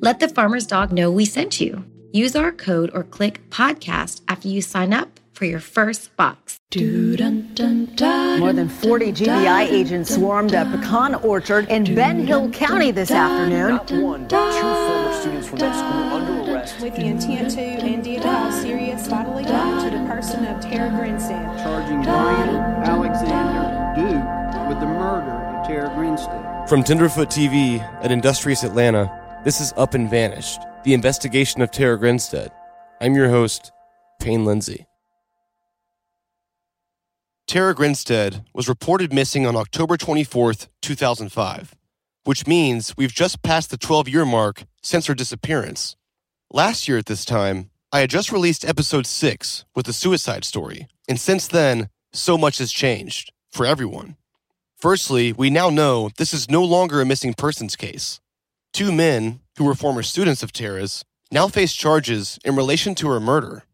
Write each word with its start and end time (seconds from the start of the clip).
Let 0.00 0.20
the 0.20 0.28
farmer's 0.28 0.64
dog 0.64 0.92
know 0.92 1.10
we 1.10 1.24
sent 1.24 1.60
you. 1.60 1.84
Use 2.12 2.36
our 2.36 2.52
code 2.52 2.88
or 2.94 3.02
click 3.02 3.40
podcast 3.50 4.20
after 4.28 4.46
you 4.46 4.62
sign 4.62 4.92
up 4.94 5.18
for 5.32 5.44
your 5.44 5.58
first 5.58 6.16
box. 6.16 6.60
More 6.76 8.52
than 8.52 8.68
40 8.68 9.12
GBI 9.12 9.66
agents 9.68 10.14
swarmed 10.14 10.54
a 10.54 10.64
pecan 10.66 11.16
orchard 11.16 11.68
in 11.68 11.96
Ben 11.96 12.24
Hill 12.24 12.48
County 12.50 12.92
this 12.92 13.10
afternoon. 13.10 13.70
Not 13.70 13.90
one, 13.90 14.28
but 14.28 14.52
two 14.52 14.60
former 14.62 15.12
students 15.20 15.48
from 15.48 15.58
that 15.58 15.74
school 15.74 16.16
under 16.16 16.52
arrest. 16.52 16.80
With 16.80 16.94
the 16.94 17.04
intent 17.04 17.50
to 17.50 17.60
and 17.60 18.04
did 18.04 18.22
cause 18.22 18.54
uh, 18.54 18.62
serious 18.62 19.08
bodily 19.08 19.42
harm 19.42 19.82
to 19.84 19.90
the 19.98 20.04
person 20.06 20.46
of 20.46 20.60
Tara 20.60 20.90
Grinstead. 20.96 21.44
Charging 21.58 22.02
Ryan 22.02 22.48
Alexander 22.84 24.00
Duke 24.00 24.68
with 24.68 24.78
the 24.78 24.86
murder 24.86 25.32
of 25.32 25.66
Tara 25.66 25.92
Grinstead. 25.96 26.68
From 26.68 26.84
Tenderfoot 26.84 27.30
TV 27.30 27.80
at 28.04 28.12
Industrious 28.12 28.62
Atlanta, 28.62 29.10
this 29.44 29.60
is 29.60 29.72
Up 29.76 29.94
and 29.94 30.10
Vanished, 30.10 30.60
the 30.84 30.94
investigation 30.94 31.62
of 31.62 31.70
Tara 31.70 31.98
Grinstead. 31.98 32.50
I'm 33.00 33.14
your 33.14 33.28
host, 33.28 33.70
Payne 34.20 34.44
Lindsey. 34.44 34.86
Tara 37.46 37.74
Grinstead 37.74 38.44
was 38.52 38.68
reported 38.68 39.12
missing 39.12 39.46
on 39.46 39.56
October 39.56 39.96
24th, 39.96 40.68
2005, 40.82 41.74
which 42.24 42.46
means 42.46 42.94
we've 42.96 43.14
just 43.14 43.42
passed 43.42 43.70
the 43.70 43.78
12 43.78 44.08
year 44.08 44.26
mark 44.26 44.64
since 44.82 45.06
her 45.06 45.14
disappearance. 45.14 45.96
Last 46.50 46.88
year 46.88 46.98
at 46.98 47.06
this 47.06 47.24
time, 47.24 47.70
I 47.92 48.00
had 48.00 48.10
just 48.10 48.32
released 48.32 48.64
episode 48.66 49.06
6 49.06 49.64
with 49.74 49.86
the 49.86 49.92
suicide 49.92 50.44
story, 50.44 50.88
and 51.08 51.18
since 51.18 51.46
then, 51.46 51.88
so 52.12 52.36
much 52.36 52.58
has 52.58 52.72
changed 52.72 53.32
for 53.50 53.64
everyone. 53.64 54.16
Firstly, 54.76 55.32
we 55.32 55.48
now 55.48 55.70
know 55.70 56.10
this 56.18 56.34
is 56.34 56.50
no 56.50 56.62
longer 56.64 57.00
a 57.00 57.06
missing 57.06 57.34
persons 57.34 57.76
case. 57.76 58.20
Two 58.78 58.92
men, 58.92 59.40
who 59.56 59.64
were 59.64 59.74
former 59.74 60.04
students 60.04 60.44
of 60.44 60.52
Tara's, 60.52 61.04
now 61.32 61.48
face 61.48 61.72
charges 61.72 62.38
in 62.44 62.54
relation 62.54 62.94
to 62.94 63.08
her 63.08 63.18
murder. 63.18 63.64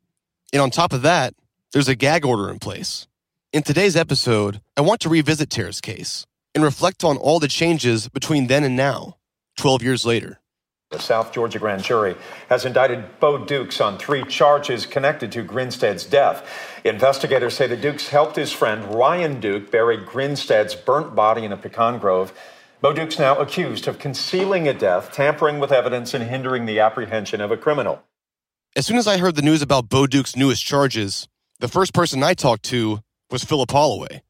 And 0.51 0.63
on 0.63 0.71
top 0.71 0.95
of 0.95 1.03
that, 1.03 1.35
there's 1.75 1.89
a 1.89 1.95
gag 1.95 2.25
order 2.25 2.49
in 2.49 2.59
place. 2.59 3.07
In 3.53 3.63
today's 3.63 3.97
episode, 3.97 4.63
I 4.79 4.81
want 4.81 5.03
to 5.03 5.11
revisit 5.11 5.51
Tara's 5.51 5.83
case 5.83 6.25
and 6.55 6.65
reflect 6.65 7.05
on 7.05 7.19
all 7.19 7.39
the 7.39 7.49
changes 7.49 8.09
between 8.09 8.47
then 8.47 8.65
and 8.65 8.77
now, 8.77 9.19
12 9.59 9.83
years 9.83 10.07
later. 10.07 10.41
The 10.91 10.99
South 10.99 11.35
Georgia 11.35 11.59
grand 11.59 11.83
jury 11.83 12.17
has 12.49 12.65
indicted 12.65 13.21
Bo 13.21 13.45
Dukes 13.45 13.83
on 13.83 13.99
three 13.99 14.25
charges 14.25 14.87
connected 14.87 15.31
to 15.33 15.43
Grinstead's 15.43 16.07
death. 16.07 16.49
Investigators 16.83 17.53
say 17.53 17.67
the 17.67 17.77
Dukes 17.77 18.09
helped 18.09 18.37
his 18.37 18.53
friend 18.53 18.95
Ryan 18.95 19.39
Duke 19.39 19.71
bury 19.71 19.99
Grinstead's 19.99 20.75
burnt 20.75 21.15
body 21.15 21.45
in 21.45 21.53
a 21.53 21.59
pecan 21.59 21.99
grove 21.99 22.33
Bo 22.85 22.93
Duke's 22.93 23.19
now 23.19 23.39
accused 23.39 23.89
of 23.89 23.99
concealing 23.99 24.69
a 24.69 24.75
death, 24.75 25.11
tampering 25.11 25.59
with 25.59 25.73
evidence, 25.73 26.13
and 26.13 26.23
hindering 26.23 26.67
the 26.67 26.81
apprehension 26.81 27.41
of 27.41 27.51
a 27.51 27.57
criminal. 27.57 28.03
As 28.77 28.85
soon 28.85 28.99
as 28.99 29.07
I 29.07 29.17
heard 29.17 29.37
the 29.37 29.41
news 29.41 29.63
about 29.63 29.89
Bo 29.89 30.07
Dukes' 30.07 30.37
newest 30.37 30.67
charges, 30.67 31.27
the 31.61 31.67
first 31.67 31.95
person 31.95 32.23
I 32.23 32.35
talked 32.35 32.63
to 32.65 33.01
was 33.31 33.43
Philip 33.43 33.71
Holloway. 33.71 34.21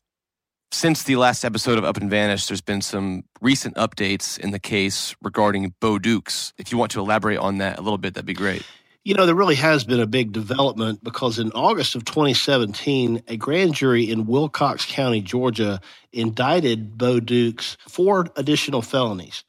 Since 0.70 1.02
the 1.02 1.16
last 1.16 1.44
episode 1.44 1.78
of 1.78 1.84
Up 1.84 1.96
and 1.96 2.08
Vanished, 2.08 2.48
there's 2.48 2.60
been 2.60 2.80
some 2.80 3.24
recent 3.40 3.74
updates 3.74 4.38
in 4.38 4.52
the 4.52 4.60
case 4.60 5.16
regarding 5.20 5.74
Bo 5.80 5.98
Dukes. 5.98 6.52
If 6.56 6.70
you 6.70 6.78
want 6.78 6.92
to 6.92 7.00
elaborate 7.00 7.38
on 7.38 7.58
that 7.58 7.80
a 7.80 7.82
little 7.82 7.98
bit, 7.98 8.14
that'd 8.14 8.24
be 8.24 8.34
great. 8.34 8.62
You 9.04 9.12
know, 9.12 9.26
there 9.26 9.34
really 9.34 9.56
has 9.56 9.84
been 9.84 10.00
a 10.00 10.06
big 10.06 10.32
development 10.32 11.04
because 11.04 11.38
in 11.38 11.52
August 11.52 11.94
of 11.94 12.06
2017, 12.06 13.22
a 13.28 13.36
grand 13.36 13.74
jury 13.74 14.10
in 14.10 14.26
Wilcox 14.26 14.86
County, 14.86 15.20
Georgia, 15.20 15.78
indicted 16.10 16.96
Bo 16.96 17.20
Dukes 17.20 17.76
for 17.86 18.26
additional 18.36 18.80
felonies 18.80 19.44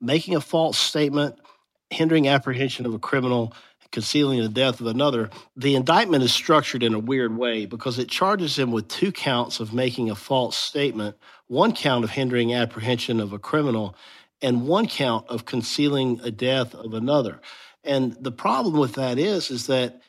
making 0.00 0.34
a 0.34 0.40
false 0.40 0.78
statement, 0.78 1.38
hindering 1.90 2.28
apprehension 2.28 2.84
of 2.84 2.94
a 2.94 2.98
criminal, 2.98 3.54
concealing 3.90 4.40
the 4.40 4.48
death 4.48 4.80
of 4.80 4.86
another. 4.86 5.30
The 5.56 5.74
indictment 5.76 6.24
is 6.24 6.32
structured 6.32 6.82
in 6.82 6.94
a 6.94 6.98
weird 6.98 7.36
way 7.36 7.64
because 7.64 7.98
it 7.98 8.08
charges 8.08 8.58
him 8.58 8.72
with 8.72 8.88
two 8.88 9.12
counts 9.12 9.60
of 9.60 9.72
making 9.72 10.10
a 10.10 10.14
false 10.14 10.56
statement, 10.56 11.16
one 11.46 11.74
count 11.74 12.04
of 12.04 12.10
hindering 12.10 12.54
apprehension 12.54 13.20
of 13.20 13.32
a 13.32 13.38
criminal, 13.38 13.96
and 14.42 14.66
one 14.66 14.86
count 14.86 15.26
of 15.28 15.44
concealing 15.44 16.20
a 16.22 16.30
death 16.30 16.74
of 16.74 16.92
another. 16.92 17.40
And 17.84 18.16
the 18.20 18.32
problem 18.32 18.78
with 18.78 18.94
that 18.94 19.18
is, 19.18 19.50
is 19.50 19.66
that 19.66 20.00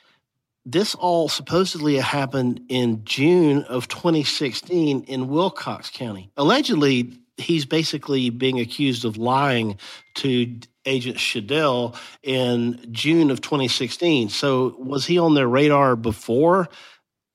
this 0.66 0.96
all 0.96 1.30
supposedly 1.30 1.98
happened 1.98 2.62
in 2.70 3.06
June 3.06 3.64
of 3.64 3.88
2016 3.88 5.04
in 5.04 5.28
Wilcox 5.28 5.92
County. 5.92 6.32
Allegedly, 6.38 7.20
he's 7.38 7.66
basically 7.66 8.30
being 8.30 8.60
accused 8.60 9.06
of 9.06 9.18
lying 9.18 9.78
to 10.16 10.60
Agent 10.86 11.18
Shadell 11.18 11.96
in 12.24 12.80
June 12.92 13.30
of 13.30 13.42
2016. 13.42 14.30
So, 14.30 14.76
was 14.80 15.06
he 15.06 15.20
on 15.20 15.36
their 15.36 15.48
radar 15.48 15.96
before 15.96 16.70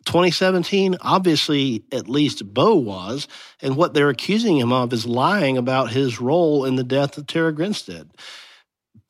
2017? 0.06 0.96
Obviously, 1.00 1.84
at 1.92 2.08
least 2.08 2.52
Bo 2.52 2.74
was. 2.76 3.28
And 3.60 3.76
what 3.76 3.94
they're 3.94 4.08
accusing 4.08 4.58
him 4.58 4.72
of 4.72 4.92
is 4.92 5.06
lying 5.06 5.56
about 5.58 5.90
his 5.90 6.20
role 6.20 6.64
in 6.64 6.76
the 6.76 6.84
death 6.84 7.18
of 7.18 7.26
Tara 7.26 7.52
Grinstead. 7.52 8.10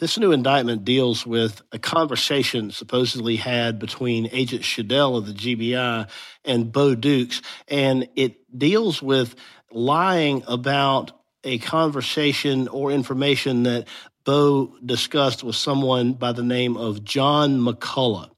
This 0.01 0.19
new 0.19 0.33
indictment 0.33 0.87
deals 0.87 1.27
with 1.27 1.61
a 1.73 1.79
conversation 1.79 2.71
supposedly 2.71 3.37
had 3.37 3.79
between 3.79 4.31
Agent 4.33 4.63
Shadell 4.63 5.19
of 5.19 5.27
the 5.27 5.35
GBI 5.35 6.09
and 6.43 6.73
Bo 6.73 6.95
Dukes, 6.95 7.43
and 7.69 8.09
it 8.17 8.59
deals 8.59 9.03
with 9.03 9.35
lying 9.71 10.43
about 10.47 11.13
a 11.45 11.59
conversation 11.59 12.67
or 12.69 12.91
information 12.91 13.65
that 13.65 13.89
Bo 14.25 14.75
discussed 14.83 15.45
with 15.45 15.55
someone 15.55 16.15
by 16.15 16.33
the 16.33 16.43
name 16.43 16.79
of 16.79 17.05
John 17.05 17.61
McCullough. 17.61 18.31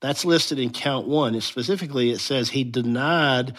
That's 0.00 0.24
listed 0.24 0.58
in 0.58 0.70
count 0.70 1.06
one. 1.06 1.34
It 1.34 1.42
specifically, 1.42 2.12
it 2.12 2.20
says 2.20 2.48
he 2.48 2.64
denied 2.64 3.56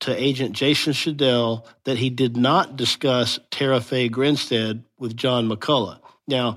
to 0.00 0.12
Agent 0.12 0.56
Jason 0.56 0.92
Shadell 0.92 1.66
that 1.84 1.98
he 1.98 2.10
did 2.10 2.36
not 2.36 2.76
discuss 2.76 3.38
Tara 3.52 3.80
Faye 3.80 4.08
Grinstead 4.08 4.82
with 4.98 5.16
John 5.16 5.48
McCullough. 5.48 6.00
Now, 6.26 6.56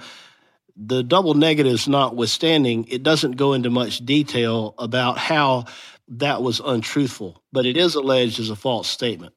the 0.82 1.04
double 1.04 1.34
negatives 1.34 1.88
notwithstanding, 1.88 2.86
it 2.88 3.04
doesn't 3.04 3.34
go 3.34 3.54
into 3.54 3.70
much 3.70 4.04
detail 4.06 4.76
about 4.78 5.18
how 5.18 5.66
that 6.08 6.42
was 6.42 6.62
untruthful, 6.64 7.44
but 7.52 7.66
it 7.66 7.76
is 7.76 7.96
alleged 7.96 8.40
as 8.40 8.50
a 8.50 8.56
false 8.56 8.90
statement. 8.90 9.34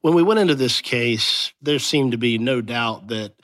When 0.00 0.14
we 0.14 0.22
went 0.22 0.40
into 0.40 0.54
this 0.54 0.80
case, 0.80 1.52
there 1.60 1.78
seemed 1.78 2.12
to 2.12 2.18
be 2.18 2.38
no 2.38 2.62
doubt 2.62 3.08
that 3.08 3.34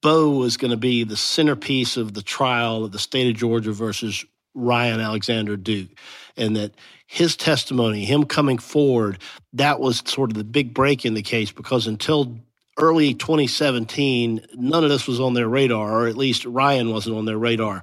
Bo 0.00 0.30
was 0.30 0.56
going 0.56 0.70
to 0.70 0.76
be 0.76 1.02
the 1.02 1.16
centerpiece 1.16 1.96
of 1.96 2.14
the 2.14 2.22
trial 2.22 2.84
of 2.84 2.92
the 2.92 2.98
state 2.98 3.28
of 3.28 3.36
Georgia 3.36 3.72
versus 3.72 4.24
Ryan 4.54 5.00
Alexander 5.00 5.56
Duke, 5.56 5.90
and 6.36 6.54
that 6.56 6.72
his 7.06 7.36
testimony, 7.36 8.04
him 8.04 8.24
coming 8.24 8.58
forward, 8.58 9.18
that 9.54 9.80
was 9.80 10.02
sort 10.06 10.30
of 10.30 10.36
the 10.36 10.44
big 10.44 10.72
break 10.72 11.04
in 11.04 11.14
the 11.14 11.22
case 11.22 11.50
because 11.50 11.86
until 11.86 12.38
early 12.78 13.14
2017, 13.14 14.46
none 14.54 14.84
of 14.84 14.90
this 14.90 15.06
was 15.06 15.20
on 15.20 15.34
their 15.34 15.48
radar, 15.48 16.02
or 16.02 16.06
at 16.08 16.16
least 16.16 16.44
Ryan 16.44 16.90
wasn't 16.90 17.16
on 17.16 17.24
their 17.24 17.38
radar. 17.38 17.82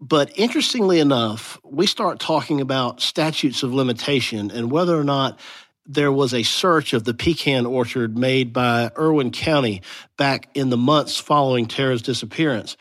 But 0.00 0.32
interestingly 0.38 0.98
enough, 0.98 1.58
we 1.62 1.86
start 1.86 2.20
talking 2.20 2.60
about 2.60 3.02
statutes 3.02 3.62
of 3.62 3.74
limitation 3.74 4.50
and 4.50 4.70
whether 4.70 4.98
or 4.98 5.04
not 5.04 5.38
there 5.84 6.12
was 6.12 6.32
a 6.32 6.42
search 6.42 6.92
of 6.92 7.04
the 7.04 7.12
pecan 7.12 7.66
orchard 7.66 8.16
made 8.16 8.52
by 8.52 8.90
Irwin 8.96 9.30
County 9.30 9.82
back 10.16 10.48
in 10.54 10.70
the 10.70 10.76
months 10.76 11.18
following 11.18 11.66
Tara's 11.66 12.00
disappearance. 12.00 12.76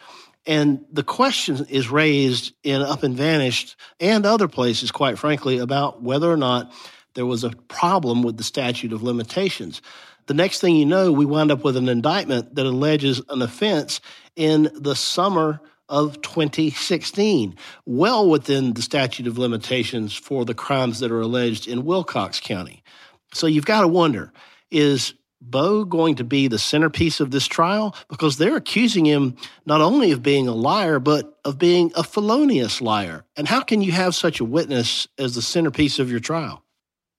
And 0.46 0.86
the 0.92 1.04
question 1.04 1.66
is 1.70 1.90
raised 1.90 2.54
in 2.64 2.82
Up 2.82 3.04
and 3.04 3.16
Vanished 3.16 3.76
and 4.00 4.26
other 4.26 4.48
places, 4.48 4.92
quite 4.92 5.20
frankly, 5.20 5.58
about 5.58 6.02
whether 6.02 6.32
or 6.32 6.38
not 6.38 6.72
there 7.16 7.26
was 7.26 7.44
a 7.44 7.50
problem 7.68 8.24
with 8.24 8.38
the 8.38 8.44
statute 8.44 8.94
of 8.94 9.04
limitations. 9.04 9.82
The 10.30 10.36
next 10.36 10.62
thing 10.62 10.76
you 10.76 10.86
know, 10.86 11.12
we 11.12 11.26
wind 11.26 11.50
up 11.50 11.64
with 11.64 11.76
an 11.76 11.90
indictment 11.90 12.54
that 12.54 12.68
alleges 12.68 13.20
an 13.30 13.42
offense 13.42 14.00
in 14.36 14.70
the 14.76 14.94
summer 14.94 15.60
of 15.90 16.22
2016, 16.22 17.56
well 17.88 18.30
within 18.30 18.74
the 18.74 18.84
statute 18.84 19.26
of 19.26 19.40
limitations 19.40 20.14
for 20.14 20.46
the 20.46 20.54
crimes 20.54 21.00
that 21.00 21.12
are 21.12 21.22
alleged 21.22 21.68
in 21.68 21.84
Wilcox 21.84 22.40
County. 22.40 22.84
So 23.34 23.48
you've 23.48 23.66
got 23.66 23.82
to 23.82 23.88
wonder 23.88 24.32
is 24.70 25.16
Bo 25.42 25.84
going 25.84 26.14
to 26.18 26.24
be 26.24 26.48
the 26.48 26.60
centerpiece 26.60 27.20
of 27.20 27.32
this 27.32 27.48
trial? 27.48 27.96
Because 28.08 28.38
they're 28.38 28.56
accusing 28.56 29.06
him 29.06 29.36
not 29.66 29.82
only 29.82 30.12
of 30.12 30.22
being 30.22 30.48
a 30.48 30.54
liar, 30.54 31.00
but 31.00 31.40
of 31.44 31.58
being 31.58 31.92
a 31.96 32.04
felonious 32.04 32.82
liar. 32.82 33.26
And 33.36 33.48
how 33.48 33.62
can 33.62 33.82
you 33.82 33.94
have 33.94 34.14
such 34.14 34.40
a 34.40 34.46
witness 34.46 35.08
as 35.18 35.34
the 35.34 35.42
centerpiece 35.42 35.98
of 35.98 36.12
your 36.12 36.20
trial? 36.20 36.64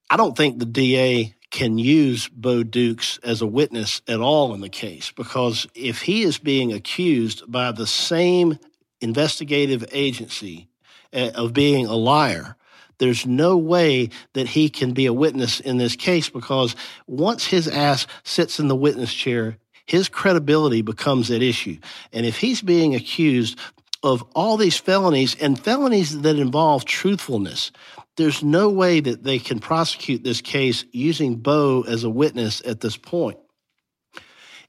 I 0.09 0.15
don't 0.15 0.37
think 0.37 0.59
the 0.59 0.65
DA 0.65 1.35
can 1.51 1.77
use 1.77 2.29
Bo 2.29 2.63
Dukes 2.63 3.19
as 3.23 3.41
a 3.41 3.47
witness 3.47 4.01
at 4.07 4.21
all 4.21 4.53
in 4.53 4.61
the 4.61 4.69
case 4.69 5.11
because 5.11 5.67
if 5.75 6.01
he 6.01 6.23
is 6.23 6.37
being 6.37 6.73
accused 6.73 7.43
by 7.51 7.71
the 7.71 7.85
same 7.85 8.57
investigative 9.01 9.85
agency 9.91 10.69
eh, 11.11 11.31
of 11.35 11.53
being 11.53 11.85
a 11.85 11.95
liar, 11.95 12.55
there's 12.99 13.25
no 13.25 13.57
way 13.57 14.09
that 14.33 14.47
he 14.47 14.69
can 14.69 14.93
be 14.93 15.05
a 15.07 15.13
witness 15.13 15.59
in 15.59 15.77
this 15.77 15.95
case 15.95 16.29
because 16.29 16.75
once 17.07 17.45
his 17.45 17.67
ass 17.67 18.07
sits 18.23 18.59
in 18.59 18.67
the 18.67 18.75
witness 18.75 19.13
chair, 19.13 19.57
his 19.85 20.07
credibility 20.07 20.81
becomes 20.81 21.29
at 21.31 21.41
issue. 21.41 21.77
And 22.13 22.25
if 22.25 22.37
he's 22.37 22.61
being 22.61 22.95
accused 22.95 23.59
of 24.03 24.23
all 24.35 24.57
these 24.57 24.77
felonies 24.77 25.35
and 25.35 25.59
felonies 25.59 26.21
that 26.21 26.37
involve 26.37 26.85
truthfulness, 26.85 27.71
there's 28.17 28.43
no 28.43 28.69
way 28.69 28.99
that 28.99 29.23
they 29.23 29.39
can 29.39 29.59
prosecute 29.59 30.23
this 30.23 30.41
case 30.41 30.85
using 30.91 31.35
Bo 31.35 31.83
as 31.87 32.03
a 32.03 32.09
witness 32.09 32.61
at 32.65 32.81
this 32.81 32.97
point. 32.97 33.37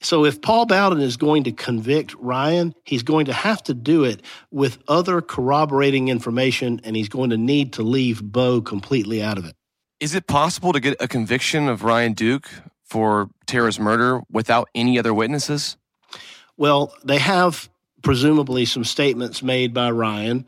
So 0.01 0.25
if 0.25 0.43
Paul 0.43 0.67
Bowden 0.67 1.01
is 1.01 1.17
going 1.17 1.45
to 1.45 1.53
convict 1.53 2.15
Ryan, 2.19 2.75
he's 2.85 3.05
going 3.05 3.27
to 3.27 3.33
have 3.33 3.63
to 3.65 3.75
do 3.75 4.05
it 4.05 4.23
with 4.51 4.79
other 4.89 5.21
corroborating 5.21 6.09
information, 6.09 6.81
and 6.83 6.97
he's 6.97 7.09
going 7.09 7.31
to 7.31 7.37
need 7.37 7.75
to 7.75 7.83
leave 7.83 8.23
Bo 8.23 8.61
completely 8.61 9.23
out 9.23 9.39
of 9.39 9.45
it. 9.45 9.55
Is 10.01 10.17
it 10.17 10.27
possible 10.27 10.73
to 10.73 10.81
get 10.81 10.97
a 11.01 11.07
conviction 11.07 11.69
of 11.69 11.85
Ryan 11.85 12.15
Duke 12.15 12.49
for 12.85 13.31
Tara's 13.47 13.79
murder 13.79 14.23
without 14.29 14.69
any 14.75 14.99
other 14.99 15.15
witnesses? 15.15 15.77
Well, 16.57 16.93
they 17.05 17.19
have 17.19 17.71
presumably 18.03 18.65
some 18.65 18.85
statements 18.85 19.43
made 19.43 19.73
by 19.73 19.91
Ryan. 19.91 20.47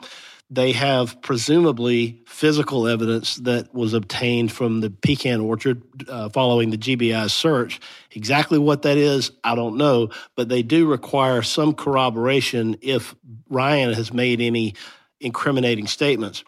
They 0.50 0.72
have 0.72 1.20
presumably 1.22 2.22
physical 2.26 2.86
evidence 2.86 3.36
that 3.36 3.74
was 3.74 3.94
obtained 3.94 4.52
from 4.52 4.80
the 4.80 4.90
pecan 4.90 5.40
orchard 5.40 5.82
uh, 6.08 6.28
following 6.28 6.70
the 6.70 6.78
GBI 6.78 7.30
search. 7.30 7.80
Exactly 8.12 8.58
what 8.58 8.82
that 8.82 8.98
is, 8.98 9.32
I 9.42 9.54
don't 9.54 9.76
know, 9.76 10.10
but 10.36 10.48
they 10.48 10.62
do 10.62 10.86
require 10.86 11.42
some 11.42 11.74
corroboration 11.74 12.76
if 12.82 13.14
Ryan 13.48 13.94
has 13.94 14.12
made 14.12 14.40
any 14.40 14.74
incriminating 15.20 15.86
statements. 15.86 16.44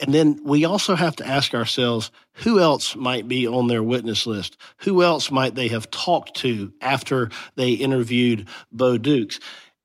And 0.00 0.12
then 0.12 0.40
we 0.44 0.64
also 0.64 0.94
have 0.94 1.16
to 1.16 1.26
ask 1.26 1.54
ourselves 1.54 2.10
who 2.32 2.60
else 2.60 2.96
might 2.96 3.28
be 3.28 3.46
on 3.46 3.68
their 3.68 3.82
witness 3.82 4.26
list? 4.26 4.56
Who 4.78 5.02
else 5.02 5.30
might 5.30 5.54
they 5.54 5.68
have 5.68 5.90
talked 5.90 6.34
to 6.36 6.72
after 6.80 7.30
they 7.56 7.72
interviewed 7.72 8.48
Bo 8.72 8.98
Dukes? 8.98 9.38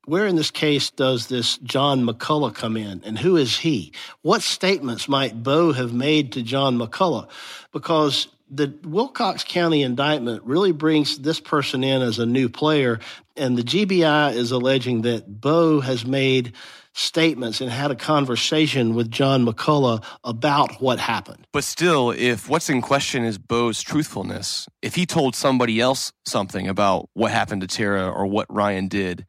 Where 0.08 0.26
in 0.26 0.36
this 0.36 0.50
case 0.50 0.90
does 0.90 1.26
this 1.26 1.58
John 1.58 2.04
McCullough 2.04 2.54
come 2.54 2.76
in, 2.76 3.02
and 3.04 3.18
who 3.18 3.36
is 3.36 3.58
he? 3.58 3.92
What 4.22 4.42
statements 4.42 5.08
might 5.08 5.42
Bo 5.42 5.72
have 5.72 5.92
made 5.92 6.32
to 6.32 6.42
John 6.42 6.78
McCullough? 6.78 7.28
Because 7.72 8.28
the 8.50 8.74
Wilcox 8.84 9.44
County 9.44 9.82
indictment 9.82 10.42
really 10.44 10.72
brings 10.72 11.18
this 11.18 11.40
person 11.40 11.84
in 11.84 12.00
as 12.00 12.18
a 12.18 12.24
new 12.24 12.48
player, 12.48 13.00
and 13.36 13.58
the 13.58 13.62
GBI 13.62 14.34
is 14.34 14.50
alleging 14.50 15.02
that 15.02 15.40
Bo 15.40 15.80
has 15.80 16.06
made 16.06 16.54
statements 16.94 17.60
and 17.60 17.70
had 17.70 17.90
a 17.90 17.94
conversation 17.94 18.94
with 18.94 19.10
John 19.10 19.44
McCullough 19.44 20.02
about 20.24 20.80
what 20.80 20.98
happened. 20.98 21.46
But 21.52 21.64
still, 21.64 22.10
if 22.10 22.48
what's 22.48 22.70
in 22.70 22.80
question 22.80 23.24
is 23.24 23.36
Bo's 23.36 23.82
truthfulness, 23.82 24.66
if 24.80 24.94
he 24.94 25.04
told 25.04 25.36
somebody 25.36 25.80
else 25.80 26.12
something 26.24 26.66
about 26.66 27.10
what 27.12 27.30
happened 27.30 27.60
to 27.60 27.66
Tara 27.68 28.10
or 28.10 28.26
what 28.26 28.46
Ryan 28.52 28.88
did, 28.88 29.26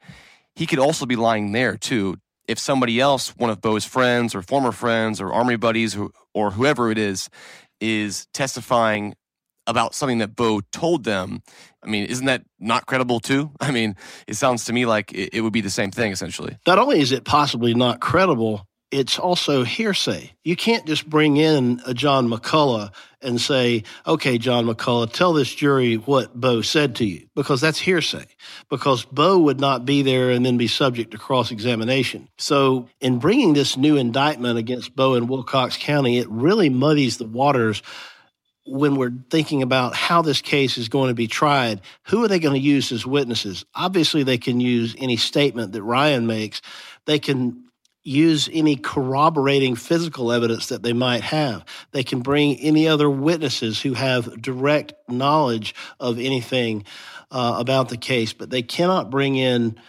he 0.60 0.66
could 0.66 0.78
also 0.78 1.06
be 1.06 1.16
lying 1.16 1.54
there 1.54 1.78
too. 1.78 2.18
If 2.46 2.60
somebody 2.60 3.00
else, 3.00 3.30
one 3.38 3.50
of 3.50 3.62
Bo's 3.62 3.86
friends 3.86 4.36
or 4.36 4.42
former 4.42 4.74
friends 4.74 5.22
or 5.22 5.32
army 5.32 5.56
buddies 5.56 5.96
or, 5.96 6.10
or 6.34 6.52
whoever 6.52 6.92
it 6.92 6.98
is, 6.98 7.30
is 7.80 8.28
testifying 8.34 9.16
about 9.68 9.96
something 9.96 10.18
that 10.18 10.36
Bo 10.36 10.60
told 10.74 11.06
them, 11.06 11.44
I 11.82 11.88
mean, 11.88 12.04
isn't 12.08 12.26
that 12.26 12.44
not 12.60 12.88
credible 12.88 13.22
too? 13.22 13.52
I 13.62 13.72
mean, 13.72 13.96
it 14.28 14.36
sounds 14.36 14.66
to 14.66 14.74
me 14.74 14.86
like 14.86 15.14
it 15.14 15.40
would 15.40 15.54
be 15.54 15.62
the 15.62 15.70
same 15.70 15.92
thing 15.92 16.12
essentially. 16.12 16.58
Not 16.68 16.78
only 16.78 17.00
is 17.00 17.14
it 17.14 17.24
possibly 17.24 17.74
not 17.74 18.02
credible, 18.02 18.66
it's 18.92 19.20
also 19.20 19.64
hearsay. 19.64 20.32
You 20.44 20.56
can't 20.56 20.86
just 20.86 21.08
bring 21.08 21.38
in 21.38 21.82
a 21.86 21.94
John 21.94 22.28
McCullough 22.28 22.92
and 23.22 23.40
say, 23.40 23.84
okay, 24.08 24.38
John 24.38 24.66
McCullough, 24.66 25.12
tell 25.12 25.34
this 25.34 25.54
jury 25.54 25.96
what 25.96 26.34
Bo 26.34 26.62
said 26.62 26.96
to 26.96 27.06
you, 27.06 27.28
because 27.36 27.62
that's 27.62 27.80
hearsay, 27.80 28.26
because 28.70 29.06
Bo 29.06 29.38
would 29.40 29.60
not 29.60 29.86
be 29.86 30.02
there 30.02 30.32
and 30.32 30.46
then 30.46 30.58
be 30.58 30.68
subject 30.68 31.12
to 31.12 31.18
cross 31.18 31.52
examination. 31.52 32.30
So, 32.38 32.90
in 33.00 33.20
bringing 33.20 33.54
this 33.54 33.78
new 33.78 33.98
indictment 33.98 34.58
against 34.58 34.96
Bo 34.96 35.16
in 35.16 35.28
Wilcox 35.28 35.78
County, 35.78 36.18
it 36.18 36.30
really 36.30 36.70
muddies 36.70 37.18
the 37.18 37.26
waters 37.26 37.84
when 38.66 38.96
we're 38.96 39.14
thinking 39.30 39.64
about 39.64 39.96
how 39.96 40.22
this 40.22 40.42
case 40.42 40.78
is 40.78 40.90
going 40.90 41.10
to 41.10 41.16
be 41.16 41.28
tried, 41.28 41.82
who 42.04 42.24
are 42.24 42.28
they 42.28 42.40
going 42.40 42.54
to 42.54 42.60
use 42.60 42.92
as 42.92 43.06
witnesses? 43.06 43.66
Obviously, 43.74 44.24
they 44.24 44.38
can 44.38 44.60
use 44.60 44.96
any 45.00 45.18
statement 45.18 45.72
that 45.74 45.82
Ryan 45.82 46.28
makes. 46.28 46.62
They 47.06 47.18
can 47.18 47.69
use 48.10 48.50
any 48.52 48.76
corroborating 48.76 49.76
physical 49.76 50.32
evidence 50.32 50.68
that 50.68 50.82
they 50.82 50.94
might 50.94 51.22
have. 51.22 51.64
They 51.92 52.04
can 52.04 52.22
bring 52.22 52.58
any 52.58 52.88
other 52.88 53.10
witnesses 53.10 53.82
who 53.82 53.94
have 53.94 54.42
direct 54.42 54.94
knowledge 55.08 55.76
of 56.00 56.18
anything 56.18 56.86
uh, 57.30 57.56
about 57.60 57.90
the 57.90 57.98
case, 57.98 58.34
but 58.34 58.50
they 58.50 58.64
cannot 58.64 59.12
bring 59.12 59.36
in 59.36 59.80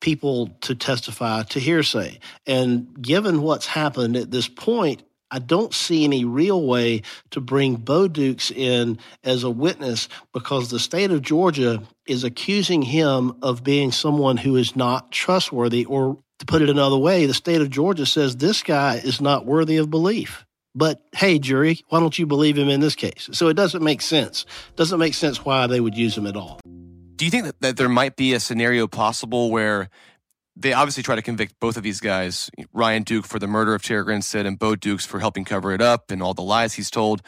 people 0.00 0.48
to 0.62 0.74
testify 0.74 1.42
to 1.42 1.60
hearsay. 1.60 2.18
And 2.46 3.00
given 3.00 3.42
what's 3.42 3.66
happened 3.66 4.16
at 4.16 4.30
this 4.30 4.48
point, 4.48 5.02
I 5.30 5.38
don't 5.40 5.74
see 5.74 6.04
any 6.04 6.24
real 6.24 6.64
way 6.64 7.02
to 7.30 7.40
bring 7.40 7.76
Bo 7.76 8.08
Dukes 8.08 8.50
in 8.50 8.98
as 9.24 9.42
a 9.42 9.50
witness 9.50 10.08
because 10.32 10.70
the 10.70 10.78
state 10.78 11.10
of 11.10 11.20
Georgia 11.20 11.82
is 12.06 12.22
accusing 12.24 12.82
him 12.82 13.36
of 13.42 13.64
being 13.64 13.90
someone 13.90 14.36
who 14.36 14.56
is 14.56 14.76
not 14.76 15.10
trustworthy 15.10 15.84
or 15.84 16.18
to 16.38 16.46
put 16.46 16.62
it 16.62 16.68
another 16.68 16.98
way, 16.98 17.26
the 17.26 17.34
state 17.34 17.60
of 17.60 17.70
Georgia 17.70 18.06
says 18.06 18.36
this 18.36 18.62
guy 18.62 18.96
is 18.96 19.20
not 19.20 19.46
worthy 19.46 19.76
of 19.76 19.90
belief. 19.90 20.44
But 20.74 21.00
hey, 21.14 21.38
jury, 21.38 21.80
why 21.88 22.00
don't 22.00 22.18
you 22.18 22.26
believe 22.26 22.58
him 22.58 22.68
in 22.68 22.80
this 22.80 22.94
case? 22.94 23.30
So 23.32 23.48
it 23.48 23.54
doesn't 23.54 23.82
make 23.82 24.02
sense. 24.02 24.44
Doesn't 24.76 24.98
make 24.98 25.14
sense 25.14 25.42
why 25.42 25.66
they 25.66 25.80
would 25.80 25.96
use 25.96 26.16
him 26.16 26.26
at 26.26 26.36
all. 26.36 26.60
Do 27.16 27.24
you 27.24 27.30
think 27.30 27.44
that, 27.44 27.60
that 27.62 27.76
there 27.78 27.88
might 27.88 28.16
be 28.16 28.34
a 28.34 28.40
scenario 28.40 28.86
possible 28.86 29.50
where 29.50 29.88
they 30.54 30.74
obviously 30.74 31.02
try 31.02 31.14
to 31.16 31.22
convict 31.22 31.54
both 31.60 31.78
of 31.78 31.82
these 31.82 32.00
guys, 32.00 32.50
Ryan 32.74 33.04
Duke 33.04 33.26
for 33.26 33.38
the 33.38 33.46
murder 33.46 33.74
of 33.74 33.82
Tara 33.82 34.04
Grinstead 34.04 34.44
and 34.44 34.58
Bo 34.58 34.76
Dukes 34.76 35.06
for 35.06 35.18
helping 35.18 35.46
cover 35.46 35.72
it 35.72 35.80
up 35.80 36.10
and 36.10 36.22
all 36.22 36.34
the 36.34 36.42
lies 36.42 36.74
he's 36.74 36.90
told. 36.90 37.22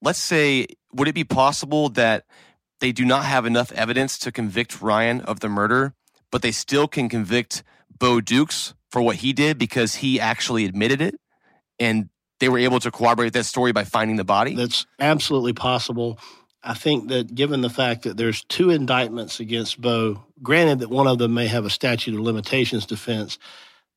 Let's 0.00 0.20
say, 0.20 0.66
would 0.92 1.08
it 1.08 1.14
be 1.14 1.24
possible 1.24 1.88
that 1.90 2.24
they 2.78 2.92
do 2.92 3.04
not 3.04 3.24
have 3.24 3.46
enough 3.46 3.72
evidence 3.72 4.18
to 4.20 4.30
convict 4.30 4.80
Ryan 4.80 5.22
of 5.22 5.40
the 5.40 5.48
murder, 5.48 5.94
but 6.30 6.42
they 6.42 6.52
still 6.52 6.86
can 6.86 7.08
convict 7.08 7.64
Bo 7.98 8.20
Dukes 8.20 8.74
for 8.90 9.02
what 9.02 9.16
he 9.16 9.32
did 9.32 9.58
because 9.58 9.96
he 9.96 10.20
actually 10.20 10.64
admitted 10.64 11.00
it 11.00 11.16
and 11.78 12.08
they 12.40 12.48
were 12.48 12.58
able 12.58 12.80
to 12.80 12.90
corroborate 12.90 13.32
that 13.32 13.44
story 13.44 13.72
by 13.72 13.84
finding 13.84 14.16
the 14.16 14.24
body? 14.24 14.54
That's 14.54 14.86
absolutely 15.00 15.52
possible. 15.52 16.18
I 16.62 16.74
think 16.74 17.08
that 17.08 17.34
given 17.34 17.60
the 17.60 17.70
fact 17.70 18.02
that 18.02 18.16
there's 18.16 18.44
two 18.44 18.70
indictments 18.70 19.38
against 19.40 19.80
Bo, 19.80 20.24
granted 20.42 20.80
that 20.80 20.90
one 20.90 21.06
of 21.06 21.18
them 21.18 21.34
may 21.34 21.46
have 21.46 21.64
a 21.64 21.70
statute 21.70 22.14
of 22.14 22.20
limitations 22.20 22.86
defense, 22.86 23.38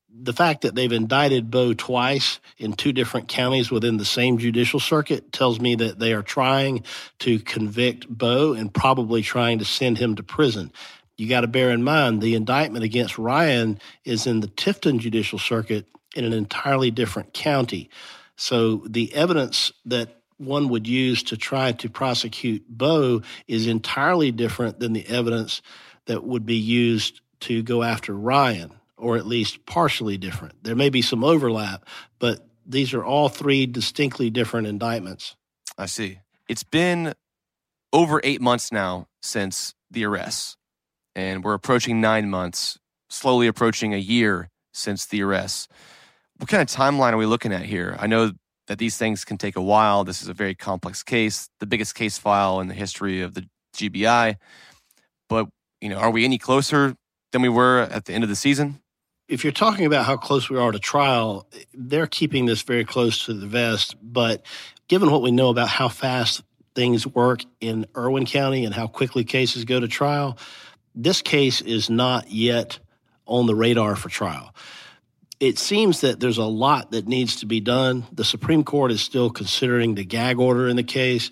the 0.09 0.33
fact 0.33 0.61
that 0.61 0.75
they've 0.75 0.91
indicted 0.91 1.51
Bo 1.51 1.73
twice 1.73 2.39
in 2.57 2.73
two 2.73 2.91
different 2.91 3.27
counties 3.27 3.69
within 3.69 3.97
the 3.97 4.05
same 4.05 4.37
judicial 4.37 4.79
circuit 4.79 5.31
tells 5.31 5.59
me 5.59 5.75
that 5.75 5.99
they 5.99 6.13
are 6.13 6.23
trying 6.23 6.83
to 7.19 7.39
convict 7.39 8.07
Bo 8.09 8.53
and 8.53 8.73
probably 8.73 9.21
trying 9.21 9.59
to 9.59 9.65
send 9.65 9.97
him 9.97 10.15
to 10.15 10.23
prison 10.23 10.71
you 11.17 11.27
got 11.27 11.41
to 11.41 11.47
bear 11.47 11.71
in 11.71 11.83
mind 11.83 12.21
the 12.21 12.35
indictment 12.35 12.85
against 12.85 13.17
Ryan 13.17 13.79
is 14.05 14.27
in 14.27 14.39
the 14.39 14.47
Tifton 14.47 14.99
Judicial 14.99 15.39
Circuit 15.39 15.87
in 16.15 16.25
an 16.25 16.33
entirely 16.33 16.91
different 16.91 17.33
county. 17.33 17.89
So 18.35 18.83
the 18.87 19.13
evidence 19.13 19.71
that 19.85 20.21
one 20.37 20.69
would 20.69 20.87
use 20.87 21.23
to 21.23 21.37
try 21.37 21.71
to 21.71 21.89
prosecute 21.89 22.63
Bo 22.69 23.23
is 23.47 23.65
entirely 23.65 24.31
different 24.31 24.79
than 24.79 24.93
the 24.93 25.07
evidence 25.07 25.61
that 26.05 26.23
would 26.23 26.45
be 26.45 26.55
used 26.55 27.21
to 27.41 27.63
go 27.63 27.83
after 27.83 28.13
Ryan. 28.13 28.71
or 28.97 29.15
at 29.15 29.27
least 29.27 29.65
partially 29.65 30.17
different. 30.17 30.55
There 30.63 30.75
may 30.75 30.89
be 30.89 31.01
some 31.01 31.23
overlap, 31.23 31.85
but 32.19 32.45
these 32.65 32.93
are 32.93 33.05
all 33.05 33.29
three 33.29 33.65
distinctly 33.65 34.29
different 34.29 34.67
indictments. 34.67 35.35
I 35.77 35.85
see. 35.85 36.19
It's 36.49 36.63
been 36.63 37.13
over 37.93 38.19
eight 38.23 38.41
months 38.41 38.71
now 38.71 39.07
since 39.21 39.75
the 39.91 40.03
arrests, 40.05 40.57
and 41.17 41.43
we're 41.43 41.55
approaching 41.55 41.99
nine 41.99 42.29
months, 42.29 42.77
slowly 43.09 43.47
approaching 43.47 43.93
a 43.93 43.97
year 43.97 44.49
since 44.71 45.07
the 45.07 45.23
arrests. 45.23 45.67
What 46.37 46.47
kind 46.47 46.61
of 46.61 46.67
timeline 46.69 47.11
are 47.13 47.17
we 47.17 47.25
looking 47.25 47.51
at 47.51 47.63
here? 47.63 47.97
I 47.99 48.05
know 48.05 48.33
that 48.67 48.77
these 48.77 48.97
things 48.97 49.25
can 49.25 49.37
take 49.37 49.55
a 49.55 49.61
while. 49.61 50.03
This 50.03 50.21
is 50.21 50.27
a 50.27 50.33
very 50.33 50.53
complex 50.53 51.01
case, 51.01 51.49
the 51.59 51.65
biggest 51.65 51.95
case 51.95 52.19
file 52.19 52.59
in 52.59 52.67
the 52.67 52.75
history 52.75 53.21
of 53.21 53.33
the 53.33 53.47
GBI. 53.75 54.35
But, 55.27 55.47
you 55.81 55.89
know, 55.89 55.97
are 55.97 56.11
we 56.11 56.23
any 56.23 56.37
closer 56.37 56.95
than 57.31 57.41
we 57.41 57.49
were 57.49 57.79
at 57.91 58.05
the 58.05 58.13
end 58.13 58.23
of 58.23 58.29
the 58.29 58.35
season? 58.35 58.79
If 59.27 59.43
you're 59.43 59.51
talking 59.51 59.87
about 59.87 60.05
how 60.05 60.17
close 60.17 60.51
we 60.51 60.59
are 60.59 60.71
to 60.71 60.79
trial, 60.79 61.49
they're 61.73 62.07
keeping 62.07 62.45
this 62.45 62.61
very 62.61 62.85
close 62.85 63.25
to 63.25 63.33
the 63.33 63.47
vest. 63.47 63.95
But 64.03 64.45
given 64.87 65.09
what 65.09 65.23
we 65.23 65.31
know 65.31 65.49
about 65.49 65.67
how 65.67 65.89
fast 65.89 66.43
things 66.75 67.07
work 67.07 67.43
in 67.59 67.87
Irwin 67.97 68.27
County 68.27 68.65
and 68.65 68.75
how 68.75 68.85
quickly 68.85 69.23
cases 69.23 69.65
go 69.65 69.79
to 69.79 69.87
trial, 69.87 70.37
this 70.97 71.21
case 71.21 71.61
is 71.61 71.89
not 71.89 72.31
yet 72.31 72.79
on 73.25 73.45
the 73.45 73.55
radar 73.55 73.95
for 73.95 74.09
trial. 74.09 74.53
It 75.39 75.59
seems 75.59 76.01
that 76.01 76.19
there's 76.19 76.39
a 76.39 76.45
lot 76.45 76.91
that 76.91 77.07
needs 77.07 77.37
to 77.37 77.45
be 77.45 77.59
done. 77.59 78.05
The 78.11 78.23
Supreme 78.23 78.63
Court 78.63 78.91
is 78.91 79.01
still 79.01 79.29
considering 79.29 79.93
the 79.93 80.03
gag 80.03 80.39
order 80.39 80.67
in 80.67 80.75
the 80.75 80.83
case. 80.83 81.29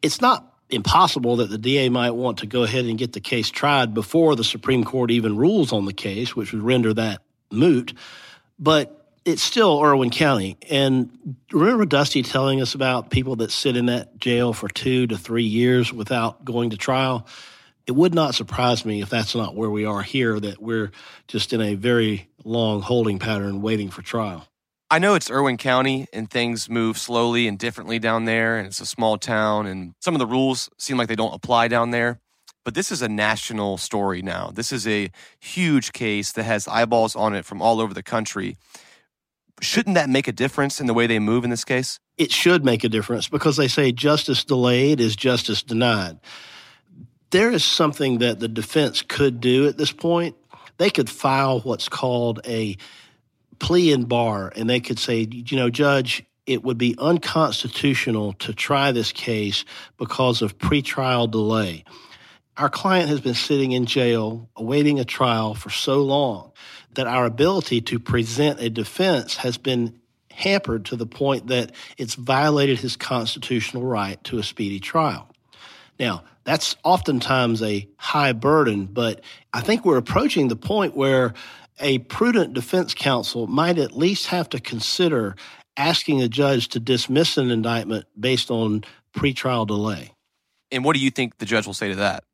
It's 0.00 0.20
not 0.20 0.54
impossible 0.70 1.36
that 1.36 1.50
the 1.50 1.58
DA 1.58 1.88
might 1.88 2.12
want 2.12 2.38
to 2.38 2.46
go 2.46 2.62
ahead 2.62 2.84
and 2.84 2.96
get 2.96 3.12
the 3.12 3.20
case 3.20 3.50
tried 3.50 3.92
before 3.92 4.36
the 4.36 4.44
Supreme 4.44 4.84
Court 4.84 5.10
even 5.10 5.36
rules 5.36 5.72
on 5.72 5.86
the 5.86 5.92
case, 5.92 6.36
which 6.36 6.52
would 6.52 6.62
render 6.62 6.94
that 6.94 7.22
moot. 7.50 7.94
But 8.58 9.04
it's 9.24 9.42
still 9.42 9.82
Irwin 9.82 10.10
County. 10.10 10.56
And 10.70 11.36
remember 11.50 11.86
Dusty 11.86 12.22
telling 12.22 12.60
us 12.62 12.74
about 12.74 13.10
people 13.10 13.36
that 13.36 13.50
sit 13.50 13.76
in 13.76 13.86
that 13.86 14.18
jail 14.18 14.52
for 14.52 14.68
two 14.68 15.08
to 15.08 15.18
three 15.18 15.44
years 15.44 15.92
without 15.92 16.44
going 16.44 16.70
to 16.70 16.76
trial? 16.76 17.26
It 17.86 17.92
would 17.92 18.14
not 18.14 18.34
surprise 18.34 18.84
me 18.84 19.02
if 19.02 19.10
that's 19.10 19.34
not 19.34 19.54
where 19.54 19.68
we 19.68 19.84
are 19.84 20.02
here, 20.02 20.40
that 20.40 20.60
we're 20.60 20.90
just 21.28 21.52
in 21.52 21.60
a 21.60 21.74
very 21.74 22.28
long 22.44 22.80
holding 22.80 23.18
pattern 23.18 23.60
waiting 23.60 23.90
for 23.90 24.00
trial. 24.00 24.48
I 24.90 24.98
know 24.98 25.14
it's 25.14 25.30
Irwin 25.30 25.56
County 25.56 26.06
and 26.12 26.30
things 26.30 26.70
move 26.70 26.96
slowly 26.96 27.46
and 27.46 27.58
differently 27.58 27.98
down 27.98 28.24
there, 28.24 28.56
and 28.56 28.66
it's 28.66 28.80
a 28.80 28.86
small 28.86 29.18
town, 29.18 29.66
and 29.66 29.94
some 30.00 30.14
of 30.14 30.18
the 30.18 30.26
rules 30.26 30.70
seem 30.78 30.96
like 30.96 31.08
they 31.08 31.16
don't 31.16 31.34
apply 31.34 31.68
down 31.68 31.90
there. 31.90 32.20
But 32.64 32.74
this 32.74 32.90
is 32.90 33.02
a 33.02 33.08
national 33.08 33.76
story 33.76 34.22
now. 34.22 34.50
This 34.54 34.72
is 34.72 34.86
a 34.86 35.10
huge 35.38 35.92
case 35.92 36.32
that 36.32 36.44
has 36.44 36.66
eyeballs 36.66 37.14
on 37.14 37.34
it 37.34 37.44
from 37.44 37.60
all 37.60 37.80
over 37.80 37.92
the 37.92 38.02
country. 38.02 38.56
Shouldn't 39.60 39.94
that 39.94 40.08
make 40.08 40.26
a 40.26 40.32
difference 40.32 40.80
in 40.80 40.86
the 40.86 40.94
way 40.94 41.06
they 41.06 41.18
move 41.18 41.44
in 41.44 41.50
this 41.50 41.64
case? 41.64 42.00
It 42.16 42.32
should 42.32 42.64
make 42.64 42.82
a 42.82 42.88
difference 42.88 43.28
because 43.28 43.56
they 43.56 43.68
say 43.68 43.92
justice 43.92 44.44
delayed 44.44 45.00
is 45.00 45.14
justice 45.14 45.62
denied. 45.62 46.18
There 47.34 47.50
is 47.50 47.64
something 47.64 48.18
that 48.18 48.38
the 48.38 48.46
defense 48.46 49.02
could 49.02 49.40
do 49.40 49.66
at 49.66 49.76
this 49.76 49.90
point. 49.90 50.36
They 50.78 50.88
could 50.88 51.10
file 51.10 51.58
what's 51.58 51.88
called 51.88 52.38
a 52.46 52.76
plea 53.58 53.90
in 53.90 54.04
bar, 54.04 54.52
and 54.54 54.70
they 54.70 54.78
could 54.78 55.00
say, 55.00 55.26
you 55.28 55.56
know, 55.56 55.68
Judge, 55.68 56.24
it 56.46 56.62
would 56.62 56.78
be 56.78 56.94
unconstitutional 56.96 58.34
to 58.34 58.54
try 58.54 58.92
this 58.92 59.10
case 59.10 59.64
because 59.96 60.42
of 60.42 60.58
pretrial 60.58 61.28
delay. 61.28 61.82
Our 62.56 62.70
client 62.70 63.08
has 63.08 63.20
been 63.20 63.34
sitting 63.34 63.72
in 63.72 63.86
jail 63.86 64.48
awaiting 64.54 65.00
a 65.00 65.04
trial 65.04 65.56
for 65.56 65.70
so 65.70 66.04
long 66.04 66.52
that 66.92 67.08
our 67.08 67.24
ability 67.26 67.80
to 67.80 67.98
present 67.98 68.60
a 68.60 68.70
defense 68.70 69.38
has 69.38 69.58
been 69.58 69.98
hampered 70.30 70.84
to 70.84 70.94
the 70.94 71.04
point 71.04 71.48
that 71.48 71.72
it's 71.98 72.14
violated 72.14 72.78
his 72.78 72.94
constitutional 72.94 73.82
right 73.82 74.22
to 74.22 74.38
a 74.38 74.44
speedy 74.44 74.78
trial. 74.78 75.33
Now, 75.98 76.24
that's 76.44 76.76
oftentimes 76.84 77.62
a 77.62 77.88
high 77.96 78.32
burden, 78.32 78.86
but 78.86 79.22
I 79.52 79.60
think 79.60 79.84
we're 79.84 79.96
approaching 79.96 80.48
the 80.48 80.56
point 80.56 80.96
where 80.96 81.34
a 81.80 81.98
prudent 81.98 82.54
defense 82.54 82.94
counsel 82.94 83.46
might 83.46 83.78
at 83.78 83.96
least 83.96 84.26
have 84.28 84.48
to 84.50 84.60
consider 84.60 85.36
asking 85.76 86.22
a 86.22 86.28
judge 86.28 86.68
to 86.68 86.80
dismiss 86.80 87.36
an 87.36 87.50
indictment 87.50 88.06
based 88.18 88.50
on 88.50 88.84
pretrial 89.14 89.66
delay. 89.66 90.12
And 90.70 90.84
what 90.84 90.94
do 90.94 91.00
you 91.00 91.10
think 91.10 91.38
the 91.38 91.46
judge 91.46 91.66
will 91.66 91.74
say 91.74 91.88
to 91.88 91.96
that? 91.96 92.24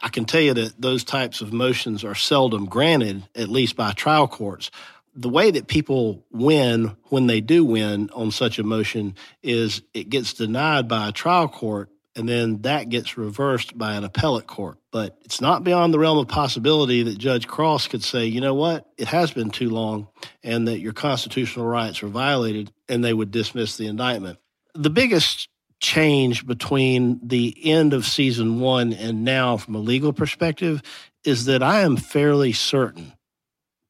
I 0.00 0.08
can 0.08 0.24
tell 0.24 0.40
you 0.40 0.54
that 0.54 0.80
those 0.80 1.04
types 1.04 1.40
of 1.40 1.52
motions 1.52 2.02
are 2.02 2.14
seldom 2.14 2.66
granted, 2.66 3.24
at 3.36 3.48
least 3.48 3.76
by 3.76 3.92
trial 3.92 4.26
courts. 4.26 4.70
The 5.14 5.28
way 5.28 5.50
that 5.52 5.68
people 5.68 6.24
win 6.32 6.96
when 7.04 7.28
they 7.28 7.40
do 7.40 7.64
win 7.64 8.10
on 8.10 8.30
such 8.30 8.58
a 8.58 8.64
motion 8.64 9.14
is 9.42 9.82
it 9.94 10.08
gets 10.08 10.32
denied 10.32 10.88
by 10.88 11.08
a 11.08 11.12
trial 11.12 11.48
court 11.48 11.88
and 12.14 12.28
then 12.28 12.62
that 12.62 12.88
gets 12.88 13.16
reversed 13.16 13.76
by 13.76 13.94
an 13.94 14.04
appellate 14.04 14.46
court. 14.46 14.78
But 14.90 15.16
it's 15.24 15.40
not 15.40 15.64
beyond 15.64 15.94
the 15.94 15.98
realm 15.98 16.18
of 16.18 16.28
possibility 16.28 17.02
that 17.04 17.18
Judge 17.18 17.46
Cross 17.46 17.88
could 17.88 18.04
say, 18.04 18.26
you 18.26 18.40
know 18.40 18.54
what, 18.54 18.86
it 18.98 19.08
has 19.08 19.30
been 19.32 19.50
too 19.50 19.70
long 19.70 20.08
and 20.42 20.68
that 20.68 20.80
your 20.80 20.92
constitutional 20.92 21.66
rights 21.66 22.02
are 22.02 22.08
violated, 22.08 22.72
and 22.88 23.02
they 23.02 23.14
would 23.14 23.30
dismiss 23.30 23.76
the 23.76 23.86
indictment. 23.86 24.38
The 24.74 24.90
biggest 24.90 25.48
change 25.80 26.46
between 26.46 27.20
the 27.26 27.56
end 27.64 27.92
of 27.92 28.06
season 28.06 28.60
one 28.60 28.92
and 28.92 29.24
now, 29.24 29.56
from 29.56 29.74
a 29.74 29.80
legal 29.80 30.12
perspective, 30.12 30.82
is 31.24 31.46
that 31.46 31.62
I 31.62 31.80
am 31.80 31.96
fairly 31.96 32.52
certain 32.52 33.12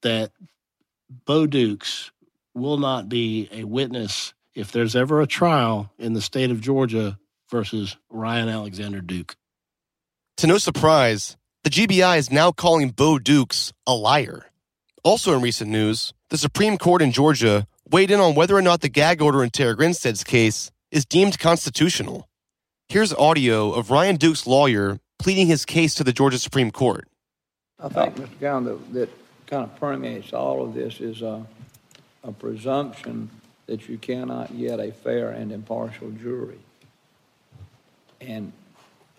that 0.02 0.33
Bo 1.26 1.47
Dukes 1.47 2.11
will 2.55 2.79
not 2.79 3.09
be 3.09 3.49
a 3.52 3.64
witness 3.64 4.35
if 4.55 4.73
there's 4.73 4.95
ever 4.95 5.21
a 5.21 5.26
trial 5.26 5.91
in 5.99 6.12
the 6.12 6.21
state 6.21 6.50
of 6.50 6.61
Georgia 6.61 7.19
versus 7.53 7.97
Ryan 8.11 8.49
Alexander 8.49 9.01
Duke. 9.01 9.37
To 10.39 10.49
no 10.49 10.59
surprise, 10.59 11.37
the 11.63 11.71
GBI 11.71 12.19
is 12.19 12.33
now 12.33 12.51
calling 12.51 12.89
Bo 12.89 13.21
Dukes 13.21 13.73
a 13.87 13.95
liar. 13.95 14.47
Also 15.05 15.35
in 15.37 15.43
recent 15.43 15.71
news, 15.71 16.13
the 16.31 16.39
Supreme 16.39 16.79
Court 16.79 17.03
in 17.03 17.13
Georgia 17.13 17.69
weighed 17.89 18.11
in 18.11 18.19
on 18.19 18.35
whether 18.35 18.57
or 18.57 18.63
not 18.63 18.81
the 18.81 18.89
gag 18.89 19.21
order 19.21 19.45
in 19.45 19.51
Tara 19.51 19.77
Grinstead's 19.77 20.25
case 20.25 20.73
is 20.91 21.05
deemed 21.05 21.39
constitutional. 21.39 22.27
Here's 22.89 23.13
audio 23.13 23.71
of 23.73 23.91
Ryan 23.91 24.17
Duke's 24.17 24.47
lawyer 24.47 24.99
pleading 25.19 25.47
his 25.47 25.65
case 25.65 25.95
to 25.95 26.05
the 26.05 26.13
Georgia 26.13 26.39
Supreme 26.39 26.71
Court. 26.71 27.07
I 27.79 27.89
think, 27.89 28.17
Mr. 28.17 28.41
Gowan, 28.41 28.65
that, 28.65 28.93
that 28.95 29.11
kind 29.47 29.65
of 29.65 29.77
permeates 29.79 30.33
all 30.33 30.65
of 30.65 30.73
this 30.73 31.01
is 31.01 31.21
a, 31.21 31.47
a 32.25 32.33
presumption 32.33 33.29
that 33.67 33.89
you 33.89 33.99
cannot 33.99 34.57
get 34.57 34.81
a 34.81 34.91
fair 34.91 35.31
and 35.31 35.53
impartial 35.53 36.11
jury. 36.13 36.59
And 38.26 38.52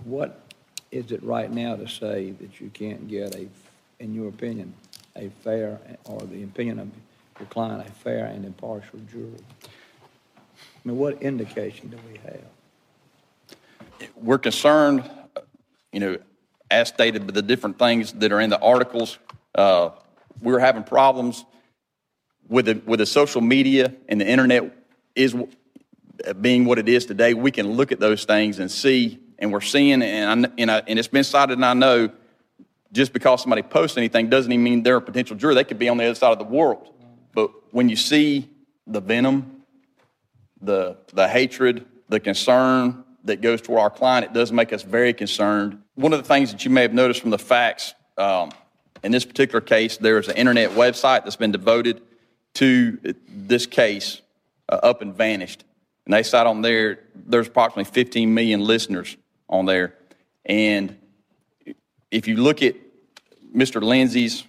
what 0.03 0.39
is 0.91 1.11
it 1.11 1.23
right 1.23 1.51
now 1.51 1.75
to 1.75 1.87
say 1.87 2.31
that 2.31 2.59
you 2.61 2.69
can't 2.69 3.07
get 3.07 3.35
a, 3.35 3.47
in 3.99 4.13
your 4.13 4.29
opinion, 4.29 4.73
a 5.15 5.29
fair, 5.43 5.79
or 6.05 6.21
the 6.21 6.43
opinion 6.43 6.79
of 6.79 6.89
your 7.39 7.47
client, 7.49 7.87
a 7.87 7.91
fair 7.91 8.25
and 8.25 8.45
impartial 8.45 8.99
jury? 9.11 9.43
I 9.65 9.69
mean, 10.85 10.97
what 10.97 11.21
indication 11.21 11.89
do 11.89 11.97
we 12.11 12.19
have? 12.19 14.09
We're 14.15 14.37
concerned, 14.37 15.09
you 15.91 15.99
know, 15.99 16.17
as 16.69 16.89
stated, 16.89 17.25
with 17.25 17.35
the 17.35 17.41
different 17.41 17.79
things 17.79 18.13
that 18.13 18.31
are 18.31 18.41
in 18.41 18.49
the 18.49 18.59
articles. 18.59 19.17
Uh, 19.55 19.91
we're 20.41 20.59
having 20.59 20.83
problems 20.83 21.45
with 22.49 22.65
the, 22.65 22.81
with 22.85 22.99
the 22.99 23.05
social 23.05 23.41
media 23.41 23.93
and 24.09 24.19
the 24.19 24.27
internet 24.27 24.75
is 25.15 25.35
being 26.41 26.65
what 26.65 26.79
it 26.79 26.87
is 26.89 27.05
today. 27.05 27.33
We 27.33 27.51
can 27.51 27.71
look 27.71 27.91
at 27.91 27.99
those 27.99 28.25
things 28.25 28.59
and 28.59 28.71
see, 28.71 29.19
and 29.39 29.51
we're 29.51 29.61
seeing, 29.61 30.01
and, 30.01 30.45
I, 30.45 30.49
and, 30.57 30.71
I, 30.71 30.83
and 30.87 30.99
it's 30.99 31.07
been 31.07 31.23
cited, 31.23 31.57
and 31.57 31.65
I 31.65 31.73
know 31.73 32.09
just 32.91 33.11
because 33.11 33.41
somebody 33.41 33.63
posts 33.63 33.97
anything 33.97 34.29
doesn't 34.29 34.51
even 34.51 34.63
mean 34.63 34.83
they're 34.83 34.97
a 34.97 35.01
potential 35.01 35.35
juror. 35.35 35.55
They 35.55 35.63
could 35.63 35.79
be 35.79 35.89
on 35.89 35.97
the 35.97 36.05
other 36.05 36.15
side 36.15 36.31
of 36.31 36.39
the 36.39 36.45
world. 36.45 36.93
But 37.33 37.49
when 37.73 37.89
you 37.89 37.95
see 37.95 38.49
the 38.85 39.01
venom 39.01 39.53
the, 40.63 40.97
the 41.13 41.27
hatred, 41.27 41.85
the 42.09 42.19
concern 42.19 43.03
that 43.25 43.41
goes 43.41 43.61
toward 43.61 43.81
our 43.81 43.89
client, 43.89 44.25
it 44.25 44.33
does 44.33 44.51
make 44.51 44.73
us 44.73 44.81
very 44.81 45.13
concerned. 45.13 45.81
One 45.95 46.13
of 46.13 46.19
the 46.19 46.27
things 46.27 46.51
that 46.51 46.65
you 46.65 46.71
may 46.71 46.81
have 46.81 46.93
noticed 46.93 47.21
from 47.21 47.29
the 47.29 47.37
facts 47.37 47.93
um, 48.17 48.51
in 49.03 49.11
this 49.11 49.25
particular 49.25 49.61
case, 49.61 49.97
there 49.97 50.17
is 50.17 50.27
an 50.29 50.37
internet 50.37 50.71
website 50.71 51.23
that's 51.23 51.35
been 51.35 51.51
devoted 51.51 52.01
to 52.55 53.15
this 53.27 53.65
case 53.65 54.21
uh, 54.69 54.79
up 54.83 55.01
and 55.01 55.13
vanished. 55.13 55.63
And 56.05 56.13
they 56.13 56.23
cite 56.23 56.47
on 56.47 56.61
there, 56.61 56.99
there's 57.15 57.47
approximately 57.47 57.91
15 57.91 58.33
million 58.33 58.61
listeners 58.61 59.15
on 59.47 59.65
there. 59.65 59.95
And 60.45 60.97
if 62.11 62.27
you 62.27 62.37
look 62.37 62.61
at 62.61 62.75
Mr. 63.55 63.81
Lindsey's 63.81 64.43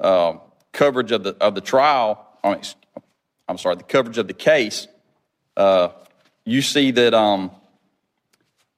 uh, 0.00 0.34
coverage 0.72 1.12
of 1.12 1.22
the, 1.24 1.36
of 1.40 1.54
the 1.54 1.60
trial, 1.60 2.26
I'm 2.42 3.58
sorry, 3.58 3.76
the 3.76 3.82
coverage 3.82 4.18
of 4.18 4.26
the 4.26 4.34
case, 4.34 4.88
uh, 5.56 5.90
you 6.44 6.62
see 6.62 6.90
that 6.92 7.14
um, 7.14 7.50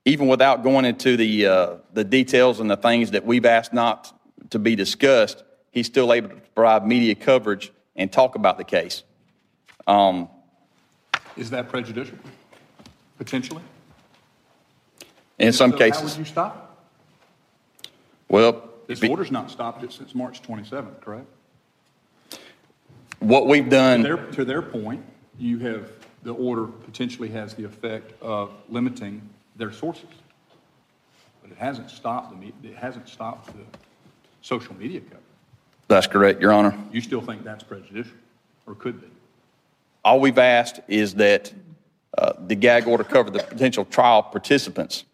even 0.05 0.27
without 0.27 0.63
going 0.63 0.85
into 0.85 1.17
the, 1.17 1.47
uh, 1.47 1.77
the 1.93 2.05
details 2.05 2.61
and 2.61 2.71
the 2.71 2.77
things 2.77 3.13
that 3.13 3.25
we've 3.25 3.47
asked 3.47 3.73
not 3.73 4.13
to 4.51 4.59
be 4.59 4.77
discussed, 4.77 5.43
he's 5.71 5.87
still 5.87 6.13
able 6.13 6.31
to 6.31 6.37
provide 6.55 6.87
media 6.87 7.15
coverage 7.15 7.73
and 7.97 8.13
talk 8.13 8.35
about 8.35 8.59
the 8.59 8.65
case. 8.65 9.03
Um, 9.87 10.29
Is 11.37 11.51
that 11.51 11.69
prejudicial, 11.69 12.19
potentially? 13.19 13.63
in 15.39 15.53
some 15.53 15.73
So 15.73 15.79
cases, 15.79 16.01
How 16.01 16.07
would 16.09 16.17
you 16.19 16.25
stop 16.25 16.79
well, 18.29 18.49
it? 18.51 18.87
This 18.89 19.01
be- 19.01 19.09
order's 19.09 19.31
not 19.33 19.51
stopped 19.51 19.83
it 19.83 19.93
since 19.93 20.15
March 20.15 20.43
27th, 20.43 21.01
correct? 21.01 21.27
what 23.21 23.47
we've 23.47 23.69
done, 23.71 24.03
their, 24.03 24.19
to 24.33 24.45
their 24.45 24.61
point, 24.63 25.03
you 25.39 25.59
have, 25.61 25.89
the 26.25 26.35
order 26.35 26.67
potentially 26.67 27.29
has 27.31 27.55
the 27.55 27.65
effect 27.65 28.13
of 28.23 28.53
limiting 28.69 29.23
their 29.57 29.73
sources. 29.73 30.05
But 31.43 31.51
it 31.51 31.57
hasn't 31.59 31.91
stopped 31.91 32.31
the, 32.31 32.37
me- 32.37 32.53
it 32.63 32.77
hasn't 32.77 33.09
stopped 33.09 33.47
the 33.47 33.65
social 34.43 34.75
media 34.77 35.01
coverage. 35.01 35.23
that's 35.89 36.07
correct, 36.07 36.41
Your 36.43 36.53
Honor. 36.53 36.79
You 36.93 37.01
still 37.01 37.21
think 37.23 37.45
that's 37.45 37.65
prejudicial, 37.65 38.13
or 38.67 38.75
could 38.75 39.01
be? 39.01 39.07
All 40.05 40.21
we've 40.21 40.39
asked 40.39 40.81
is 40.87 41.15
that 41.15 41.53
uh, 42.19 42.35
the 42.47 42.55
gag 42.55 42.87
order 42.87 43.05
cover 43.05 43.31
the 43.31 43.43
potential 43.43 43.85
trial 43.85 44.23
participants. 44.23 45.05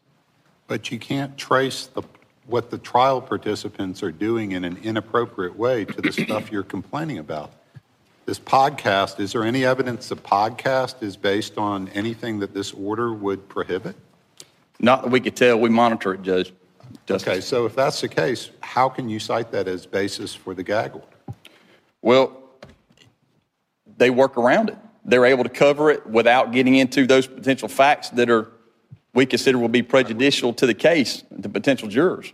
But 0.67 0.91
you 0.91 0.99
can't 0.99 1.37
trace 1.39 1.87
the, 1.87 2.03
what 2.47 2.71
the 2.71 2.79
trial 2.79 3.21
participants 3.21 4.03
are 4.03 4.11
doing 4.11 4.53
in 4.53 4.65
an 4.65 4.79
inappropriate 4.83 5.57
way 5.57 5.85
to 5.85 6.03
the 6.03 6.13
stuff 6.13 6.51
you're 6.51 6.63
complaining 6.63 7.19
about. 7.19 7.53
This 8.27 8.39
podcast, 8.39 9.19
is 9.19 9.33
there 9.33 9.45
any 9.45 9.65
evidence 9.65 10.09
the 10.09 10.17
podcast 10.17 11.03
is 11.03 11.17
based 11.17 11.57
on 11.57 11.89
anything 11.91 12.41
that 12.41 12.53
this 12.53 12.73
order 12.73 13.13
would 13.13 13.49
prohibit? 13.49 13.97
Not 14.79 15.03
that 15.03 15.11
we 15.11 15.21
could 15.21 15.37
tell, 15.37 15.59
we 15.59 15.69
monitor 15.69 16.15
it, 16.15 16.23
Judge. 16.23 16.53
Justice. 17.07 17.29
Okay, 17.29 17.41
so 17.41 17.67
if 17.67 17.77
that's 17.77 18.01
the 18.01 18.09
case, 18.09 18.51
how 18.61 18.89
can 18.89 19.09
you 19.09 19.21
cite 19.21 19.53
that 19.53 19.69
as 19.69 19.87
basis 19.87 20.35
for 20.35 20.55
the 20.55 20.63
gag 20.63 20.95
order? 20.95 21.07
Well, 22.03 22.40
they 24.01 24.11
work 24.11 24.37
around 24.37 24.71
it. 24.71 24.79
They're 25.05 25.27
able 25.27 25.45
to 25.45 25.51
cover 25.51 25.91
it 25.91 26.07
without 26.07 26.53
getting 26.53 26.75
into 26.75 27.07
those 27.07 27.27
potential 27.27 27.69
facts 27.69 28.11
that 28.11 28.29
are 28.29 28.51
we 29.13 29.27
consider 29.27 29.59
will 29.59 29.69
be 29.69 29.83
prejudicial 29.83 30.53
to 30.55 30.67
the 30.67 30.75
case, 30.75 31.23
to 31.43 31.49
potential 31.49 31.89
jurors. 31.89 32.33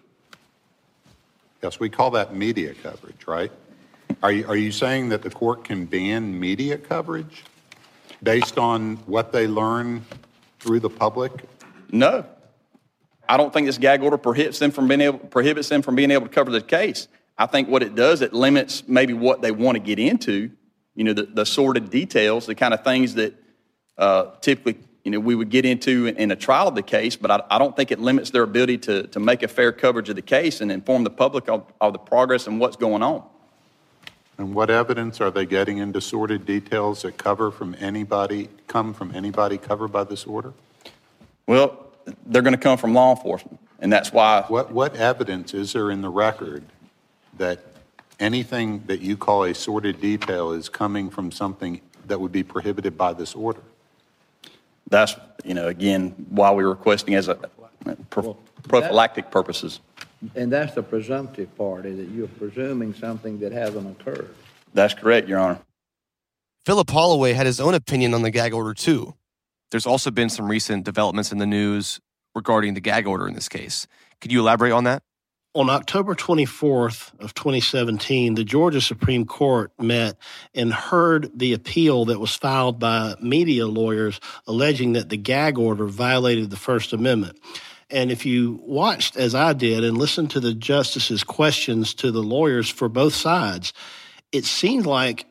Yes, 1.63 1.81
we 1.81 1.89
call 1.89 2.11
that 2.13 2.35
media 2.35 2.75
coverage, 2.75 3.27
right? 3.27 3.51
Are 4.23 4.31
you, 4.31 4.47
are 4.47 4.57
you 4.57 4.71
saying 4.71 5.09
that 5.09 5.23
the 5.23 5.31
court 5.31 5.65
can 5.65 5.87
ban 5.87 6.39
media 6.39 6.77
coverage 6.77 7.45
based 8.23 8.59
on 8.59 8.97
what 9.07 9.33
they 9.33 9.47
learn 9.47 10.05
through 10.61 10.81
the 10.81 10.91
public? 10.91 11.33
No. 11.91 12.27
I 13.29 13.37
don't 13.37 13.53
think 13.53 13.67
this 13.67 13.79
gag 13.79 14.03
order 14.03 14.19
prohibits 14.19 14.59
them 14.59 14.71
from 14.71 14.87
being 14.87 15.01
able 15.01 15.19
prohibits 15.19 15.69
them 15.69 15.83
from 15.83 15.97
being 15.97 16.13
able 16.13 16.27
to 16.27 16.33
cover 16.33 16.51
the 16.51 16.61
case. 16.61 17.09
I 17.37 17.47
think 17.47 17.69
what 17.69 17.83
it 17.83 17.95
does, 17.95 18.21
it 18.21 18.33
limits 18.33 18.85
maybe 18.87 19.15
what 19.15 19.43
they 19.43 19.51
want 19.51 19.77
to 19.77 19.81
get 19.81 19.99
into, 19.99 20.53
you 20.97 21.05
know, 21.05 21.13
the, 21.13 21.23
the 21.23 21.47
sordid 21.47 21.91
details, 21.91 22.47
the 22.47 22.55
kind 22.55 22.75
of 22.75 22.83
things 22.83 23.15
that 23.15 23.35
uh, 23.99 24.33
typically, 24.41 24.83
you 25.05 25.13
know, 25.13 25.21
we 25.21 25.37
would 25.37 25.51
get 25.51 25.65
into 25.65 26.07
in, 26.07 26.17
in 26.17 26.31
a 26.33 26.37
trial 26.37 26.67
of 26.67 26.75
the 26.75 26.83
case, 26.83 27.15
but 27.15 27.31
I, 27.31 27.43
I 27.49 27.59
don't 27.59 27.77
think 27.77 27.93
it 27.93 28.01
limits 28.01 28.31
their 28.31 28.43
ability 28.43 28.79
to, 28.79 29.07
to 29.09 29.21
make 29.21 29.45
a 29.45 29.49
fair 29.49 29.71
coverage 29.71 30.09
of 30.09 30.17
the 30.17 30.23
case 30.23 30.61
and 30.61 30.73
inform 30.73 31.05
the 31.05 31.11
public 31.11 31.49
of, 31.49 31.65
of 31.81 31.93
the 31.93 31.99
progress 31.99 32.49
and 32.49 32.59
what's 32.59 32.77
going 32.77 33.03
on. 33.03 33.23
And 34.39 34.55
what 34.55 34.69
evidence 34.69 35.21
are 35.21 35.31
they 35.31 35.47
getting 35.47 35.79
into 35.79 36.01
sordid 36.01 36.45
details 36.45 37.03
that 37.03 37.17
cover 37.17 37.51
from 37.51 37.77
anybody, 37.79 38.49
come 38.67 38.93
from 38.93 39.15
anybody 39.15 39.59
covered 39.59 39.89
by 39.89 40.05
this 40.05 40.25
order? 40.25 40.53
Well, 41.47 41.87
they're 42.27 42.43
going 42.43 42.53
to 42.53 42.61
come 42.61 42.77
from 42.77 42.93
law 42.93 43.15
enforcement, 43.15 43.59
and 43.79 43.93
that's 43.93 44.13
why. 44.13 44.45
What, 44.49 44.73
what 44.73 44.97
evidence 44.97 45.55
is 45.55 45.73
there 45.73 45.91
in 45.91 46.03
the 46.03 46.11
record 46.11 46.65
that 47.39 47.61
anything 48.19 48.85
that 48.87 49.01
you 49.01 49.17
call 49.17 49.45
a 49.45 49.55
sordid 49.55 50.01
detail 50.01 50.53
is 50.53 50.69
coming 50.69 51.11
from 51.11 51.31
something 51.31 51.81
that 52.07 52.21
would 52.21 52.33
be 52.33 52.43
prohibited 52.43 52.97
by 52.97 53.13
this 53.13 53.35
order? 53.35 53.63
That's, 54.89 55.17
you 55.45 55.55
know, 55.55 55.69
again, 55.69 56.15
why 56.31 56.51
we're 56.53 56.69
requesting 56.69 57.15
as 57.15 57.29
a 57.29 57.35
pro- 58.11 58.37
prophylactic 58.69 59.31
purposes. 59.31 59.81
And 60.35 60.51
that's 60.51 60.75
the 60.75 60.83
presumptive 60.83 61.55
part, 61.57 61.87
is 61.87 61.99
that 61.99 62.09
you're 62.09 62.29
presuming 62.29 62.95
something 62.95 63.39
that 63.41 63.53
hasn't 63.53 64.01
occurred. 64.01 64.35
That's 64.73 64.95
correct, 64.95 65.29
Your 65.29 65.39
Honor. 65.39 65.59
Philip 66.65 66.91
Holloway 66.91 67.33
had 67.33 67.47
his 67.47 67.61
own 67.61 67.75
opinion 67.75 68.15
on 68.15 68.23
the 68.23 68.31
gag 68.31 68.53
order, 68.53 68.75
too. 68.75 69.15
There's 69.71 69.87
also 69.87 70.11
been 70.11 70.31
some 70.31 70.49
recent 70.49 70.85
developments 70.85 71.33
in 71.33 71.39
the 71.39 71.47
news 71.47 72.01
regarding 72.35 72.75
the 72.75 72.81
gag 72.81 73.07
order 73.07 73.29
in 73.29 73.35
this 73.35 73.49
case. 73.49 73.87
Could 74.21 74.33
you 74.33 74.41
elaborate 74.41 74.73
on 74.73 74.85
that? 74.85 75.03
On 75.57 75.71
October 75.71 76.15
24th 76.15 77.19
of 77.19 77.33
2017, 77.33 78.35
the 78.35 78.45
Georgia 78.45 78.83
Supreme 78.83 79.25
Court 79.25 79.73
met 79.81 80.19
and 80.55 80.71
heard 80.71 81.31
the 81.35 81.55
appeal 81.55 82.05
that 82.05 82.21
was 82.21 82.35
filed 82.35 82.79
by 82.79 83.15
media 83.23 83.67
lawyers 83.67 84.21
alleging 84.47 84.93
that 84.93 85.09
the 85.09 85.17
gag 85.17 85.57
order 85.57 85.87
violated 85.87 86.51
the 86.51 86.59
First 86.59 86.93
Amendment. 86.93 87.39
And 87.89 88.13
if 88.13 88.27
you 88.27 88.61
watched, 88.65 89.17
as 89.17 89.35
I 89.35 89.55
did, 89.55 89.83
and 89.83 89.97
listened 89.97 90.31
to 90.33 90.41
the 90.41 90.53
justices' 90.53 91.25
questions 91.25 91.95
to 91.95 92.11
the 92.11 92.23
lawyers 92.23 92.69
for 92.69 92.91
both 92.91 93.15
sides, 93.15 93.73
it 94.33 94.45
seemed 94.45 94.85
like 94.85 95.25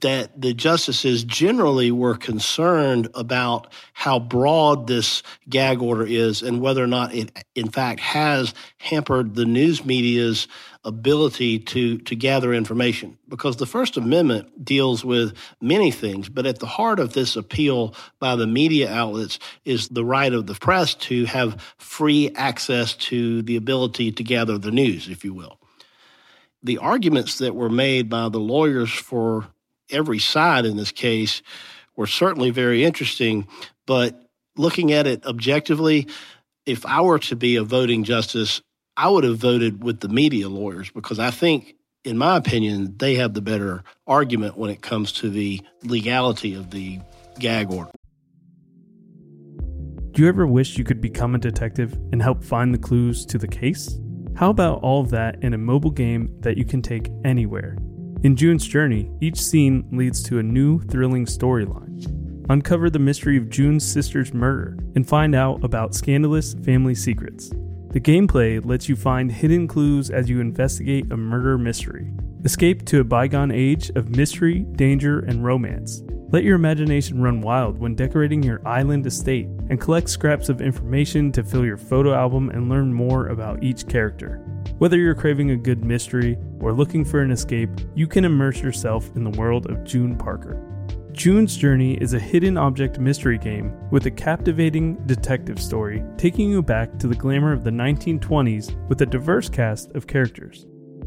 that 0.00 0.38
the 0.38 0.52
justices 0.52 1.24
generally 1.24 1.90
were 1.90 2.16
concerned 2.16 3.08
about 3.14 3.72
how 3.94 4.18
broad 4.18 4.86
this 4.86 5.22
gag 5.48 5.80
order 5.80 6.06
is 6.06 6.42
and 6.42 6.60
whether 6.60 6.84
or 6.84 6.88
not 6.88 7.14
it, 7.14 7.32
in 7.54 7.70
fact, 7.70 8.00
has 8.00 8.52
hampered 8.78 9.34
the 9.34 9.46
news 9.46 9.84
media's 9.86 10.46
ability 10.84 11.58
to, 11.58 11.98
to 11.98 12.14
gather 12.14 12.52
information. 12.52 13.16
Because 13.28 13.56
the 13.56 13.66
First 13.66 13.96
Amendment 13.96 14.62
deals 14.62 15.04
with 15.04 15.34
many 15.60 15.90
things, 15.90 16.28
but 16.28 16.46
at 16.46 16.58
the 16.58 16.66
heart 16.66 17.00
of 17.00 17.14
this 17.14 17.34
appeal 17.34 17.94
by 18.20 18.36
the 18.36 18.46
media 18.46 18.92
outlets 18.92 19.38
is 19.64 19.88
the 19.88 20.04
right 20.04 20.32
of 20.32 20.46
the 20.46 20.54
press 20.54 20.94
to 20.94 21.24
have 21.24 21.60
free 21.78 22.30
access 22.34 22.94
to 22.94 23.40
the 23.42 23.56
ability 23.56 24.12
to 24.12 24.22
gather 24.22 24.58
the 24.58 24.70
news, 24.70 25.08
if 25.08 25.24
you 25.24 25.32
will. 25.32 25.58
The 26.62 26.78
arguments 26.78 27.38
that 27.38 27.54
were 27.54 27.70
made 27.70 28.10
by 28.10 28.28
the 28.28 28.40
lawyers 28.40 28.92
for 28.92 29.48
every 29.90 30.18
side 30.18 30.64
in 30.64 30.76
this 30.76 30.92
case 30.92 31.42
were 31.96 32.06
certainly 32.06 32.50
very 32.50 32.84
interesting. 32.84 33.46
But 33.86 34.20
looking 34.56 34.92
at 34.92 35.06
it 35.06 35.24
objectively, 35.26 36.06
if 36.66 36.84
I 36.86 37.00
were 37.00 37.18
to 37.20 37.36
be 37.36 37.56
a 37.56 37.64
voting 37.64 38.04
justice, 38.04 38.62
I 38.96 39.08
would 39.08 39.24
have 39.24 39.38
voted 39.38 39.82
with 39.82 40.00
the 40.00 40.08
media 40.08 40.48
lawyers 40.48 40.90
because 40.90 41.18
I 41.18 41.30
think, 41.30 41.74
in 42.04 42.18
my 42.18 42.36
opinion, 42.36 42.94
they 42.98 43.14
have 43.14 43.34
the 43.34 43.40
better 43.40 43.84
argument 44.06 44.56
when 44.56 44.70
it 44.70 44.82
comes 44.82 45.12
to 45.12 45.30
the 45.30 45.60
legality 45.82 46.54
of 46.54 46.70
the 46.70 47.00
gag 47.38 47.70
order. 47.70 47.90
Do 50.12 50.22
you 50.22 50.28
ever 50.28 50.46
wish 50.46 50.76
you 50.76 50.84
could 50.84 51.00
become 51.00 51.36
a 51.36 51.38
detective 51.38 51.92
and 52.12 52.20
help 52.20 52.42
find 52.42 52.74
the 52.74 52.78
clues 52.78 53.24
to 53.26 53.38
the 53.38 53.46
case? 53.46 53.98
How 54.34 54.50
about 54.50 54.82
all 54.82 55.00
of 55.00 55.10
that 55.10 55.42
in 55.42 55.54
a 55.54 55.58
mobile 55.58 55.90
game 55.90 56.28
that 56.40 56.56
you 56.56 56.64
can 56.64 56.82
take 56.82 57.08
anywhere? 57.24 57.76
In 58.24 58.34
June's 58.34 58.66
Journey, 58.66 59.12
each 59.20 59.40
scene 59.40 59.86
leads 59.92 60.24
to 60.24 60.40
a 60.40 60.42
new, 60.42 60.80
thrilling 60.80 61.24
storyline. 61.24 62.44
Uncover 62.50 62.90
the 62.90 62.98
mystery 62.98 63.36
of 63.36 63.48
June's 63.48 63.86
sister's 63.86 64.34
murder 64.34 64.76
and 64.96 65.06
find 65.06 65.36
out 65.36 65.62
about 65.62 65.94
scandalous 65.94 66.54
family 66.64 66.96
secrets. 66.96 67.50
The 67.90 68.00
gameplay 68.00 68.64
lets 68.64 68.88
you 68.88 68.96
find 68.96 69.30
hidden 69.30 69.68
clues 69.68 70.10
as 70.10 70.28
you 70.28 70.40
investigate 70.40 71.12
a 71.12 71.16
murder 71.16 71.56
mystery. 71.58 72.12
Escape 72.44 72.84
to 72.86 72.98
a 72.98 73.04
bygone 73.04 73.52
age 73.52 73.90
of 73.90 74.16
mystery, 74.16 74.66
danger, 74.72 75.20
and 75.20 75.44
romance. 75.44 76.02
Let 76.32 76.42
your 76.42 76.56
imagination 76.56 77.22
run 77.22 77.40
wild 77.40 77.78
when 77.78 77.94
decorating 77.94 78.42
your 78.42 78.66
island 78.66 79.06
estate 79.06 79.46
and 79.70 79.80
collect 79.80 80.10
scraps 80.10 80.48
of 80.48 80.60
information 80.60 81.30
to 81.32 81.44
fill 81.44 81.64
your 81.64 81.76
photo 81.76 82.14
album 82.14 82.50
and 82.50 82.68
learn 82.68 82.92
more 82.92 83.28
about 83.28 83.62
each 83.62 83.86
character. 83.86 84.44
Whether 84.78 84.96
you're 84.96 85.16
craving 85.16 85.50
a 85.50 85.56
good 85.56 85.84
mystery 85.84 86.38
or 86.60 86.72
looking 86.72 87.04
for 87.04 87.20
an 87.20 87.32
escape, 87.32 87.70
you 87.96 88.06
can 88.06 88.24
immerse 88.24 88.60
yourself 88.60 89.10
in 89.16 89.24
the 89.24 89.36
world 89.36 89.68
of 89.68 89.82
June 89.82 90.16
Parker. 90.16 90.64
June's 91.10 91.56
Journey 91.56 91.94
is 91.94 92.14
a 92.14 92.20
hidden 92.20 92.56
object 92.56 93.00
mystery 93.00 93.38
game 93.38 93.72
with 93.90 94.06
a 94.06 94.10
captivating 94.12 94.94
detective 95.06 95.60
story 95.60 96.04
taking 96.16 96.48
you 96.48 96.62
back 96.62 96.96
to 97.00 97.08
the 97.08 97.16
glamour 97.16 97.52
of 97.52 97.64
the 97.64 97.72
1920s 97.72 98.88
with 98.88 99.02
a 99.02 99.06
diverse 99.06 99.48
cast 99.48 99.90
of 99.96 100.06
characters. 100.06 100.64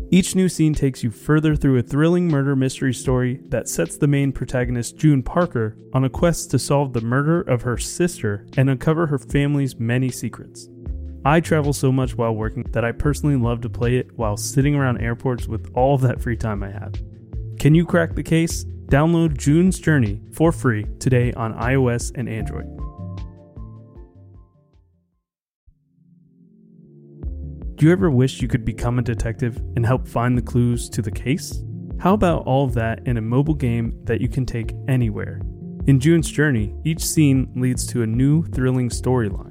Each 0.09 0.35
new 0.35 0.49
scene 0.49 0.73
takes 0.73 1.01
you 1.01 1.09
further 1.09 1.55
through 1.55 1.79
a 1.79 1.81
thrilling 1.81 2.27
murder 2.27 2.57
mystery 2.57 2.93
story 2.93 3.39
that 3.47 3.69
sets 3.69 3.95
the 3.95 4.05
main 4.05 4.33
protagonist, 4.33 4.97
June 4.97 5.23
Parker, 5.23 5.77
on 5.93 6.03
a 6.03 6.09
quest 6.09 6.51
to 6.51 6.59
solve 6.59 6.91
the 6.91 6.99
murder 6.99 7.39
of 7.43 7.61
her 7.61 7.77
sister 7.77 8.45
and 8.57 8.69
uncover 8.69 9.07
her 9.07 9.17
family's 9.17 9.79
many 9.79 10.11
secrets. 10.11 10.67
I 11.23 11.39
travel 11.39 11.71
so 11.71 11.91
much 11.91 12.17
while 12.17 12.33
working 12.33 12.63
that 12.71 12.83
I 12.83 12.91
personally 12.91 13.35
love 13.35 13.61
to 13.61 13.69
play 13.69 13.97
it 13.97 14.11
while 14.17 14.37
sitting 14.37 14.73
around 14.73 15.01
airports 15.01 15.47
with 15.47 15.71
all 15.75 15.97
that 15.99 16.19
free 16.19 16.35
time 16.35 16.63
I 16.63 16.71
have. 16.71 16.95
Can 17.59 17.75
you 17.75 17.85
crack 17.85 18.15
the 18.15 18.23
case? 18.23 18.63
Download 18.87 19.37
June's 19.37 19.79
Journey 19.79 20.19
for 20.33 20.51
free 20.51 20.87
today 20.99 21.31
on 21.33 21.53
iOS 21.53 22.11
and 22.15 22.27
Android. 22.27 22.65
Do 27.75 27.85
you 27.85 27.91
ever 27.91 28.09
wish 28.09 28.41
you 28.41 28.47
could 28.47 28.65
become 28.65 28.97
a 28.97 29.03
detective 29.03 29.57
and 29.75 29.85
help 29.85 30.07
find 30.07 30.35
the 30.35 30.41
clues 30.41 30.89
to 30.89 31.03
the 31.03 31.11
case? 31.11 31.63
How 31.99 32.15
about 32.15 32.47
all 32.47 32.65
of 32.65 32.73
that 32.73 33.05
in 33.05 33.17
a 33.17 33.21
mobile 33.21 33.53
game 33.53 33.93
that 34.05 34.21
you 34.21 34.27
can 34.27 34.45
take 34.45 34.73
anywhere? 34.87 35.39
In 35.85 35.99
June's 35.99 36.31
Journey, 36.31 36.75
each 36.83 37.05
scene 37.05 37.51
leads 37.55 37.85
to 37.87 38.01
a 38.01 38.07
new, 38.07 38.43
thrilling 38.43 38.89
storyline. 38.89 39.50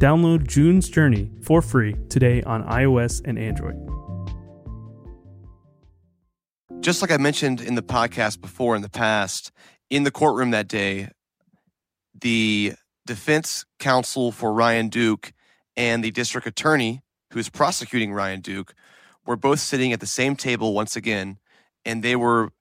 Download 0.00 0.46
June's 0.46 0.88
Journey 0.88 1.30
for 1.42 1.60
free 1.60 1.94
today 2.08 2.42
on 2.44 2.64
iOS 2.64 3.20
and 3.22 3.38
Android. 3.38 3.76
Just 6.82 7.02
like 7.02 7.10
I 7.10 7.18
mentioned 7.18 7.60
in 7.60 7.74
the 7.74 7.82
podcast 7.82 8.40
before 8.40 8.74
in 8.74 8.80
the 8.80 8.88
past, 8.88 9.52
in 9.90 10.04
the 10.04 10.10
courtroom 10.10 10.52
that 10.52 10.68
day, 10.68 11.10
the 12.18 12.72
defense 13.06 13.66
counsel 13.78 14.32
for 14.32 14.54
Ryan 14.54 14.88
Duke 14.88 15.34
and 15.76 16.02
the 16.02 16.12
district 16.12 16.46
attorney 16.46 17.02
who's 17.34 17.50
prosecuting 17.50 18.10
Ryan 18.10 18.40
Duke 18.40 18.72
were 19.26 19.36
both 19.36 19.60
sitting 19.60 19.92
at 19.92 20.00
the 20.00 20.06
same 20.06 20.34
table 20.34 20.72
once 20.72 20.96
again, 20.96 21.36
and 21.84 22.02
they 22.02 22.16
were 22.16 22.52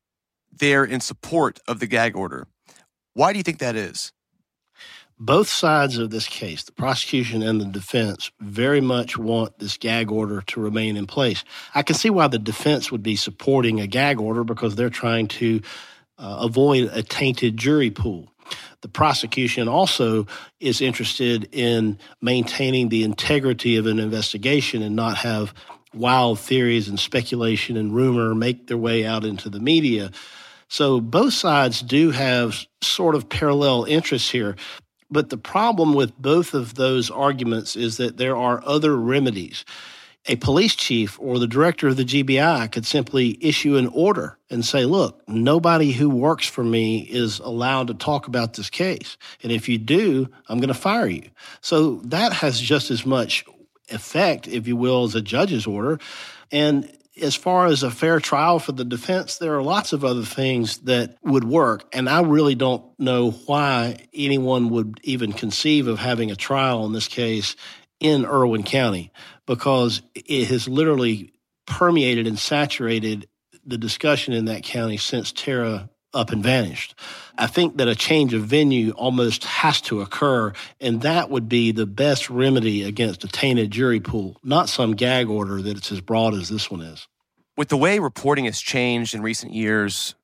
there 0.51 0.83
in 0.83 0.99
support 0.99 1.59
of 1.69 1.79
the 1.79 1.87
gag 1.87 2.17
order. 2.17 2.47
Why 3.13 3.31
do 3.31 3.39
you 3.39 3.43
think 3.43 3.59
that 3.59 3.77
is? 3.77 4.11
Both 5.19 5.49
sides 5.49 5.97
of 5.97 6.11
this 6.11 6.27
case, 6.27 6.63
the 6.63 6.71
prosecution 6.71 7.41
and 7.41 7.59
the 7.59 7.65
defense, 7.65 8.31
very 8.39 8.79
much 8.79 9.17
want 9.17 9.59
this 9.59 9.77
gag 9.77 10.11
order 10.11 10.41
to 10.47 10.61
remain 10.61 10.95
in 10.95 11.07
place. 11.07 11.43
I 11.75 11.83
can 11.83 11.95
see 11.95 12.09
why 12.09 12.27
the 12.27 12.39
defense 12.39 12.91
would 12.91 13.03
be 13.03 13.17
supporting 13.17 13.81
a 13.81 13.87
gag 13.87 14.19
order 14.19 14.45
because 14.45 14.75
they're 14.75 14.89
trying 14.89 15.27
to 15.27 15.61
uh, 16.17 16.39
avoid 16.41 16.89
a 16.93 17.03
tainted 17.03 17.57
jury 17.57 17.91
pool. 17.91 18.31
The 18.81 18.87
prosecution 18.87 19.67
also 19.67 20.25
is 20.59 20.79
interested 20.79 21.49
in 21.51 21.99
maintaining 22.21 22.87
the 22.89 23.03
integrity 23.03 23.75
of 23.75 23.87
an 23.87 23.99
investigation 23.99 24.81
and 24.81 24.95
not 24.95 25.17
have 25.17 25.53
wild 25.93 26.39
theories 26.39 26.87
and 26.87 26.99
speculation 26.99 27.75
and 27.75 27.93
rumor 27.93 28.33
make 28.33 28.67
their 28.67 28.77
way 28.77 29.05
out 29.05 29.25
into 29.25 29.49
the 29.49 29.59
media. 29.59 30.11
So 30.69 31.01
both 31.01 31.33
sides 31.33 31.81
do 31.81 32.11
have 32.11 32.65
sort 32.81 33.15
of 33.15 33.27
parallel 33.27 33.83
interests 33.83 34.29
here. 34.29 34.55
But 35.11 35.29
the 35.29 35.37
problem 35.37 35.93
with 35.93 36.17
both 36.17 36.53
of 36.53 36.75
those 36.75 37.09
arguments 37.09 37.75
is 37.75 37.97
that 37.97 38.17
there 38.17 38.37
are 38.37 38.63
other 38.65 38.95
remedies. 38.95 39.65
A 40.25 40.35
police 40.35 40.75
chief 40.75 41.19
or 41.19 41.39
the 41.39 41.47
director 41.47 41.87
of 41.87 41.97
the 41.97 42.03
GBI 42.03 42.71
could 42.71 42.85
simply 42.85 43.37
issue 43.41 43.77
an 43.77 43.87
order 43.87 44.37
and 44.49 44.63
say, 44.63 44.85
look, 44.85 45.27
nobody 45.27 45.91
who 45.91 46.09
works 46.09 46.45
for 46.45 46.63
me 46.63 46.99
is 46.99 47.39
allowed 47.39 47.87
to 47.87 47.93
talk 47.93 48.27
about 48.27 48.53
this 48.53 48.69
case. 48.69 49.17
And 49.41 49.51
if 49.51 49.67
you 49.67 49.77
do, 49.77 50.29
I'm 50.47 50.59
going 50.59 50.67
to 50.67 50.73
fire 50.73 51.07
you. 51.07 51.29
So 51.61 51.95
that 52.05 52.33
has 52.33 52.59
just 52.59 52.91
as 52.91 53.05
much 53.05 53.45
effect, 53.89 54.47
if 54.47 54.67
you 54.67 54.75
will, 54.75 55.05
as 55.05 55.15
a 55.15 55.21
judge's 55.21 55.65
order. 55.65 55.99
And 56.51 56.91
as 57.21 57.35
far 57.35 57.65
as 57.67 57.83
a 57.83 57.91
fair 57.91 58.19
trial 58.19 58.59
for 58.59 58.71
the 58.71 58.85
defense, 58.85 59.37
there 59.37 59.55
are 59.55 59.63
lots 59.63 59.93
of 59.93 60.03
other 60.03 60.23
things 60.23 60.79
that 60.79 61.17
would 61.23 61.43
work. 61.43 61.87
And 61.93 62.09
I 62.09 62.21
really 62.21 62.55
don't 62.55 62.83
know 62.99 63.31
why 63.31 64.07
anyone 64.13 64.69
would 64.69 64.99
even 65.03 65.33
conceive 65.33 65.87
of 65.87 65.99
having 65.99 66.31
a 66.31 66.35
trial 66.35 66.85
in 66.85 66.93
this 66.93 67.07
case 67.07 67.55
in 67.99 68.25
Irwin 68.25 68.63
County 68.63 69.11
because 69.45 70.01
it 70.15 70.47
has 70.47 70.67
literally 70.67 71.33
permeated 71.65 72.27
and 72.27 72.39
saturated 72.39 73.27
the 73.65 73.77
discussion 73.77 74.33
in 74.33 74.45
that 74.45 74.63
county 74.63 74.97
since 74.97 75.31
Tara 75.31 75.89
up 76.13 76.31
and 76.31 76.43
vanished. 76.43 76.95
I 77.37 77.47
think 77.47 77.77
that 77.77 77.87
a 77.87 77.95
change 77.95 78.33
of 78.33 78.43
venue 78.43 78.91
almost 78.91 79.43
has 79.43 79.81
to 79.81 80.01
occur, 80.01 80.53
and 80.79 81.01
that 81.01 81.29
would 81.29 81.47
be 81.47 81.71
the 81.71 81.85
best 81.85 82.29
remedy 82.29 82.83
against 82.83 83.23
a 83.23 83.27
tainted 83.27 83.71
jury 83.71 83.99
pool, 83.99 84.37
not 84.43 84.69
some 84.69 84.95
gag 84.95 85.29
order 85.29 85.61
that's 85.61 85.91
as 85.91 86.01
broad 86.01 86.33
as 86.33 86.49
this 86.49 86.69
one 86.69 86.81
is. 86.81 87.07
With 87.55 87.69
the 87.69 87.77
way 87.77 87.99
reporting 87.99 88.45
has 88.45 88.59
changed 88.59 89.13
in 89.13 89.21
recent 89.21 89.53
years, 89.53 90.15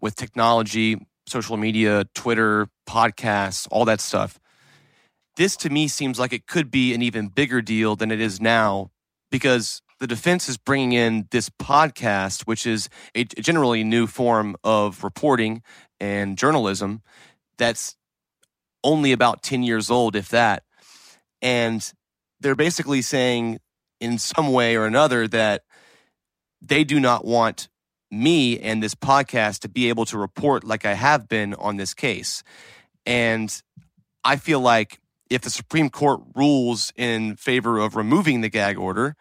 with 0.00 0.16
technology, 0.16 1.06
social 1.26 1.56
media, 1.56 2.04
Twitter, 2.14 2.68
podcasts, 2.88 3.68
all 3.70 3.84
that 3.84 4.00
stuff, 4.00 4.38
this 5.36 5.56
to 5.58 5.70
me 5.70 5.88
seems 5.88 6.18
like 6.18 6.32
it 6.32 6.46
could 6.46 6.70
be 6.70 6.92
an 6.92 7.02
even 7.02 7.28
bigger 7.28 7.62
deal 7.62 7.96
than 7.96 8.10
it 8.10 8.20
is 8.20 8.40
now 8.40 8.90
because 9.30 9.80
the 10.02 10.08
defense 10.08 10.48
is 10.48 10.56
bringing 10.56 10.94
in 10.94 11.28
this 11.30 11.48
podcast, 11.48 12.42
which 12.42 12.66
is 12.66 12.88
a 13.14 13.22
generally 13.22 13.84
new 13.84 14.08
form 14.08 14.56
of 14.64 15.04
reporting 15.04 15.62
and 16.00 16.36
journalism 16.36 17.02
that's 17.56 17.96
only 18.82 19.12
about 19.12 19.44
10 19.44 19.62
years 19.62 19.92
old, 19.92 20.16
if 20.16 20.28
that. 20.30 20.64
And 21.40 21.92
they're 22.40 22.56
basically 22.56 23.00
saying, 23.00 23.60
in 24.00 24.18
some 24.18 24.52
way 24.52 24.74
or 24.74 24.86
another, 24.86 25.28
that 25.28 25.62
they 26.60 26.82
do 26.82 26.98
not 26.98 27.24
want 27.24 27.68
me 28.10 28.58
and 28.58 28.82
this 28.82 28.96
podcast 28.96 29.60
to 29.60 29.68
be 29.68 29.88
able 29.88 30.04
to 30.06 30.18
report 30.18 30.64
like 30.64 30.84
I 30.84 30.94
have 30.94 31.28
been 31.28 31.54
on 31.54 31.76
this 31.76 31.94
case. 31.94 32.42
And 33.06 33.62
I 34.24 34.34
feel 34.34 34.58
like 34.58 34.98
if 35.30 35.42
the 35.42 35.50
Supreme 35.50 35.90
Court 35.90 36.22
rules 36.34 36.92
in 36.96 37.36
favor 37.36 37.78
of 37.78 37.94
removing 37.94 38.40
the 38.40 38.48
gag 38.48 38.76
order 38.76 39.14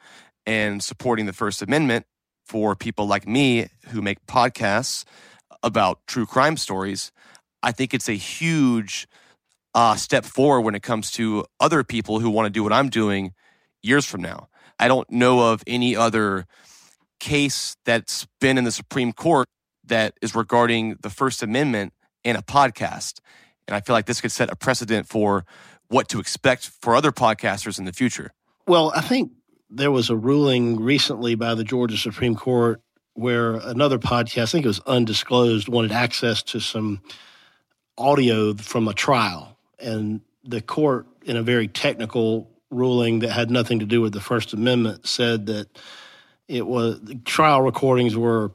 and 0.46 0.84
supporting 0.84 1.26
the 1.26 1.34
First 1.34 1.62
Amendment 1.62 2.06
for 2.46 2.76
people 2.76 3.08
like 3.08 3.28
me 3.28 3.68
who 3.90 4.02
make 4.02 4.26
podcasts 4.26 5.06
about 5.64 6.00
true 6.08 6.26
crime 6.26 6.58
stories, 6.58 7.12
I 7.64 7.72
think 7.72 7.94
it's 7.94 8.10
a 8.10 8.14
huge 8.14 9.08
uh, 9.74 9.96
step 9.96 10.26
forward 10.26 10.62
when 10.62 10.76
it 10.76 10.84
comes 10.84 11.12
to 11.12 11.46
other 11.60 11.84
people 11.84 12.20
who 12.20 12.30
want 12.30 12.48
to 12.48 12.50
do 12.50 12.64
what 12.64 12.74
I'm 12.74 12.90
doing 12.90 13.34
years 13.82 14.06
from 14.06 14.22
now. 14.22 14.50
I 14.80 14.88
don't 14.88 15.10
know 15.12 15.52
of 15.52 15.64
any 15.68 15.96
other 15.96 16.46
case 17.20 17.78
that's 17.86 18.28
been 18.40 18.58
in 18.58 18.64
the 18.64 18.72
Supreme 18.72 19.14
Court 19.14 19.48
that 19.86 20.16
is 20.22 20.36
regarding 20.36 20.98
the 21.02 21.10
First 21.10 21.44
Amendment 21.44 21.94
in 22.24 22.36
a 22.36 22.42
podcast. 22.42 23.20
And 23.68 23.76
I 23.76 23.82
feel 23.82 23.94
like 23.94 24.08
this 24.08 24.22
could 24.22 24.32
set 24.32 24.52
a 24.52 24.56
precedent 24.56 25.08
for 25.08 25.46
what 25.88 26.10
to 26.10 26.20
expect 26.20 26.72
for 26.82 26.96
other 26.96 27.12
podcasters 27.12 27.78
in 27.78 27.86
the 27.86 27.94
future. 27.94 28.32
Well, 28.68 28.92
I 28.96 29.02
think 29.02 29.32
there 29.72 29.92
was 29.92 30.10
a 30.10 30.16
ruling 30.16 30.80
recently 30.82 31.36
by 31.36 31.56
the 31.56 31.64
Georgia 31.64 31.98
Supreme 31.98 32.36
Court 32.36 32.82
where 33.14 33.56
another 33.56 33.98
podcast, 33.98 34.42
I 34.44 34.46
think 34.46 34.66
it 34.66 34.70
was 34.70 34.82
undisclosed, 34.82 35.68
wanted 35.70 35.92
access 35.92 36.44
to 36.44 36.60
some 36.60 37.02
audio 37.98 38.54
from 38.54 38.88
a 38.88 38.94
trial. 38.94 39.58
And 39.80 40.22
the 40.44 40.62
court, 40.62 41.08
in 41.24 41.38
a 41.38 41.44
very 41.44 41.68
technical 41.68 42.50
ruling 42.70 43.20
that 43.20 43.32
had 43.32 43.50
nothing 43.50 43.80
to 43.80 43.86
do 43.86 44.02
with 44.02 44.14
the 44.14 44.22
First 44.22 44.54
Amendment, 44.54 45.08
said 45.08 45.48
that 45.48 45.68
it 46.48 46.66
was 46.66 47.00
trial 47.26 47.62
recordings 47.62 48.16
were, 48.16 48.52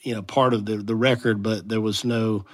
you 0.00 0.14
know, 0.14 0.22
part 0.22 0.54
of 0.54 0.64
the, 0.64 0.76
the 0.76 0.94
record, 0.94 1.42
but 1.42 1.68
there 1.68 1.80
was 1.80 2.04
no 2.04 2.44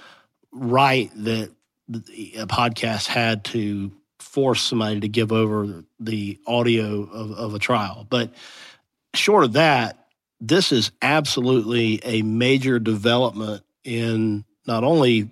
right 0.53 1.11
that 1.17 1.51
a 1.89 2.47
podcast 2.47 3.07
had 3.07 3.45
to 3.45 3.93
force 4.25 4.63
somebody 4.63 5.01
to 5.01 5.09
give 5.09 5.33
over 5.33 5.85
the 6.01 6.39
audio 6.47 7.03
of, 7.05 7.33
of 7.33 7.55
a 7.55 7.59
trial. 7.59 8.07
But 8.09 8.33
short 9.15 9.45
of 9.45 9.53
that, 9.53 10.09
this 10.41 10.73
is 10.73 10.91
absolutely 11.03 12.01
a 12.03 12.23
major 12.23 12.79
development 12.79 13.63
in 13.85 14.45
not 14.67 14.83
only 14.85 15.31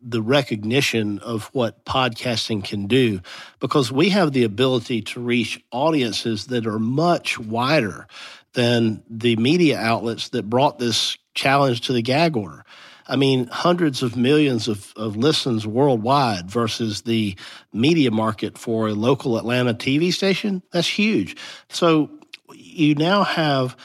the 0.00 0.22
recognition 0.22 1.18
of 1.18 1.46
what 1.52 1.84
podcasting 1.84 2.62
can 2.62 2.86
do 2.86 3.20
because 3.58 3.90
we 3.90 4.10
have 4.10 4.32
the 4.32 4.44
ability 4.44 5.02
to 5.02 5.20
reach 5.20 5.62
audiences 5.72 6.46
that 6.46 6.66
are 6.66 6.78
much 6.78 7.38
wider 7.38 8.06
than 8.52 9.02
the 9.10 9.34
media 9.36 9.78
outlets 9.78 10.28
that 10.30 10.48
brought 10.48 10.78
this 10.78 11.18
challenge 11.34 11.80
to 11.82 11.92
the 11.92 12.02
gag 12.02 12.36
order. 12.36 12.64
I 13.08 13.16
mean, 13.16 13.46
hundreds 13.48 14.02
of 14.02 14.16
millions 14.16 14.68
of, 14.68 14.92
of 14.96 15.16
listens 15.16 15.66
worldwide 15.66 16.50
versus 16.50 17.02
the 17.02 17.36
media 17.72 18.10
market 18.10 18.58
for 18.58 18.88
a 18.88 18.92
local 18.92 19.38
Atlanta 19.38 19.74
TV 19.74 20.12
station. 20.12 20.62
That's 20.72 20.88
huge. 20.88 21.36
So 21.70 22.10
you 22.52 22.94
now 22.94 23.24
have 23.24 23.76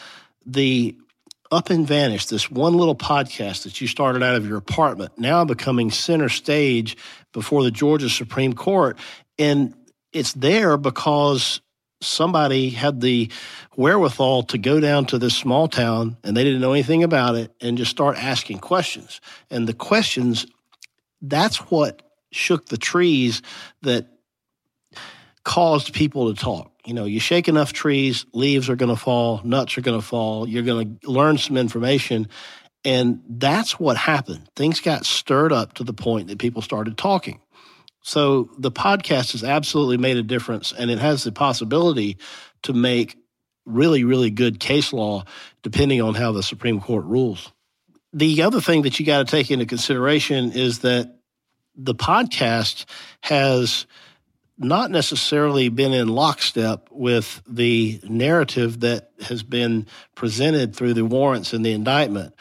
the 0.46 0.96
up 1.52 1.70
and 1.70 1.88
vanish 1.88 2.26
this 2.26 2.50
one 2.50 2.74
little 2.74 2.96
podcast 2.96 3.64
that 3.64 3.80
you 3.80 3.88
started 3.88 4.24
out 4.24 4.36
of 4.36 4.48
your 4.48 4.58
apartment 4.58 5.12
now 5.20 5.46
becoming 5.46 5.92
center 5.92 6.28
stage 6.28 6.98
before 7.32 7.64
the 7.64 7.70
Georgia 7.70 8.10
Supreme 8.10 8.54
Court. 8.54 8.98
And 9.38 9.76
it's 10.12 10.34
there 10.34 10.78
because 10.78 11.62
somebody 12.06 12.70
had 12.70 13.02
the 13.02 13.32
wherewithal 13.76 14.44
to 14.44 14.58
go 14.58 14.80
down 14.80 15.06
to 15.06 15.18
this 15.18 15.36
small 15.36 15.68
town 15.68 16.18
and 16.24 16.36
they 16.36 16.44
didn't 16.44 16.62
know 16.62 16.74
anything 16.74 17.04
about 17.04 17.36
it 17.36 17.52
and 17.62 17.78
just 17.78 17.92
start 17.92 18.18
asking 18.18 18.60
questions. 18.60 19.22
And 19.50 19.68
the 19.68 19.74
questions, 19.74 20.46
that's 21.22 21.58
what 21.72 22.02
shook 22.32 22.68
the 22.68 22.78
trees 22.78 23.42
that 23.82 24.08
caused 25.44 25.94
people 25.94 26.34
to 26.34 26.42
talk. 26.42 26.72
You 26.86 26.94
know, 26.94 27.06
you 27.06 27.20
shake 27.20 27.48
enough 27.48 27.74
trees, 27.74 28.26
leaves 28.34 28.70
are 28.70 28.76
going 28.76 28.94
to 28.94 29.02
fall, 29.02 29.42
nuts 29.44 29.78
are 29.78 29.82
going 29.82 30.00
to 30.00 30.06
fall, 30.06 30.48
you're 30.48 30.63
going 30.63 31.00
to 31.00 31.12
learn 31.12 31.38
some 31.38 31.58
information. 31.58 32.28
And 32.86 33.22
that's 33.30 33.80
what 33.80 33.96
happened. 33.96 34.50
Things 34.56 34.82
got 34.82 35.06
stirred 35.06 35.54
up 35.54 35.74
to 35.76 35.84
the 35.84 35.94
point 35.94 36.28
that 36.28 36.39
people 36.39 36.62
started 36.62 36.98
talking. 36.98 37.39
So 38.04 38.50
the 38.58 38.72
podcast 38.72 39.32
has 39.32 39.44
absolutely 39.44 39.98
made 39.98 40.18
a 40.18 40.24
difference, 40.24 40.72
and 40.72 40.92
it 40.92 41.00
has 41.00 41.24
the 41.24 41.32
possibility 41.32 42.18
to 42.63 42.74
make 42.74 43.18
really, 43.66 44.04
really 44.04 44.30
good 44.30 44.60
case 44.60 44.94
law 44.94 45.24
depending 45.63 46.02
on 46.02 46.13
how 46.13 46.34
the 46.34 46.44
Supreme 46.44 46.82
Court 46.82 47.06
rules. 47.06 47.52
The 48.12 48.44
other 48.44 48.62
thing 48.62 48.84
that 48.84 49.00
you 49.00 49.06
got 49.06 49.26
to 49.26 49.32
take 49.32 49.50
into 49.50 49.66
consideration 49.66 50.52
is 50.52 50.80
that 50.80 51.18
the 51.76 51.96
podcast 51.96 52.86
has 53.22 53.88
not 54.58 54.92
necessarily 54.92 55.70
been 55.70 55.94
in 55.94 56.10
lockstep 56.10 56.89
with 56.92 57.42
the 57.48 58.00
narrative 58.04 58.82
that 58.82 59.12
has 59.22 59.42
been 59.42 59.88
presented 60.13 60.76
through 60.76 60.94
the 60.94 61.06
warrants 61.06 61.54
and 61.54 61.66
the 61.66 61.72
indictment. 61.72 62.36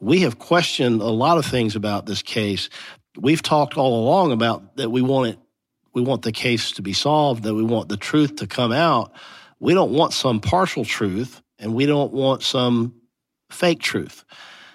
We 0.00 0.20
have 0.20 0.38
questioned 0.38 1.02
a 1.02 1.08
lot 1.08 1.36
of 1.36 1.44
things 1.44 1.76
about 1.76 2.06
this 2.06 2.22
case 2.22 2.70
we've 3.16 3.42
talked 3.42 3.76
all 3.76 4.02
along 4.02 4.32
about 4.32 4.76
that 4.76 4.90
we 4.90 5.02
want 5.02 5.30
it 5.30 5.38
we 5.92 6.02
want 6.02 6.22
the 6.22 6.32
case 6.32 6.72
to 6.72 6.82
be 6.82 6.92
solved 6.92 7.42
that 7.44 7.54
we 7.54 7.62
want 7.62 7.88
the 7.88 7.96
truth 7.96 8.36
to 8.36 8.46
come 8.46 8.72
out. 8.72 9.12
We 9.58 9.74
don't 9.74 9.92
want 9.92 10.12
some 10.12 10.40
partial 10.40 10.84
truth 10.84 11.42
and 11.58 11.74
we 11.74 11.86
don't 11.86 12.12
want 12.12 12.42
some 12.42 12.94
fake 13.50 13.80
truth. 13.80 14.24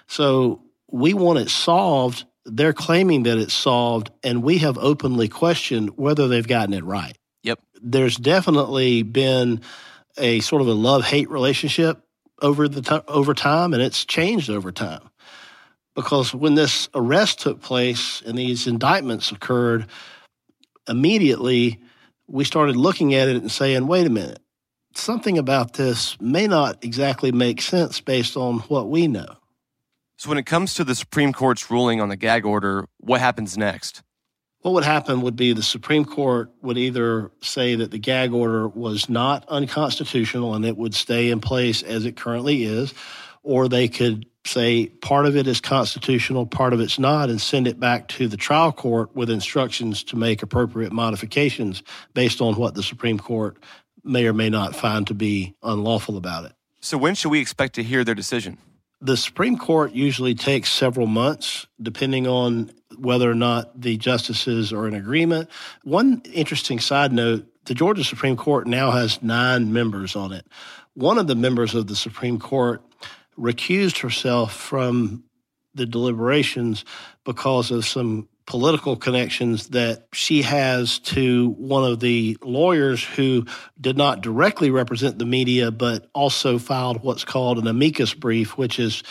So 0.06 0.62
we 0.90 1.14
want 1.14 1.38
it 1.38 1.50
solved. 1.50 2.24
They're 2.44 2.72
claiming 2.72 3.24
that 3.24 3.38
it's 3.38 3.54
solved 3.54 4.10
and 4.22 4.42
we 4.42 4.58
have 4.58 4.78
openly 4.78 5.28
questioned 5.28 5.96
whether 5.96 6.28
they've 6.28 6.46
gotten 6.46 6.74
it 6.74 6.84
right. 6.84 7.16
Yep. 7.42 7.60
There's 7.82 8.16
definitely 8.16 9.02
been 9.02 9.62
a 10.18 10.40
sort 10.40 10.62
of 10.62 10.68
a 10.68 10.74
love 10.74 11.04
hate 11.04 11.30
relationship 11.30 12.02
over 12.42 12.68
the 12.68 12.82
t- 12.82 13.08
over 13.08 13.32
time 13.32 13.72
and 13.72 13.82
it's 13.82 14.04
changed 14.04 14.50
over 14.50 14.70
time 14.70 15.08
because 15.96 16.32
when 16.32 16.54
this 16.54 16.88
arrest 16.94 17.40
took 17.40 17.60
place 17.60 18.22
and 18.24 18.38
these 18.38 18.68
indictments 18.68 19.32
occurred, 19.32 19.86
immediately 20.88 21.80
we 22.28 22.44
started 22.44 22.76
looking 22.76 23.14
at 23.14 23.28
it 23.28 23.36
and 23.36 23.50
saying, 23.50 23.86
wait 23.86 24.06
a 24.06 24.10
minute, 24.10 24.38
something 24.94 25.38
about 25.38 25.72
this 25.72 26.20
may 26.20 26.46
not 26.46 26.84
exactly 26.84 27.32
make 27.32 27.60
sense 27.60 28.00
based 28.00 28.36
on 28.36 28.60
what 28.60 28.88
we 28.88 29.08
know. 29.08 29.38
So, 30.18 30.28
when 30.28 30.38
it 30.38 30.46
comes 30.46 30.74
to 30.74 30.84
the 30.84 30.94
Supreme 30.94 31.32
Court's 31.32 31.70
ruling 31.70 32.00
on 32.00 32.08
the 32.08 32.16
gag 32.16 32.46
order, 32.46 32.86
what 32.98 33.20
happens 33.20 33.58
next? 33.58 34.02
What 34.60 34.72
would 34.72 34.84
happen 34.84 35.20
would 35.20 35.36
be 35.36 35.52
the 35.52 35.62
Supreme 35.62 36.04
Court 36.04 36.50
would 36.62 36.78
either 36.78 37.30
say 37.42 37.74
that 37.76 37.90
the 37.90 37.98
gag 37.98 38.32
order 38.32 38.66
was 38.66 39.08
not 39.08 39.46
unconstitutional 39.48 40.54
and 40.54 40.64
it 40.64 40.76
would 40.76 40.94
stay 40.94 41.30
in 41.30 41.40
place 41.40 41.82
as 41.82 42.06
it 42.06 42.16
currently 42.16 42.64
is, 42.64 42.94
or 43.42 43.68
they 43.68 43.88
could 43.88 44.26
say 44.46 44.86
part 44.86 45.26
of 45.26 45.36
it 45.36 45.46
is 45.46 45.60
constitutional, 45.60 46.46
part 46.46 46.72
of 46.72 46.80
it's 46.80 46.98
not, 46.98 47.30
and 47.30 47.40
send 47.40 47.66
it 47.66 47.78
back 47.78 48.08
to 48.08 48.28
the 48.28 48.36
trial 48.36 48.72
court 48.72 49.14
with 49.14 49.30
instructions 49.30 50.02
to 50.04 50.16
make 50.16 50.42
appropriate 50.42 50.92
modifications 50.92 51.82
based 52.14 52.40
on 52.40 52.54
what 52.54 52.74
the 52.74 52.82
Supreme 52.82 53.18
Court 53.18 53.56
may 54.04 54.26
or 54.26 54.32
may 54.32 54.48
not 54.48 54.74
find 54.74 55.06
to 55.08 55.14
be 55.14 55.54
unlawful 55.62 56.16
about 56.16 56.44
it. 56.44 56.52
So, 56.80 56.96
when 56.96 57.14
should 57.14 57.30
we 57.30 57.40
expect 57.40 57.74
to 57.74 57.82
hear 57.82 58.04
their 58.04 58.14
decision? 58.14 58.58
The 59.00 59.16
Supreme 59.16 59.58
Court 59.58 59.92
usually 59.92 60.34
takes 60.34 60.70
several 60.70 61.06
months, 61.06 61.66
depending 61.82 62.26
on 62.26 62.70
whether 62.98 63.30
or 63.30 63.34
not 63.34 63.78
the 63.80 63.96
justices 63.96 64.72
are 64.72 64.88
in 64.88 64.94
agreement. 64.94 65.50
One 65.82 66.22
interesting 66.32 66.80
side 66.80 67.12
note 67.12 67.46
the 67.66 67.74
Georgia 67.74 68.04
Supreme 68.04 68.36
Court 68.36 68.66
now 68.66 68.92
has 68.92 69.20
nine 69.22 69.72
members 69.72 70.14
on 70.14 70.32
it. 70.32 70.46
One 70.94 71.18
of 71.18 71.26
the 71.26 71.34
members 71.34 71.74
of 71.74 71.88
the 71.88 71.96
Supreme 71.96 72.38
Court 72.38 72.80
recused 73.38 74.00
herself 74.00 74.54
from 74.54 75.24
the 75.74 75.86
deliberations 75.86 76.84
because 77.24 77.70
of 77.70 77.84
some 77.84 78.28
political 78.46 78.96
connections 78.96 79.68
that 79.70 80.06
she 80.12 80.42
has 80.42 81.00
to 81.00 81.50
one 81.58 81.84
of 81.84 81.98
the 81.98 82.38
lawyers 82.42 83.02
who 83.02 83.44
did 83.80 83.96
not 83.96 84.20
directly 84.20 84.70
represent 84.70 85.18
the 85.18 85.26
media, 85.26 85.70
but 85.70 86.08
also 86.14 86.58
filed 86.58 87.02
what's 87.02 87.24
called 87.24 87.58
an 87.58 87.66
amicus 87.66 88.14
brief, 88.14 88.56
which 88.56 88.78
is 88.78 89.02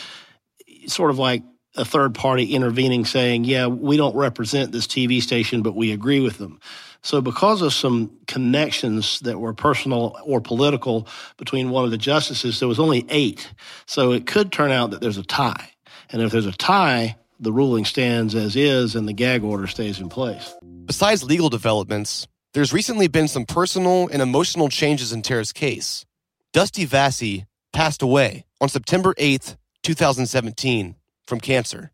sort 0.86 1.10
of 1.10 1.18
like 1.18 1.42
a 1.76 1.84
third 1.84 2.14
party 2.14 2.54
intervening 2.54 3.04
saying, 3.04 3.44
yeah, 3.44 3.66
we 3.66 3.98
don't 3.98 4.16
represent 4.16 4.72
this 4.72 4.86
TV 4.86 5.20
station, 5.20 5.62
but 5.62 5.76
we 5.76 5.92
agree 5.92 6.20
with 6.20 6.38
them. 6.38 6.58
So, 7.06 7.20
because 7.20 7.62
of 7.62 7.72
some 7.72 8.10
connections 8.26 9.20
that 9.20 9.38
were 9.38 9.54
personal 9.54 10.18
or 10.24 10.40
political 10.40 11.06
between 11.36 11.70
one 11.70 11.84
of 11.84 11.92
the 11.92 11.96
justices, 11.96 12.58
there 12.58 12.66
was 12.66 12.80
only 12.80 13.06
eight. 13.08 13.48
So, 13.86 14.10
it 14.10 14.26
could 14.26 14.50
turn 14.50 14.72
out 14.72 14.90
that 14.90 15.00
there's 15.00 15.16
a 15.16 15.22
tie. 15.22 15.70
And 16.10 16.20
if 16.20 16.32
there's 16.32 16.46
a 16.46 16.52
tie, 16.52 17.14
the 17.38 17.52
ruling 17.52 17.84
stands 17.84 18.34
as 18.34 18.56
is 18.56 18.96
and 18.96 19.06
the 19.06 19.12
gag 19.12 19.44
order 19.44 19.68
stays 19.68 20.00
in 20.00 20.08
place. 20.08 20.52
Besides 20.86 21.22
legal 21.22 21.48
developments, 21.48 22.26
there's 22.54 22.72
recently 22.72 23.06
been 23.06 23.28
some 23.28 23.46
personal 23.46 24.08
and 24.08 24.20
emotional 24.20 24.68
changes 24.68 25.12
in 25.12 25.22
Tara's 25.22 25.52
case. 25.52 26.04
Dusty 26.52 26.86
Vassy 26.86 27.46
passed 27.72 28.02
away 28.02 28.46
on 28.60 28.68
September 28.68 29.14
8th, 29.14 29.56
2017, 29.84 30.96
from 31.24 31.38
cancer. 31.38 31.92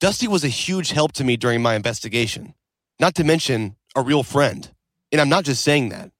Dusty 0.00 0.26
was 0.26 0.42
a 0.42 0.48
huge 0.48 0.90
help 0.90 1.12
to 1.12 1.22
me 1.22 1.36
during 1.36 1.62
my 1.62 1.76
investigation, 1.76 2.54
not 2.98 3.14
to 3.14 3.22
mention 3.22 3.76
a 3.94 4.02
real 4.02 4.22
friend. 4.22 4.70
And 5.12 5.20
I'm 5.20 5.28
not 5.28 5.44
just 5.44 5.62
saying 5.62 5.90
that. 5.90 6.10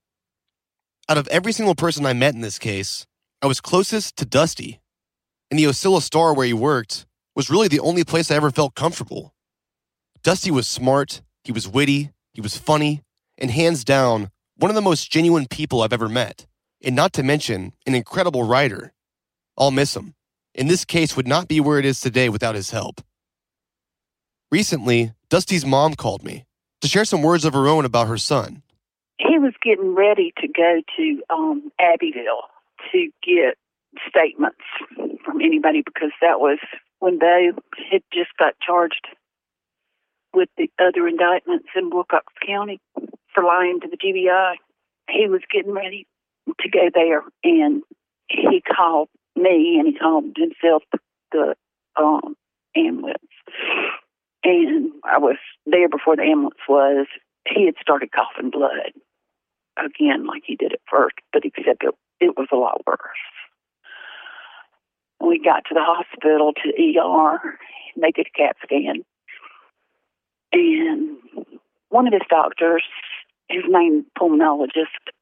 Out 1.08 1.18
of 1.18 1.28
every 1.28 1.52
single 1.52 1.74
person 1.74 2.06
I 2.06 2.12
met 2.12 2.34
in 2.34 2.40
this 2.40 2.58
case, 2.58 3.06
I 3.42 3.46
was 3.46 3.60
closest 3.60 4.16
to 4.18 4.24
Dusty. 4.24 4.80
And 5.50 5.58
the 5.58 5.64
Ocilla 5.64 6.00
Star 6.00 6.34
where 6.34 6.46
he 6.46 6.52
worked 6.52 7.06
was 7.34 7.50
really 7.50 7.68
the 7.68 7.80
only 7.80 8.04
place 8.04 8.30
I 8.30 8.36
ever 8.36 8.50
felt 8.50 8.74
comfortable. 8.74 9.34
Dusty 10.22 10.50
was 10.50 10.66
smart, 10.66 11.20
he 11.42 11.52
was 11.52 11.68
witty, 11.68 12.10
he 12.32 12.40
was 12.40 12.56
funny, 12.56 13.02
and 13.36 13.50
hands 13.50 13.84
down, 13.84 14.30
one 14.56 14.70
of 14.70 14.74
the 14.74 14.80
most 14.80 15.10
genuine 15.10 15.46
people 15.46 15.82
I've 15.82 15.92
ever 15.92 16.08
met. 16.08 16.46
And 16.82 16.96
not 16.96 17.12
to 17.14 17.22
mention, 17.22 17.72
an 17.86 17.94
incredible 17.94 18.44
writer. 18.44 18.92
I'll 19.58 19.70
miss 19.70 19.96
him. 19.96 20.14
And 20.54 20.70
this 20.70 20.84
case 20.84 21.16
would 21.16 21.26
not 21.26 21.48
be 21.48 21.60
where 21.60 21.78
it 21.78 21.84
is 21.84 22.00
today 22.00 22.28
without 22.28 22.54
his 22.54 22.70
help. 22.70 23.00
Recently, 24.50 25.12
Dusty's 25.28 25.66
mom 25.66 25.94
called 25.94 26.22
me 26.22 26.44
to 26.84 26.90
share 26.90 27.04
some 27.06 27.22
words 27.22 27.46
of 27.46 27.54
her 27.54 27.66
own 27.66 27.86
about 27.86 28.08
her 28.08 28.18
son. 28.18 28.62
He 29.18 29.38
was 29.38 29.54
getting 29.62 29.94
ready 29.94 30.34
to 30.38 30.48
go 30.48 30.82
to 30.96 31.22
um, 31.30 31.72
Abbeville 31.80 32.44
to 32.92 33.10
get 33.26 33.56
statements 34.08 34.60
from 35.24 35.40
anybody 35.40 35.82
because 35.82 36.10
that 36.20 36.40
was 36.40 36.58
when 36.98 37.18
they 37.20 37.50
had 37.90 38.02
just 38.12 38.30
got 38.38 38.54
charged 38.60 39.06
with 40.34 40.50
the 40.58 40.70
other 40.78 41.08
indictments 41.08 41.68
in 41.74 41.88
Wilcox 41.90 42.26
County 42.46 42.80
for 43.34 43.44
lying 43.44 43.80
to 43.80 43.88
the 43.88 43.96
GBI. 43.96 44.54
He 45.08 45.26
was 45.28 45.40
getting 45.50 45.72
ready 45.72 46.06
to 46.60 46.68
go 46.68 46.90
there, 46.92 47.22
and 47.44 47.82
he 48.28 48.60
called 48.60 49.08
me 49.36 49.78
and 49.78 49.88
he 49.88 49.98
called 49.98 50.36
himself 50.36 50.82
the 51.32 51.54
um, 51.98 52.36
ambulance 52.76 53.18
and 54.44 54.92
I 55.04 55.18
was 55.18 55.36
there 55.66 55.88
before 55.88 56.16
the 56.16 56.22
ambulance 56.22 56.60
was. 56.68 57.06
He 57.46 57.66
had 57.66 57.74
started 57.80 58.10
coughing 58.12 58.50
blood 58.50 58.92
again, 59.76 60.26
like 60.26 60.42
he 60.46 60.56
did 60.56 60.72
at 60.72 60.80
first, 60.90 61.16
but 61.32 61.44
except 61.44 61.82
it, 61.82 61.94
it 62.20 62.36
was 62.36 62.48
a 62.52 62.56
lot 62.56 62.82
worse. 62.86 63.00
We 65.20 65.42
got 65.42 65.64
to 65.66 65.74
the 65.74 65.82
hospital 65.82 66.52
to 66.52 67.00
ER. 67.00 67.58
They 68.00 68.10
did 68.10 68.26
a 68.26 68.38
CAT 68.38 68.56
scan. 68.62 69.04
And 70.52 71.16
one 71.88 72.06
of 72.06 72.12
his 72.12 72.22
doctors, 72.28 72.84
his 73.48 73.64
main 73.68 74.04
pulmonologist, 74.18 75.12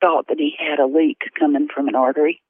thought 0.00 0.28
that 0.28 0.38
he 0.38 0.54
had 0.58 0.78
a 0.78 0.86
leak 0.86 1.18
coming 1.38 1.68
from 1.72 1.88
an 1.88 1.94
artery. 1.94 2.40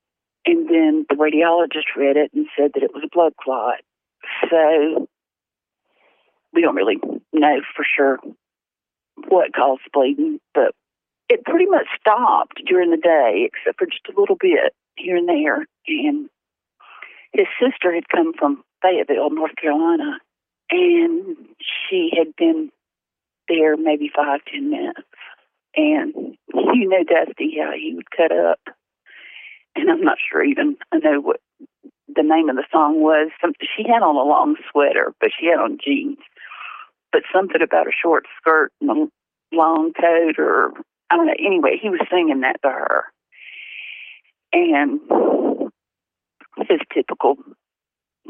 And 0.46 0.68
then 0.68 1.06
the 1.08 1.16
radiologist 1.16 1.96
read 1.96 2.16
it 2.16 2.32
and 2.34 2.46
said 2.56 2.72
that 2.74 2.82
it 2.82 2.94
was 2.94 3.02
a 3.04 3.14
blood 3.14 3.32
clot. 3.42 3.80
So 4.50 5.08
we 6.52 6.62
don't 6.62 6.76
really 6.76 6.98
know 7.32 7.60
for 7.76 7.84
sure 7.84 8.18
what 9.28 9.54
caused 9.54 9.82
bleeding, 9.92 10.40
but 10.54 10.74
it 11.28 11.44
pretty 11.44 11.66
much 11.66 11.86
stopped 12.00 12.60
during 12.66 12.90
the 12.90 12.96
day, 12.96 13.48
except 13.48 13.78
for 13.78 13.86
just 13.86 14.08
a 14.08 14.20
little 14.20 14.36
bit 14.36 14.74
here 14.96 15.16
and 15.16 15.28
there. 15.28 15.66
And 15.86 16.28
his 17.32 17.46
sister 17.60 17.94
had 17.94 18.08
come 18.08 18.32
from 18.38 18.64
Fayetteville, 18.82 19.30
North 19.30 19.54
Carolina, 19.60 20.18
and 20.70 21.36
she 21.60 22.10
had 22.16 22.34
been 22.36 22.70
there 23.48 23.76
maybe 23.76 24.10
five, 24.14 24.40
ten 24.50 24.70
minutes. 24.70 25.00
And 25.76 26.36
you 26.52 26.88
know 26.88 27.04
Dusty 27.04 27.56
how 27.60 27.72
he 27.72 27.94
would 27.94 28.10
cut 28.10 28.32
up. 28.32 28.60
And 29.76 29.88
I'm 29.88 30.02
not 30.02 30.18
sure 30.30 30.42
even 30.44 30.76
I 30.92 30.98
know 30.98 31.20
what 31.20 31.40
the 32.08 32.22
name 32.22 32.48
of 32.48 32.56
the 32.56 32.64
song 32.72 33.00
was. 33.00 33.30
She 33.76 33.84
had 33.84 34.02
on 34.02 34.16
a 34.16 34.28
long 34.28 34.56
sweater, 34.70 35.14
but 35.20 35.30
she 35.38 35.46
had 35.46 35.60
on 35.60 35.78
jeans. 35.82 36.18
But 37.12 37.22
something 37.34 37.62
about 37.62 37.88
a 37.88 37.92
short 37.92 38.26
skirt 38.38 38.72
and 38.80 38.90
a 38.90 39.56
long 39.56 39.92
coat, 39.92 40.38
or 40.38 40.72
I 41.10 41.16
don't 41.16 41.26
know. 41.26 41.34
Anyway, 41.38 41.78
he 41.80 41.88
was 41.90 42.00
singing 42.10 42.40
that 42.40 42.62
to 42.62 42.68
her, 42.68 43.04
and 44.52 45.00
his 46.68 46.80
typical 46.94 47.36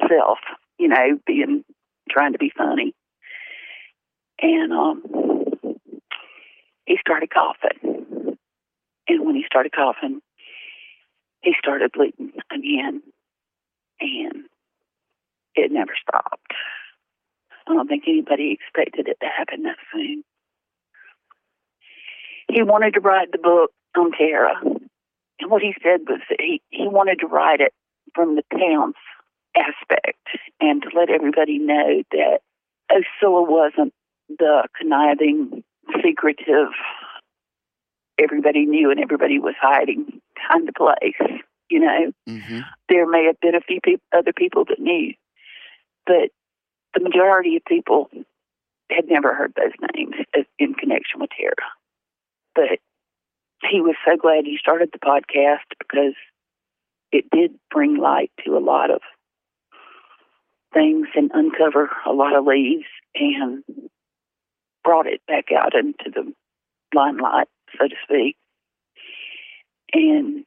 self, 0.09 0.39
you 0.79 0.89
know, 0.89 1.19
being 1.27 1.65
trying 2.09 2.33
to 2.33 2.39
be 2.39 2.53
funny, 2.57 2.95
and 4.41 4.73
um, 4.73 5.03
he 6.87 6.97
started 7.01 7.31
coughing, 7.31 8.37
and 9.09 9.27
when 9.27 9.35
he 9.35 9.45
started 9.47 9.73
coughing, 9.73 10.21
he 11.43 11.53
started 11.59 11.93
bleeding 11.93 12.33
again, 12.51 13.03
and 14.01 14.45
it 15.55 15.71
never 15.71 15.93
stopped. 16.01 16.55
I 17.71 17.75
don't 17.75 17.89
think 17.89 18.05
anybody 18.07 18.53
expected 18.61 19.09
it 19.09 19.19
to 19.21 19.27
happen 19.27 19.63
that 19.63 19.77
soon. 19.93 20.25
He 22.51 22.63
wanted 22.63 22.95
to 22.95 23.01
write 23.01 23.31
the 23.31 23.39
book 23.39 23.71
on 23.97 24.11
Tara. 24.13 24.55
And 24.63 25.51
what 25.51 25.63
he 25.63 25.75
said 25.83 26.01
was 26.09 26.21
that 26.29 26.41
he, 26.41 26.61
he 26.71 26.89
wanted 26.89 27.21
to 27.21 27.27
write 27.27 27.61
it 27.61 27.73
from 28.15 28.37
the 28.37 28.43
town's 28.53 28.97
aspect 29.57 30.19
and 30.61 30.83
to 30.83 30.89
let 30.97 31.11
everybody 31.11 31.59
know 31.59 32.03
that 32.11 32.41
Ocilla 32.91 33.49
wasn't 33.49 33.93
the 34.29 34.67
conniving, 34.79 35.63
secretive, 36.05 36.69
everybody 38.19 38.67
knew 38.67 38.91
and 38.91 39.01
everybody 39.01 39.39
was 39.39 39.55
hiding 39.61 40.21
kind 40.49 40.69
of 40.69 40.75
place. 40.75 41.41
You 41.69 41.81
know, 41.81 42.13
Mm-hmm. 42.29 42.61
there 42.89 43.09
may 43.09 43.27
have 43.27 43.41
been 43.41 43.55
a 43.55 43.61
few 43.61 43.81
peop 43.81 44.01
other 44.13 44.33
people 44.33 44.65
that 44.67 44.81
knew, 44.81 45.15
but 46.07 46.31
the 46.95 47.01
majority 47.01 47.57
of 47.57 47.65
people 47.65 48.11
had 48.91 49.09
never 49.09 49.35
heard 49.35 49.55
those 49.57 49.73
names 49.95 50.15
in 50.59 50.75
connection 50.75 51.21
with 51.21 51.31
Tara. 51.39 51.55
But 52.55 52.81
he 53.71 53.81
was 53.81 53.95
so 54.07 54.17
glad 54.17 54.45
he 54.45 54.59
started 54.59 54.91
the 54.93 54.99
podcast 54.99 55.67
because 55.79 56.15
it 57.13 57.25
did 57.31 57.53
bring 57.71 57.97
light 57.97 58.31
to 58.45 58.57
a 58.57 58.59
lot 58.59 58.91
of 58.91 59.01
things 60.73 61.09
and 61.15 61.31
uncover 61.35 61.91
a 62.07 62.13
lot 62.13 62.35
of 62.37 62.47
leaves 62.47 62.87
and 63.15 63.65
brought 64.85 65.07
it 65.07 65.21
back 65.27 65.47
out 65.57 65.75
into 65.75 66.11
the 66.13 66.33
limelight, 66.95 67.49
so 67.79 67.87
to 67.87 67.95
speak. 68.05 68.37
And 69.93 70.45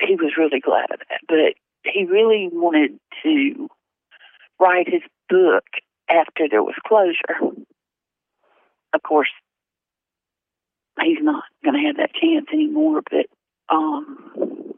he 0.00 0.16
was 0.16 0.36
really 0.36 0.60
glad 0.60 0.90
of 0.90 1.00
that. 1.08 1.20
But 1.26 1.54
he 1.90 2.04
really 2.04 2.48
wanted 2.52 2.98
to 3.22 3.68
write 4.60 4.88
his 4.88 5.02
book 5.28 5.64
after 6.08 6.48
there 6.50 6.62
was 6.62 6.74
closure. 6.86 7.54
Of 8.92 9.02
course, 9.02 9.30
he's 11.02 11.18
not 11.20 11.44
going 11.64 11.74
to 11.74 11.86
have 11.86 11.96
that 11.96 12.14
chance 12.14 12.46
anymore, 12.52 13.02
but 13.10 13.26
um, 13.68 14.74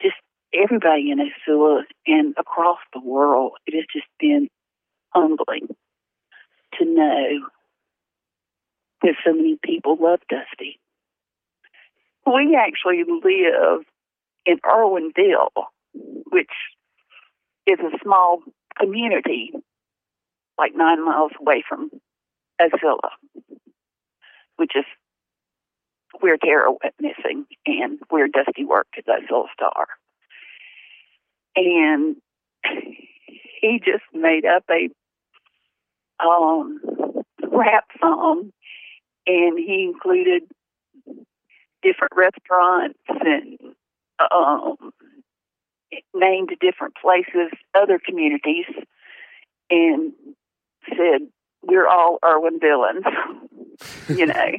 just 0.00 0.16
everybody 0.54 1.10
in 1.10 1.18
Ocilla 1.18 1.82
and 2.06 2.34
across 2.38 2.78
the 2.92 3.00
world, 3.00 3.52
it 3.66 3.74
has 3.74 3.84
just 3.92 4.06
been 4.20 4.48
humbling 5.10 5.68
to 6.78 6.84
know 6.84 7.48
that 9.02 9.14
so 9.24 9.32
many 9.32 9.58
people 9.62 9.96
love 10.00 10.20
Dusty. 10.28 10.78
We 12.26 12.56
actually 12.56 13.02
live 13.04 13.84
in 14.46 14.58
Irwinville, 14.64 15.50
which 16.30 16.50
is 17.66 17.78
a 17.80 17.98
small 18.02 18.42
community 18.78 19.52
like 20.58 20.72
nine 20.74 21.04
miles 21.04 21.32
away 21.40 21.62
from 21.68 21.90
Ocilla, 22.60 23.10
which 24.56 24.72
is 24.76 24.84
where 26.20 26.36
Tara 26.36 26.70
went 26.70 26.94
missing 27.00 27.46
and 27.66 27.98
where 28.10 28.28
Dusty 28.28 28.64
worked 28.64 28.96
at 28.98 29.06
Ocilla 29.06 29.46
Star. 29.54 29.86
And 31.56 32.16
he 33.60 33.80
just 33.84 34.04
made 34.12 34.44
up 34.44 34.64
a 34.70 34.88
um, 36.24 36.80
rap 37.50 37.84
song, 38.00 38.52
and 39.26 39.58
he 39.58 39.84
included 39.84 40.42
different 41.82 42.12
restaurants 42.14 42.98
and 43.08 43.58
um, 44.30 44.92
named 46.14 46.50
different 46.60 46.94
places, 47.00 47.50
other 47.74 47.98
communities, 48.04 48.66
and 49.70 50.12
said, 50.88 51.28
"We're 51.62 51.86
all 51.86 52.18
Irwin 52.24 52.60
villains," 52.60 53.04
you 54.08 54.26
know. 54.26 54.52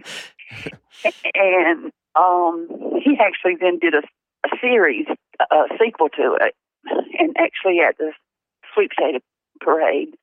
and 1.33 1.91
um, 2.15 2.67
he 3.03 3.17
actually 3.19 3.55
then 3.59 3.79
did 3.79 3.93
a, 3.93 4.01
a 4.45 4.57
series, 4.61 5.07
a 5.51 5.63
sequel 5.79 6.09
to 6.09 6.37
it, 6.41 6.55
and 7.19 7.35
actually 7.37 7.79
at 7.79 7.97
the 7.97 8.11
Sweet 8.73 8.91
Potato 8.95 9.19
Parade, 9.61 10.15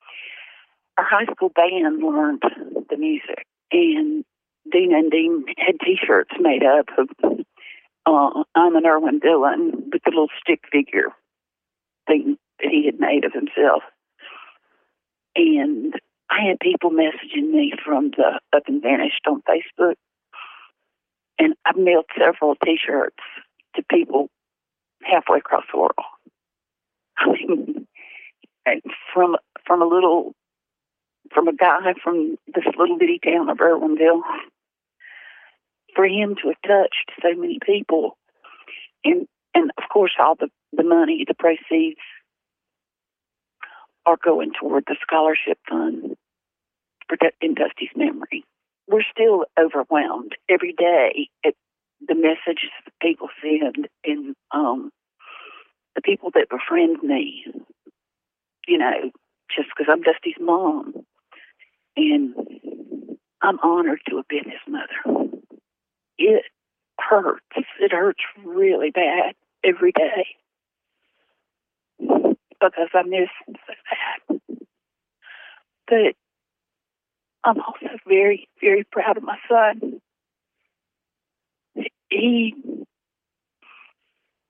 our 0.98 1.04
high 1.04 1.26
school 1.32 1.50
band 1.50 2.02
learned 2.02 2.42
the 2.90 2.96
music, 2.96 3.46
and 3.72 4.24
Dean 4.70 4.94
and 4.94 5.10
Dean 5.10 5.44
had 5.56 5.80
T-shirts 5.80 6.30
made 6.38 6.62
up 6.62 6.86
of 6.98 7.08
uh, 8.06 8.44
"I'm 8.54 8.76
an 8.76 8.86
Irwin 8.86 9.20
villain" 9.20 9.90
with 9.92 10.02
the 10.04 10.10
little 10.10 10.28
stick 10.40 10.60
figure 10.70 11.12
thing 12.06 12.38
that 12.60 12.70
he 12.70 12.86
had 12.86 13.00
made 13.00 13.24
of 13.24 13.32
himself, 13.32 13.82
and 15.36 15.94
I 16.30 16.46
had 16.46 16.60
people 16.60 16.90
messaging 16.90 17.50
me 17.50 17.72
from 17.84 18.10
the 18.10 18.40
Up 18.54 18.62
and 18.66 18.82
Vanished 18.82 19.26
on 19.26 19.42
Facebook, 19.42 19.94
and 21.38 21.54
I've 21.64 21.76
mailed 21.76 22.06
several 22.16 22.54
T-shirts 22.64 23.16
to 23.76 23.82
people 23.90 24.28
halfway 25.02 25.38
across 25.38 25.64
the 25.72 25.78
world. 25.78 25.94
I 27.18 27.32
mean, 27.32 27.86
from 29.12 29.36
from 29.66 29.82
a 29.82 29.86
little 29.86 30.32
from 31.32 31.48
a 31.48 31.54
guy 31.54 31.94
from 32.02 32.36
this 32.54 32.64
little 32.78 32.98
bitty 32.98 33.20
town 33.24 33.48
of 33.48 33.58
Irwinville, 33.58 34.22
for 35.94 36.04
him 36.04 36.36
to 36.36 36.48
have 36.48 36.62
touched 36.66 37.10
so 37.22 37.34
many 37.34 37.58
people, 37.64 38.16
and 39.04 39.26
and 39.54 39.70
of 39.78 39.84
course 39.92 40.12
all 40.18 40.34
the 40.34 40.48
the 40.72 40.84
money, 40.84 41.24
the 41.26 41.34
proceeds 41.34 42.00
are 44.06 44.18
going 44.22 44.52
toward 44.58 44.84
the 44.86 44.96
scholarship 45.02 45.58
fund 45.68 46.16
for 47.08 47.16
in 47.40 47.54
Dusty's 47.54 47.90
memory. 47.96 48.44
We're 48.88 49.02
still 49.10 49.44
overwhelmed 49.58 50.36
every 50.48 50.72
day 50.72 51.28
at 51.44 51.54
the 52.06 52.14
messages 52.14 52.70
that 52.84 52.94
people 53.02 53.28
send 53.42 53.88
and 54.04 54.34
um, 54.52 54.90
the 55.94 56.02
people 56.02 56.30
that 56.34 56.48
befriend 56.48 57.02
me. 57.02 57.44
You 58.66 58.78
know, 58.78 59.10
just 59.54 59.68
because 59.76 59.90
I'm 59.90 60.02
Dusty's 60.02 60.40
mom, 60.40 60.94
and 61.96 62.34
I'm 63.42 63.58
honored 63.60 64.00
to 64.08 64.16
have 64.16 64.28
been 64.28 64.44
his 64.44 64.60
mother. 64.68 65.29
It 66.22 66.44
hurts. 66.98 67.40
It 67.80 67.92
hurts 67.92 68.20
really 68.44 68.90
bad 68.90 69.34
every 69.64 69.90
day 69.90 70.26
because 71.98 72.90
I 72.92 73.02
miss 73.04 73.30
him 73.46 73.56
so 73.66 73.74
bad. 74.28 74.40
But 75.88 76.14
I'm 77.42 77.58
also 77.60 77.96
very, 78.06 78.48
very 78.60 78.84
proud 78.84 79.16
of 79.16 79.22
my 79.22 79.38
son. 79.48 80.00
He 82.10 82.54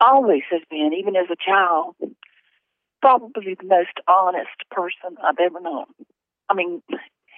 always 0.01 0.43
has 0.51 0.63
been, 0.71 0.91
even 0.99 1.15
as 1.15 1.27
a 1.31 1.37
child, 1.37 1.95
probably 3.01 3.55
the 3.55 3.67
most 3.67 3.93
honest 4.09 4.49
person 4.73 5.17
I've 5.23 5.39
ever 5.39 5.61
known. 5.61 5.85
I 6.49 6.55
mean, 6.55 6.83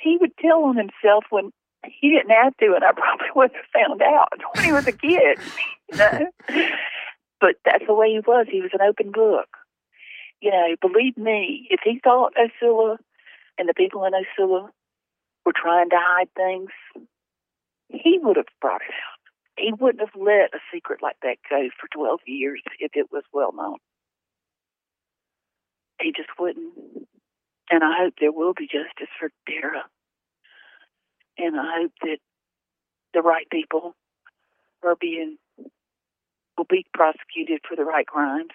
he 0.02 0.16
would 0.18 0.36
tell 0.38 0.64
on 0.64 0.76
himself 0.76 1.24
when 1.28 1.52
he 1.84 2.10
didn't 2.10 2.30
have 2.30 2.56
to, 2.58 2.74
and 2.74 2.84
I 2.84 2.92
probably 2.96 3.28
wouldn't 3.34 3.56
have 3.56 3.88
found 3.88 4.02
out 4.02 4.38
when 4.54 4.64
he 4.64 4.72
was 4.72 4.86
a 4.86 4.92
kid. 4.92 5.38
You 5.90 5.98
know, 5.98 6.26
but 7.40 7.56
that's 7.64 7.84
the 7.86 7.94
way 7.94 8.10
he 8.10 8.20
was. 8.20 8.46
He 8.50 8.60
was 8.60 8.70
an 8.72 8.86
open 8.86 9.10
book. 9.10 9.48
You 10.40 10.50
know, 10.50 10.74
believe 10.80 11.16
me, 11.16 11.68
if 11.70 11.80
he 11.84 12.00
thought 12.02 12.34
Ocilla 12.34 12.96
and 13.58 13.68
the 13.68 13.74
people 13.74 14.04
in 14.04 14.12
Ocilla 14.12 14.70
were 15.46 15.52
trying 15.54 15.90
to 15.90 15.96
hide 15.98 16.28
things, 16.36 16.70
he 17.88 18.18
would 18.20 18.36
have 18.36 18.46
brought 18.60 18.82
it 18.82 18.90
out. 18.90 19.22
He 19.56 19.72
wouldn't 19.72 20.00
have 20.00 20.20
let 20.20 20.54
a 20.54 20.58
secret 20.72 21.00
like 21.02 21.16
that 21.22 21.36
go 21.48 21.68
for 21.78 21.86
12 21.94 22.20
years 22.26 22.62
if 22.80 22.92
it 22.94 23.12
was 23.12 23.22
well 23.32 23.52
known. 23.52 23.76
He 26.00 26.10
just 26.10 26.30
wouldn't. 26.38 26.72
And 27.70 27.84
I 27.84 27.96
hope 27.98 28.14
there 28.18 28.32
will 28.32 28.54
be 28.54 28.66
justice 28.66 29.12
for 29.20 29.30
Tara. 29.46 29.84
And 31.38 31.58
I 31.58 31.82
hope 31.82 31.92
that 32.02 32.18
the 33.14 33.22
right 33.22 33.46
people 33.50 33.94
are 34.84 34.96
being 35.00 35.38
will 36.56 36.66
be 36.68 36.86
prosecuted 36.92 37.60
for 37.68 37.76
the 37.76 37.84
right 37.84 38.06
crimes. 38.06 38.50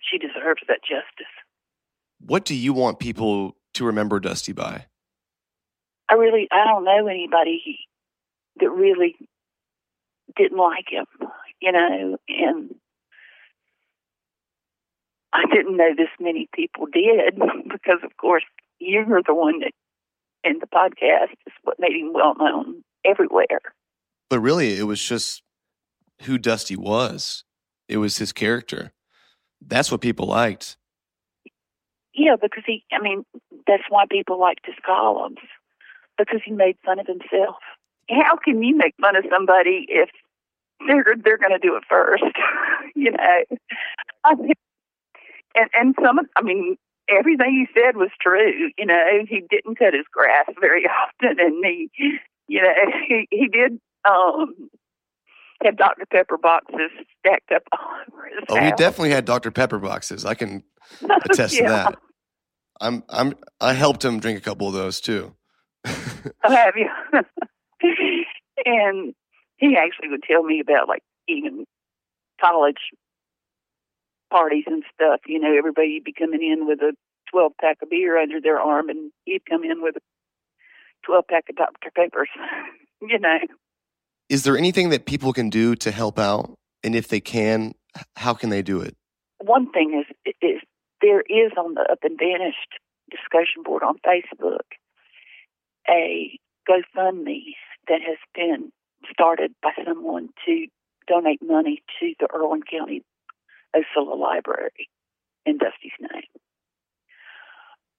She 0.00 0.18
deserves 0.18 0.62
that 0.68 0.80
justice. 0.82 1.32
What 2.20 2.44
do 2.44 2.54
you 2.54 2.72
want 2.72 2.98
people 2.98 3.56
to 3.74 3.84
remember 3.84 4.20
Dusty 4.20 4.52
by? 4.52 4.86
I 6.08 6.14
really 6.14 6.48
I 6.52 6.64
don't 6.64 6.84
know 6.84 7.06
anybody 7.06 7.78
that 8.60 8.70
really 8.70 9.16
didn't 10.36 10.58
like 10.58 10.86
him, 10.90 11.06
you 11.60 11.72
know, 11.72 12.16
and 12.28 12.74
I 15.32 15.44
didn't 15.52 15.76
know 15.76 15.94
this 15.96 16.08
many 16.20 16.48
people 16.54 16.86
did 16.86 17.34
because 17.70 18.00
of 18.04 18.16
course 18.16 18.44
you 18.78 19.04
were 19.06 19.22
the 19.26 19.34
one 19.34 19.60
that 19.60 19.72
in 20.46 20.58
the 20.60 20.66
podcast 20.66 21.32
is 21.46 21.52
what 21.62 21.78
made 21.78 21.92
him 21.92 22.12
well 22.12 22.34
known 22.38 22.82
everywhere. 23.04 23.60
But 24.30 24.40
really, 24.40 24.78
it 24.78 24.84
was 24.84 25.02
just 25.02 25.42
who 26.22 26.38
Dusty 26.38 26.76
was. 26.76 27.44
It 27.88 27.98
was 27.98 28.18
his 28.18 28.32
character. 28.32 28.92
That's 29.60 29.90
what 29.90 30.00
people 30.00 30.26
liked. 30.26 30.76
Yeah, 32.14 32.36
because 32.40 32.64
he, 32.66 32.84
I 32.92 33.02
mean, 33.02 33.24
that's 33.66 33.84
why 33.88 34.04
people 34.10 34.40
liked 34.40 34.64
his 34.64 34.76
columns 34.84 35.38
because 36.18 36.40
he 36.44 36.52
made 36.52 36.76
fun 36.84 36.98
of 36.98 37.06
himself. 37.06 37.56
How 38.08 38.36
can 38.36 38.62
you 38.62 38.76
make 38.76 38.94
fun 39.00 39.16
of 39.16 39.24
somebody 39.30 39.86
if 39.88 40.08
they're 40.86 41.04
they're 41.22 41.38
going 41.38 41.52
to 41.52 41.58
do 41.58 41.76
it 41.76 41.84
first? 41.88 42.24
you 42.94 43.10
know, 43.10 43.18
I 44.24 44.34
mean, 44.34 44.52
and 45.54 45.70
and 45.74 45.94
some, 46.02 46.18
of, 46.20 46.26
I 46.36 46.42
mean, 46.42 46.76
everything 47.08 47.66
he 47.66 47.80
said 47.80 47.96
was 47.96 48.10
true. 48.20 48.70
You 48.76 48.86
know, 48.86 49.04
he 49.28 49.42
didn't 49.48 49.78
cut 49.78 49.94
his 49.94 50.06
grass 50.12 50.46
very 50.60 50.84
often, 50.86 51.38
and 51.40 51.64
he, 51.64 51.88
you 52.48 52.62
know, 52.62 52.72
he 53.08 53.26
he 53.30 53.48
did 53.48 53.78
um 54.08 54.54
have 55.64 55.76
Dr. 55.76 56.04
Pepper 56.06 56.36
boxes 56.36 56.90
stacked 57.18 57.50
up 57.52 57.62
all 57.72 57.78
over 58.12 58.26
his 58.26 58.44
Oh, 58.48 58.56
house. 58.56 58.64
we 58.64 58.70
definitely 58.76 59.10
had 59.10 59.24
Dr. 59.24 59.50
Pepper 59.50 59.78
boxes. 59.78 60.24
I 60.24 60.34
can 60.34 60.62
attest 61.24 61.56
to 61.56 61.62
that. 61.64 61.96
I'm 62.80 63.02
I'm 63.08 63.34
I 63.60 63.72
helped 63.72 64.04
him 64.04 64.20
drink 64.20 64.38
a 64.38 64.42
couple 64.42 64.68
of 64.68 64.74
those 64.74 65.00
too. 65.00 65.34
Oh, 65.86 66.50
have 66.50 66.74
you? 66.76 66.88
and 68.64 69.14
he 69.56 69.76
actually 69.76 70.08
would 70.08 70.22
tell 70.22 70.42
me 70.42 70.60
about 70.60 70.88
like 70.88 71.02
even 71.28 71.64
college 72.40 72.76
parties 74.30 74.64
and 74.66 74.82
stuff. 74.94 75.20
You 75.26 75.40
know, 75.40 75.56
everybody 75.56 75.94
would 75.94 76.04
be 76.04 76.12
coming 76.12 76.42
in 76.42 76.66
with 76.66 76.80
a 76.80 76.92
12 77.30 77.52
pack 77.60 77.78
of 77.82 77.90
beer 77.90 78.18
under 78.20 78.40
their 78.40 78.60
arm, 78.60 78.88
and 78.88 79.10
he'd 79.24 79.46
come 79.48 79.64
in 79.64 79.82
with 79.82 79.96
a 79.96 80.00
12 81.06 81.24
pack 81.28 81.44
of 81.48 81.56
Dr. 81.56 81.90
Peppers. 81.94 82.28
you 83.02 83.18
know, 83.18 83.38
Is 84.28 84.44
there 84.44 84.56
anything 84.56 84.90
that 84.90 85.06
people 85.06 85.32
can 85.32 85.50
do 85.50 85.74
to 85.76 85.90
help 85.90 86.18
out? 86.18 86.54
And 86.82 86.94
if 86.94 87.08
they 87.08 87.20
can, 87.20 87.74
how 88.16 88.34
can 88.34 88.50
they 88.50 88.62
do 88.62 88.80
it? 88.80 88.96
one 89.38 89.70
thing 89.70 90.02
is 90.02 90.34
is 90.42 90.60
there 91.02 91.20
is 91.20 91.52
on 91.58 91.74
the 91.74 91.86
Up 91.90 91.98
and 92.02 92.18
Vanished 92.18 92.80
discussion 93.10 93.62
board 93.62 93.82
on 93.82 93.96
Facebook 94.06 94.66
a 95.88 96.38
GoFundMe 96.68 97.54
that 97.88 98.00
has 98.02 98.18
been 98.34 98.72
started 99.10 99.54
by 99.62 99.70
someone 99.84 100.30
to 100.44 100.66
donate 101.06 101.40
money 101.40 101.82
to 102.00 102.12
the 102.18 102.26
Irwin 102.34 102.62
County 102.68 103.02
Ocilla 103.74 104.18
Library 104.18 104.88
in 105.44 105.58
Dusty's 105.58 105.92
name. 106.00 106.30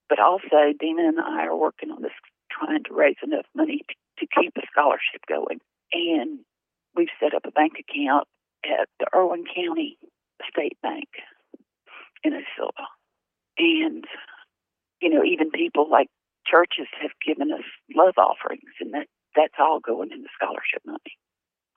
But 0.10 0.20
also, 0.20 0.74
Dina 0.80 1.08
and 1.08 1.20
I 1.20 1.46
are 1.46 1.56
working 1.56 1.92
on 1.92 2.02
this, 2.02 2.12
trying 2.52 2.84
to 2.86 2.94
raise 2.94 3.18
enough 3.24 3.46
money 3.56 3.84
to, 3.88 4.26
to 4.26 4.42
keep 4.42 4.54
a 4.58 4.62
scholarship 4.72 5.22
going. 5.28 5.60
And 5.92 6.40
we've 6.96 7.08
set 7.20 7.34
up 7.34 7.44
a 7.46 7.52
bank 7.52 7.74
account 7.80 8.28
at 8.64 8.88
the 9.00 9.08
Irwin 9.16 9.44
County 9.54 9.98
State 10.50 10.78
Bank 10.82 11.08
in 12.24 12.34
Ocilla. 12.34 12.86
And, 13.58 14.06
you 15.02 15.10
know, 15.10 15.24
even 15.24 15.52
people 15.52 15.90
like 15.90 16.08
churches 16.46 16.88
have 17.02 17.12
given 17.26 17.52
us 17.52 17.66
love 17.94 18.16
offerings, 18.18 18.72
and 18.80 18.94
that, 18.94 19.08
that's 19.36 19.56
all 19.60 19.80
going 19.80 20.12
into 20.12 20.28
scholarship 20.36 20.82
money. 20.86 21.18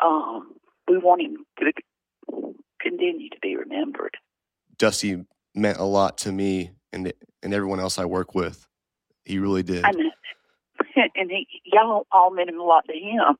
Um, 0.03 0.55
we 0.89 0.99
want 0.99 1.23
him 1.23 1.45
to 1.59 1.73
continue 2.81 3.29
to 3.31 3.39
be 3.41 3.57
remembered. 3.57 4.17
Dusty 4.79 5.25
meant 5.55 5.79
a 5.79 5.85
lot 5.85 6.19
to 6.19 6.33
me 6.33 6.71
and 6.93 7.13
and 7.43 7.55
everyone 7.55 7.81
else 7.81 7.99
I 7.99 8.05
work 8.05 8.35
with. 8.35 8.67
He 9.25 9.39
really 9.39 9.63
did. 9.63 9.85
I 9.85 9.91
know. 9.93 10.11
And 11.15 11.31
he, 11.31 11.47
y'all 11.65 12.07
all 12.11 12.31
meant 12.31 12.51
a 12.51 12.63
lot 12.63 12.85
to 12.87 12.93
him 12.93 13.37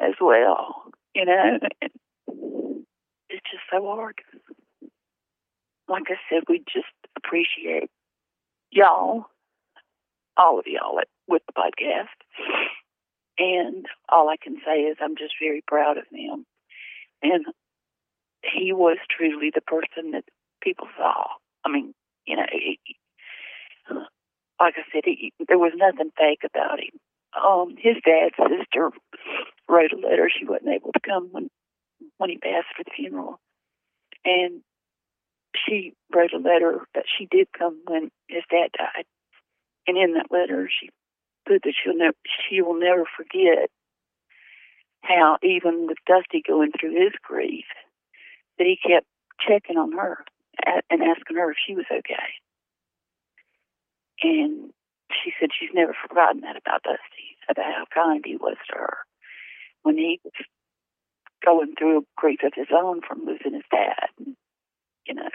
as 0.00 0.14
well, 0.20 0.84
you 1.14 1.24
know. 1.24 1.58
It's 2.26 3.50
just 3.50 3.62
so 3.70 3.82
hard. 3.86 4.20
Like 5.88 6.04
I 6.08 6.16
said, 6.28 6.42
we 6.48 6.58
just 6.72 6.86
appreciate 7.16 7.90
y'all, 8.70 9.26
all 10.36 10.58
of 10.58 10.66
y'all 10.66 10.98
at, 10.98 11.08
with 11.28 11.42
the 11.46 11.52
podcast. 11.52 12.08
And 13.38 13.86
all 14.08 14.28
I 14.28 14.36
can 14.36 14.56
say 14.64 14.82
is 14.82 14.96
I'm 15.00 15.16
just 15.16 15.34
very 15.40 15.62
proud 15.66 15.98
of 15.98 16.04
them. 16.10 16.46
And 17.22 17.46
he 18.44 18.72
was 18.72 18.98
truly 19.10 19.50
the 19.54 19.60
person 19.60 20.12
that 20.12 20.24
people 20.62 20.86
saw. 20.96 21.24
I 21.64 21.70
mean, 21.70 21.94
you 22.26 22.36
know, 22.36 22.46
he, 22.50 22.78
like 24.60 24.74
I 24.76 24.82
said, 24.92 25.02
he, 25.04 25.32
there 25.48 25.58
was 25.58 25.72
nothing 25.76 26.10
fake 26.16 26.42
about 26.44 26.80
him. 26.80 26.98
Um, 27.34 27.74
his 27.76 27.96
dad's 28.04 28.36
sister 28.36 28.90
wrote 29.68 29.92
a 29.92 29.96
letter. 29.96 30.30
She 30.30 30.46
wasn't 30.46 30.70
able 30.70 30.92
to 30.92 31.00
come 31.00 31.28
when 31.32 31.50
when 32.18 32.30
he 32.30 32.38
passed 32.38 32.68
for 32.76 32.84
the 32.84 32.90
funeral, 32.94 33.40
and 34.24 34.60
she 35.54 35.94
wrote 36.14 36.32
a 36.32 36.38
letter 36.38 36.86
that 36.94 37.04
she 37.06 37.26
did 37.26 37.48
come 37.56 37.80
when 37.86 38.10
his 38.28 38.42
dad 38.50 38.70
died. 38.76 39.04
And 39.86 39.96
in 39.96 40.14
that 40.14 40.30
letter, 40.30 40.68
she 40.68 40.90
put 41.46 41.62
that 41.64 41.74
she'll 41.82 41.96
never 41.96 42.16
she 42.48 42.62
will 42.62 42.78
never 42.78 43.04
forget 43.16 43.68
how 45.02 45.38
even 45.42 45.86
with 45.86 45.98
Dusty 46.06 46.42
going 46.46 46.72
through 46.78 46.92
his 46.92 47.12
grief, 47.22 47.66
that 48.58 48.66
he 48.66 48.76
kept 48.76 49.06
checking 49.46 49.76
on 49.76 49.92
her 49.92 50.24
and 50.90 51.02
asking 51.02 51.36
her 51.36 51.50
if 51.50 51.56
she 51.66 51.74
was 51.74 51.86
okay. 51.90 52.28
And 54.22 54.72
she 55.10 55.32
said 55.38 55.50
she's 55.58 55.74
never 55.74 55.94
forgotten 56.08 56.40
that 56.42 56.56
about 56.56 56.82
Dusty, 56.82 57.36
about 57.48 57.64
how 57.64 57.84
kind 57.92 58.22
he 58.24 58.36
was 58.36 58.56
to 58.70 58.78
her 58.78 58.98
when 59.82 59.98
he 59.98 60.20
was 60.24 60.32
going 61.44 61.74
through 61.78 62.06
grief 62.16 62.40
of 62.42 62.52
his 62.54 62.68
own 62.74 63.00
from 63.06 63.26
losing 63.26 63.54
his 63.54 63.64
dad, 63.70 64.08
you 65.06 65.14
know. 65.14 65.28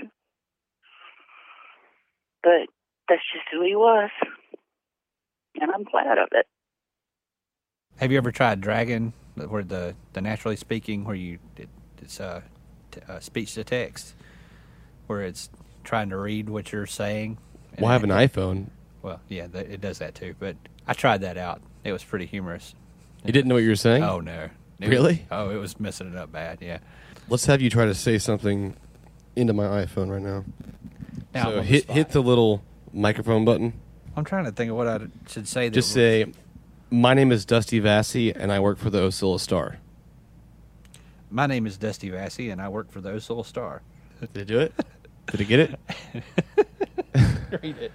But 2.41 2.67
that's 3.07 3.22
just 3.34 3.45
who 3.51 3.63
he 3.63 3.76
was. 3.76 4.09
And 5.59 5.72
I'm 5.72 5.84
glad 5.84 6.17
of 6.17 6.30
it. 6.32 6.47
Have 7.97 8.11
you 8.11 8.17
ever 8.17 8.32
tried 8.32 8.61
Dragon, 8.61 9.13
where 9.36 9.63
the 9.63 9.93
the 10.13 10.22
naturally 10.22 10.55
speaking, 10.55 11.03
where 11.03 11.15
you 11.15 11.39
it, 11.57 11.70
it's 12.01 12.20
uh, 12.20 12.41
t- 12.91 13.01
uh, 13.07 13.19
speech 13.19 13.53
to 13.55 13.63
text, 13.63 14.13
where 15.07 15.21
it's 15.21 15.49
trying 15.83 16.09
to 16.09 16.17
read 16.17 16.49
what 16.49 16.71
you're 16.71 16.85
saying? 16.85 17.37
Well, 17.77 17.89
I 17.89 17.93
have 17.93 18.03
an 18.03 18.11
it- 18.11 18.31
iPhone. 18.33 18.67
Well, 19.01 19.21
yeah, 19.29 19.47
th- 19.47 19.67
it 19.69 19.79
does 19.81 19.99
that 19.99 20.15
too. 20.15 20.35
But 20.39 20.55
I 20.87 20.93
tried 20.93 21.21
that 21.21 21.37
out. 21.37 21.61
It 21.83 21.93
was 21.93 22.03
pretty 22.03 22.25
humorous. 22.25 22.75
You 23.23 23.31
didn't 23.31 23.47
know 23.47 23.55
what 23.55 23.63
you 23.63 23.69
were 23.69 23.75
saying? 23.75 24.03
Oh 24.03 24.19
no! 24.19 24.49
It 24.79 24.81
was- 24.81 24.89
Really? 24.89 25.25
oh, 25.31 25.49
it 25.51 25.57
was 25.57 25.79
messing 25.79 26.11
it 26.11 26.17
up 26.17 26.31
bad. 26.31 26.59
Yeah. 26.61 26.79
Let's 27.29 27.45
have 27.45 27.61
you 27.61 27.69
try 27.69 27.85
to 27.85 27.95
say 27.95 28.17
something 28.17 28.75
into 29.35 29.53
my 29.53 29.65
iPhone 29.85 30.09
right 30.11 30.21
now. 30.21 30.43
Now 31.33 31.43
so 31.43 31.49
on 31.51 31.55
the 31.57 31.63
hit 31.63 31.89
hit 31.91 32.09
the 32.09 32.21
little 32.21 32.63
microphone 32.91 33.45
button. 33.45 33.73
I'm 34.17 34.25
trying 34.25 34.45
to 34.45 34.51
think 34.51 34.71
of 34.71 34.77
what 34.77 34.87
I 34.87 34.99
should 35.27 35.47
say. 35.47 35.69
Just 35.69 35.91
say, 35.93 36.25
"My 36.89 37.13
name 37.13 37.31
is 37.31 37.45
Dusty 37.45 37.79
Vassy, 37.79 38.33
and 38.35 38.51
I 38.51 38.59
work 38.59 38.77
for 38.79 38.89
the 38.89 38.99
Ocilla 39.01 39.39
Star." 39.39 39.77
My 41.32 41.45
name 41.45 41.67
is 41.67 41.77
Dusty 41.77 42.09
Vassy, 42.09 42.49
and 42.49 42.61
I 42.61 42.69
work 42.69 42.91
for 42.91 43.01
the 43.01 43.11
Ocilla 43.11 43.45
Star. 43.45 43.82
Did 44.19 44.36
it 44.38 44.45
do 44.45 44.59
it? 44.59 44.73
Did 45.27 45.41
it 45.41 45.45
get 45.45 45.59
it? 45.59 45.80
Read 47.63 47.77
it. 47.77 47.91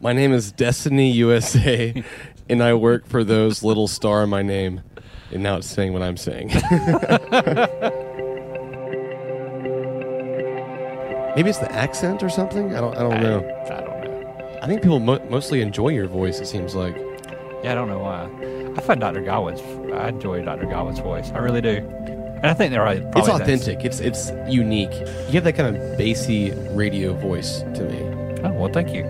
My 0.00 0.12
name 0.12 0.32
is 0.32 0.52
Destiny 0.52 1.10
USA, 1.12 2.04
and 2.48 2.62
I 2.62 2.74
work 2.74 3.06
for 3.06 3.24
those 3.24 3.62
little 3.62 3.88
star 3.88 4.22
in 4.22 4.30
my 4.30 4.42
name. 4.42 4.82
And 5.32 5.42
now 5.42 5.56
it's 5.56 5.66
saying 5.66 5.92
what 5.92 6.02
I'm 6.02 6.16
saying. 6.16 6.48
Maybe 11.36 11.50
it's 11.50 11.58
the 11.58 11.70
accent 11.72 12.22
or 12.22 12.28
something. 12.28 12.74
I 12.74 12.80
don't. 12.80 12.96
I 12.96 13.00
don't 13.00 13.20
know. 13.22 13.38
I 13.66 13.80
don't 13.80 14.04
know. 14.04 14.58
I 14.62 14.66
think 14.66 14.82
people 14.82 15.00
mo- 15.00 15.24
mostly 15.30 15.60
enjoy 15.62 15.88
your 15.88 16.06
voice. 16.06 16.40
It 16.40 16.46
seems 16.46 16.74
like. 16.74 16.96
Yeah, 17.62 17.72
I 17.72 17.74
don't 17.74 17.88
know 17.88 17.98
why. 17.98 18.28
I 18.78 18.80
find 18.80 19.00
Dr. 19.00 19.22
Godwin's. 19.22 19.60
I 19.92 20.08
enjoy 20.10 20.44
Dr. 20.44 20.66
Godwin's 20.66 21.00
voice. 21.00 21.32
I 21.34 21.38
really 21.38 21.60
do. 21.60 21.78
And 21.78 22.46
I 22.46 22.54
think 22.54 22.70
they're 22.70 22.80
right. 22.84 23.02
It's 23.16 23.28
authentic. 23.28 23.84
It's 23.84 23.98
it's 23.98 24.30
unique. 24.48 24.92
You 25.26 25.32
have 25.32 25.42
that 25.44 25.54
kind 25.56 25.74
of 25.76 25.98
bassy 25.98 26.52
radio 26.70 27.12
voice 27.12 27.62
to 27.74 27.82
me. 27.82 27.98
Oh 28.44 28.52
well, 28.52 28.72
thank 28.72 28.94
you. 28.94 29.04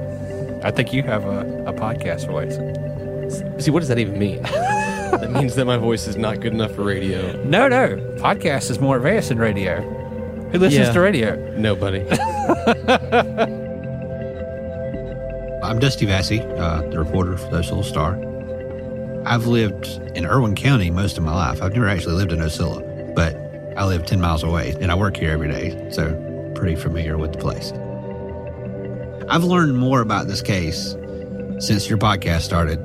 I 0.65 0.71
think 0.71 0.95
you 0.95 1.03
have 1.03 1.27
a, 1.27 1.41
a 1.67 1.75
podcast 1.75 2.27
voice. 2.27 2.55
See, 3.63 3.71
what 3.71 3.81
does 3.81 3.89
that 3.89 3.99
even 3.99 4.19
mean? 4.19 4.41
that 4.43 5.31
means 5.31 5.55
that 5.57 5.67
my 5.67 5.77
voice 5.77 6.07
is 6.09 6.17
not 6.17 6.41
good 6.41 6.55
enough 6.55 6.73
for 6.75 6.83
radio. 6.85 7.43
No, 7.45 7.69
no. 7.69 7.97
Podcast 8.17 8.71
is 8.71 8.81
more 8.81 8.97
advanced 8.97 9.29
than 9.29 9.37
radio. 9.39 9.83
Who 10.51 10.59
listens 10.59 10.87
Yeah. 10.87 10.93
to 10.95 11.01
radio? 11.01 11.57
Nobody. 11.59 12.07
I'm 15.63 15.79
Dusty 15.79 16.07
Vassy, 16.07 16.41
uh, 16.41 16.81
the 16.89 16.99
reporter 16.99 17.37
for 17.37 17.51
the 17.51 17.59
Ocilla 17.59 17.85
Star. 17.85 18.15
I've 19.29 19.47
lived 19.47 19.87
in 20.17 20.25
Irwin 20.25 20.55
County 20.55 20.91
most 20.91 21.19
of 21.19 21.23
my 21.23 21.35
life. 21.35 21.61
I've 21.61 21.75
never 21.75 21.87
actually 21.87 22.15
lived 22.15 22.33
in 22.33 22.39
Ocilla, 22.39 23.15
but 23.15 23.37
I 23.77 23.85
live 23.85 24.07
10 24.07 24.23
miles 24.23 24.43
away 24.43 24.75
and 24.81 24.91
I 24.91 24.95
work 24.95 25.19
here 25.19 25.31
every 25.31 25.49
day, 25.49 25.91
so 25.91 26.15
pretty 26.55 26.77
familiar 26.77 27.19
with 27.19 27.35
the 27.35 27.39
place. 27.39 27.71
I've 29.29 29.45
learned 29.45 29.77
more 29.77 30.01
about 30.01 30.29
this 30.29 30.41
case 30.41 30.97
since 31.59 31.91
your 31.91 31.99
podcast 31.99 32.41
started 32.41 32.83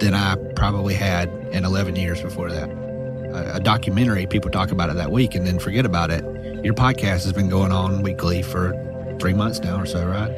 than 0.00 0.12
I 0.12 0.36
probably 0.54 0.92
had 0.92 1.30
in 1.50 1.64
11 1.64 1.96
years 1.96 2.20
before 2.20 2.50
that. 2.50 2.68
A, 2.68 3.56
a 3.56 3.60
documentary, 3.60 4.26
people 4.26 4.50
talk 4.50 4.70
about 4.70 4.90
it 4.90 4.96
that 4.96 5.12
week 5.12 5.34
and 5.34 5.46
then 5.46 5.58
forget 5.58 5.86
about 5.86 6.10
it. 6.10 6.24
Your 6.62 6.74
podcast 6.74 7.24
has 7.24 7.32
been 7.32 7.48
going 7.48 7.72
on 7.72 8.02
weekly 8.02 8.42
for 8.42 8.74
three 9.18 9.32
months 9.32 9.60
now 9.60 9.80
or 9.80 9.86
so, 9.86 10.06
right? 10.06 10.30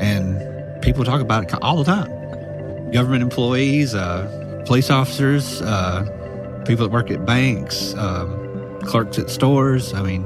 And 0.00 0.82
people 0.82 1.04
talk 1.04 1.20
about 1.20 1.44
it 1.44 1.54
all 1.62 1.76
the 1.76 1.84
time. 1.84 2.90
Government 2.90 3.22
employees, 3.22 3.94
uh, 3.94 4.40
police 4.64 4.90
officers, 4.90 5.60
uh, 5.62 6.62
people 6.66 6.86
that 6.86 6.92
work 6.92 7.10
at 7.10 7.24
banks, 7.24 7.94
um, 7.94 8.80
clerks 8.82 9.18
at 9.18 9.30
stores. 9.30 9.92
I 9.94 10.02
mean, 10.02 10.24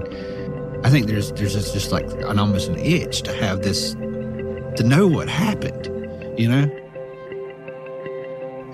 I 0.84 0.90
think 0.90 1.06
there's 1.06 1.32
there's 1.32 1.54
just, 1.54 1.74
just 1.74 1.92
like 1.92 2.06
an 2.22 2.38
almost 2.38 2.68
an 2.68 2.78
itch 2.78 3.22
to 3.22 3.32
have 3.34 3.62
this 3.62 3.94
to 3.94 4.84
know 4.84 5.06
what 5.06 5.28
happened, 5.28 5.86
you 6.38 6.48
know. 6.48 6.70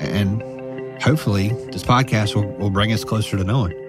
And 0.00 1.02
hopefully, 1.02 1.48
this 1.70 1.82
podcast 1.82 2.34
will, 2.34 2.46
will 2.58 2.70
bring 2.70 2.92
us 2.92 3.04
closer 3.04 3.36
to 3.36 3.44
knowing. 3.44 3.80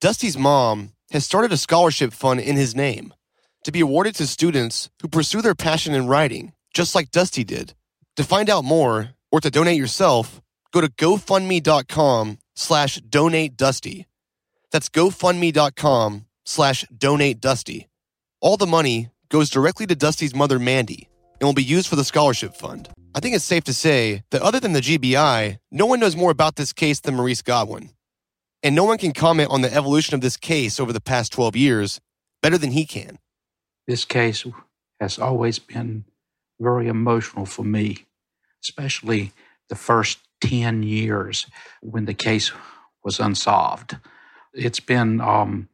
Dusty's 0.00 0.38
mom 0.38 0.92
has 1.10 1.24
started 1.24 1.52
a 1.52 1.56
scholarship 1.56 2.12
fund 2.12 2.40
in 2.40 2.56
his 2.56 2.74
name 2.74 3.12
to 3.64 3.72
be 3.72 3.80
awarded 3.80 4.14
to 4.16 4.26
students 4.26 4.90
who 5.02 5.08
pursue 5.08 5.42
their 5.42 5.54
passion 5.54 5.94
in 5.94 6.06
writing, 6.06 6.52
just 6.72 6.94
like 6.94 7.10
Dusty 7.10 7.44
did. 7.44 7.74
To 8.16 8.24
find 8.24 8.48
out 8.48 8.64
more 8.64 9.10
or 9.30 9.40
to 9.40 9.50
donate 9.50 9.78
yourself, 9.78 10.40
go 10.72 10.80
to 10.80 10.88
gofundme.com 10.88 12.38
slash 12.54 12.96
donate 12.96 13.56
Dusty. 13.56 14.06
That's 14.72 14.88
gofundme.com 14.88 16.26
slash 16.44 16.84
donate 16.96 17.40
Dusty. 17.40 17.88
All 18.40 18.56
the 18.56 18.66
money 18.66 19.10
goes 19.28 19.50
directly 19.50 19.86
to 19.86 19.94
Dusty's 19.94 20.34
mother, 20.34 20.58
Mandy, 20.58 21.08
and 21.40 21.46
will 21.46 21.54
be 21.54 21.62
used 21.62 21.88
for 21.88 21.96
the 21.96 22.04
scholarship 22.04 22.54
fund. 22.54 22.88
I 23.14 23.20
think 23.20 23.34
it's 23.34 23.44
safe 23.44 23.64
to 23.64 23.74
say 23.74 24.22
that 24.30 24.42
other 24.42 24.60
than 24.60 24.72
the 24.72 24.80
GBI, 24.80 25.58
no 25.70 25.86
one 25.86 26.00
knows 26.00 26.16
more 26.16 26.30
about 26.30 26.56
this 26.56 26.72
case 26.72 27.00
than 27.00 27.16
Maurice 27.16 27.42
Godwin. 27.42 27.90
And 28.62 28.74
no 28.74 28.84
one 28.84 28.98
can 28.98 29.12
comment 29.12 29.50
on 29.50 29.62
the 29.62 29.72
evolution 29.72 30.14
of 30.14 30.20
this 30.20 30.36
case 30.36 30.78
over 30.78 30.92
the 30.92 31.00
past 31.00 31.32
12 31.32 31.56
years 31.56 32.00
better 32.42 32.58
than 32.58 32.72
he 32.72 32.84
can. 32.84 33.18
This 33.86 34.04
case 34.04 34.46
has 35.00 35.18
always 35.18 35.58
been 35.58 36.04
very 36.60 36.88
emotional 36.88 37.46
for 37.46 37.64
me, 37.64 38.04
especially 38.62 39.32
the 39.68 39.74
first 39.76 40.18
10 40.42 40.82
years 40.82 41.46
when 41.80 42.04
the 42.04 42.14
case 42.14 42.52
was 43.02 43.18
unsolved. 43.18 43.96
It's 44.52 44.80
been 44.80 45.20
um, 45.20 45.68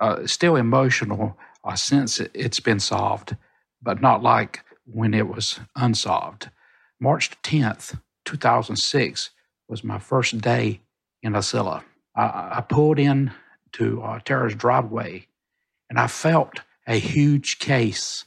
uh, 0.00 0.26
still 0.26 0.56
emotional 0.56 1.36
uh, 1.62 1.76
since 1.76 2.20
it- 2.20 2.30
it's 2.34 2.60
been 2.60 2.80
solved, 2.80 3.36
but 3.82 4.00
not 4.00 4.22
like 4.22 4.64
when 4.86 5.12
it 5.14 5.28
was 5.28 5.60
unsolved. 5.76 6.48
March 6.98 7.30
10th, 7.42 8.00
2006 8.24 9.30
was 9.68 9.84
my 9.84 9.98
first 9.98 10.38
day 10.40 10.80
in 11.22 11.34
Ocilla. 11.34 11.82
I, 12.14 12.58
I 12.58 12.64
pulled 12.68 12.98
in 12.98 13.32
to 13.72 14.02
uh, 14.02 14.20
Tara's 14.24 14.54
driveway 14.54 15.26
and 15.88 15.98
I 15.98 16.06
felt 16.06 16.60
a 16.86 16.98
huge 16.98 17.58
case 17.58 18.24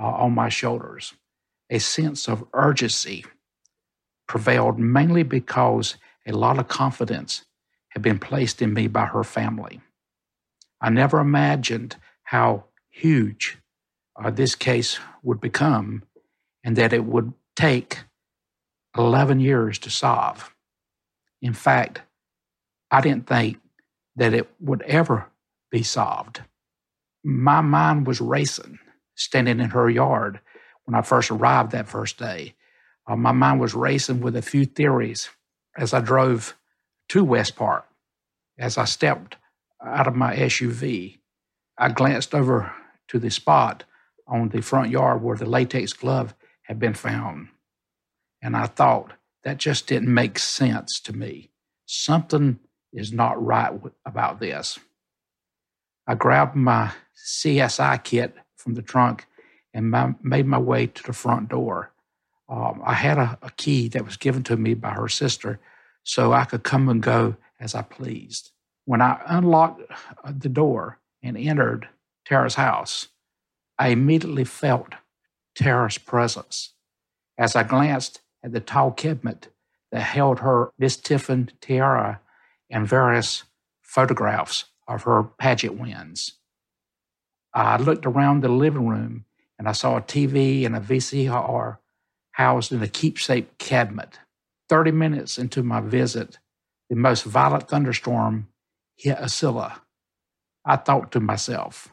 uh, 0.00 0.04
on 0.06 0.32
my 0.32 0.48
shoulders. 0.48 1.14
A 1.70 1.78
sense 1.78 2.28
of 2.28 2.44
urgency 2.52 3.24
prevailed 4.28 4.78
mainly 4.78 5.22
because 5.22 5.96
a 6.26 6.32
lot 6.32 6.58
of 6.58 6.68
confidence 6.68 7.44
had 7.90 8.02
been 8.02 8.18
placed 8.18 8.60
in 8.60 8.74
me 8.74 8.86
by 8.88 9.06
her 9.06 9.24
family. 9.24 9.80
I 10.80 10.90
never 10.90 11.20
imagined 11.20 11.96
how 12.24 12.64
huge 12.88 13.58
uh, 14.22 14.30
this 14.30 14.54
case 14.54 14.98
would 15.22 15.40
become 15.40 16.02
and 16.64 16.76
that 16.76 16.92
it 16.92 17.04
would 17.04 17.32
take 17.54 18.00
11 18.96 19.40
years 19.40 19.78
to 19.80 19.90
solve. 19.90 20.54
In 21.40 21.52
fact, 21.52 22.02
I 22.90 23.00
didn't 23.00 23.26
think 23.26 23.58
that 24.16 24.34
it 24.34 24.48
would 24.60 24.82
ever 24.82 25.26
be 25.70 25.82
solved. 25.82 26.42
My 27.24 27.60
mind 27.60 28.06
was 28.06 28.20
racing 28.20 28.78
standing 29.14 29.60
in 29.60 29.70
her 29.70 29.90
yard 29.90 30.40
when 30.84 30.94
I 30.94 31.02
first 31.02 31.30
arrived 31.30 31.72
that 31.72 31.88
first 31.88 32.18
day. 32.18 32.54
Uh, 33.06 33.16
my 33.16 33.32
mind 33.32 33.60
was 33.60 33.74
racing 33.74 34.20
with 34.20 34.36
a 34.36 34.42
few 34.42 34.64
theories 34.64 35.28
as 35.76 35.92
I 35.92 36.00
drove 36.00 36.56
to 37.08 37.24
West 37.24 37.56
Park. 37.56 37.86
As 38.58 38.78
I 38.78 38.84
stepped 38.84 39.36
out 39.84 40.06
of 40.06 40.14
my 40.14 40.34
SUV, 40.34 41.18
I 41.78 41.88
glanced 41.90 42.34
over 42.34 42.72
to 43.08 43.18
the 43.18 43.30
spot 43.30 43.84
on 44.26 44.48
the 44.48 44.62
front 44.62 44.90
yard 44.90 45.22
where 45.22 45.36
the 45.36 45.46
latex 45.46 45.92
glove 45.92 46.34
had 46.62 46.78
been 46.78 46.94
found. 46.94 47.48
And 48.42 48.56
I 48.56 48.66
thought, 48.66 49.12
that 49.44 49.58
just 49.58 49.86
didn't 49.86 50.12
make 50.12 50.40
sense 50.40 50.98
to 50.98 51.12
me. 51.12 51.50
Something 51.86 52.58
is 52.96 53.12
not 53.12 53.44
right 53.44 53.72
about 54.04 54.40
this. 54.40 54.78
I 56.06 56.14
grabbed 56.14 56.56
my 56.56 56.92
CSI 57.16 58.02
kit 58.02 58.34
from 58.56 58.74
the 58.74 58.82
trunk 58.82 59.26
and 59.74 59.90
my, 59.90 60.14
made 60.22 60.46
my 60.46 60.58
way 60.58 60.86
to 60.86 61.02
the 61.02 61.12
front 61.12 61.50
door. 61.50 61.92
Um, 62.48 62.80
I 62.84 62.94
had 62.94 63.18
a, 63.18 63.38
a 63.42 63.50
key 63.56 63.88
that 63.88 64.04
was 64.04 64.16
given 64.16 64.42
to 64.44 64.56
me 64.56 64.74
by 64.74 64.90
her 64.90 65.08
sister 65.08 65.60
so 66.04 66.32
I 66.32 66.44
could 66.44 66.62
come 66.62 66.88
and 66.88 67.02
go 67.02 67.36
as 67.60 67.74
I 67.74 67.82
pleased. 67.82 68.52
When 68.84 69.02
I 69.02 69.20
unlocked 69.26 69.82
uh, 70.24 70.32
the 70.36 70.48
door 70.48 71.00
and 71.22 71.36
entered 71.36 71.88
Tara's 72.24 72.54
house, 72.54 73.08
I 73.78 73.88
immediately 73.88 74.44
felt 74.44 74.94
Tara's 75.54 75.98
presence. 75.98 76.72
As 77.36 77.56
I 77.56 77.64
glanced 77.64 78.22
at 78.42 78.52
the 78.52 78.60
tall 78.60 78.92
cabinet 78.92 79.48
that 79.90 80.00
held 80.00 80.38
her 80.38 80.70
Miss 80.78 80.96
Tifton 80.96 81.50
tiara 81.60 82.20
and 82.70 82.86
various 82.86 83.44
photographs 83.82 84.66
of 84.88 85.04
her 85.04 85.22
pageant 85.22 85.78
wins. 85.78 86.32
I 87.54 87.76
looked 87.78 88.06
around 88.06 88.42
the 88.42 88.48
living 88.48 88.86
room 88.86 89.24
and 89.58 89.68
I 89.68 89.72
saw 89.72 89.96
a 89.96 90.02
TV 90.02 90.66
and 90.66 90.76
a 90.76 90.80
VCR 90.80 91.78
housed 92.32 92.72
in 92.72 92.82
a 92.82 92.88
keepsake 92.88 93.56
cabinet. 93.58 94.18
30 94.68 94.90
minutes 94.90 95.38
into 95.38 95.62
my 95.62 95.80
visit, 95.80 96.38
the 96.90 96.96
most 96.96 97.24
violent 97.24 97.68
thunderstorm 97.68 98.48
hit 98.96 99.16
Ocilla. 99.18 99.80
I 100.64 100.76
thought 100.76 101.12
to 101.12 101.20
myself, 101.20 101.92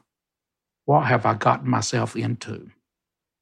what 0.86 1.06
have 1.06 1.26
I 1.26 1.36
gotten 1.36 1.70
myself 1.70 2.16
into? 2.16 2.72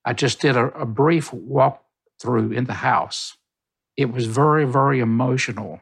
I 0.06 0.14
just 0.14 0.42
did 0.42 0.58
a, 0.58 0.68
a 0.80 0.86
brief 0.86 1.32
walk 1.34 1.84
through 2.22 2.52
in 2.52 2.66
the 2.66 2.74
house. 2.74 3.38
It 3.98 4.12
was 4.12 4.26
very, 4.26 4.66
very 4.66 5.00
emotional. 5.00 5.82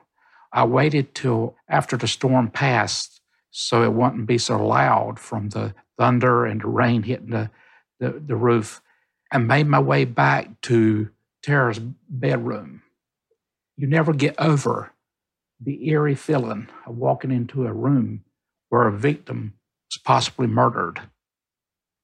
I 0.54 0.66
waited 0.66 1.16
till 1.16 1.56
after 1.70 1.98
the 1.98 2.08
storm 2.08 2.50
passed 2.52 3.22
so 3.52 3.84
it 3.84 3.94
wouldn't 3.94 4.28
be 4.28 4.38
so 4.38 4.66
loud 4.66 5.20
from 5.20 5.50
the 5.50 5.74
thunder 5.98 6.46
and 6.46 6.62
the 6.62 6.68
rain 6.68 7.04
hitting 7.04 7.32
the, 7.32 7.52
the, 8.00 8.22
the 8.26 8.36
roof. 8.36 8.82
and 9.32 9.48
made 9.48 9.68
my 9.68 9.80
way 9.80 10.06
back 10.06 10.62
to 10.62 11.10
Tara's 11.44 11.80
bedroom. 11.80 12.82
You 13.78 13.88
never 13.88 14.14
get 14.14 14.36
over 14.40 14.94
the 15.62 15.90
eerie 15.90 16.16
feeling 16.16 16.70
of 16.86 16.98
walking 16.98 17.32
into 17.32 17.68
a 17.68 17.74
room 17.74 18.24
where 18.70 18.88
a 18.88 18.94
victim 18.98 19.56
was 19.90 20.00
possibly 20.04 20.48
murdered. 20.48 21.02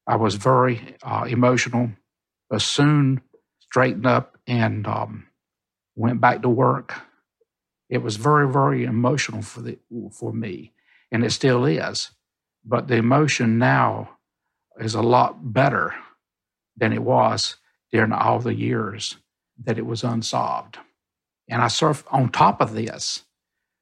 I 0.07 0.17
was 0.17 0.35
very 0.35 0.95
uh, 1.03 1.25
emotional, 1.29 1.91
but 2.49 2.61
soon 2.61 3.21
straightened 3.61 4.05
up 4.07 4.37
and 4.47 4.87
um, 4.87 5.27
went 5.95 6.21
back 6.21 6.41
to 6.43 6.49
work. 6.49 6.95
It 7.89 7.99
was 7.99 8.15
very, 8.15 8.51
very 8.51 8.83
emotional 8.83 9.41
for 9.41 9.61
the 9.61 9.77
for 10.11 10.33
me, 10.33 10.73
and 11.11 11.23
it 11.23 11.31
still 11.31 11.65
is. 11.65 12.11
But 12.63 12.87
the 12.87 12.95
emotion 12.95 13.59
now 13.59 14.17
is 14.79 14.95
a 14.95 15.01
lot 15.01 15.53
better 15.53 15.93
than 16.75 16.91
it 16.93 17.03
was 17.03 17.57
during 17.91 18.11
all 18.11 18.39
the 18.39 18.55
years 18.55 19.17
that 19.63 19.77
it 19.77 19.85
was 19.85 20.03
unsolved. 20.03 20.79
And 21.47 21.61
I 21.61 21.67
surf 21.67 22.03
on 22.11 22.29
top 22.29 22.59
of 22.59 22.73
this, 22.73 23.23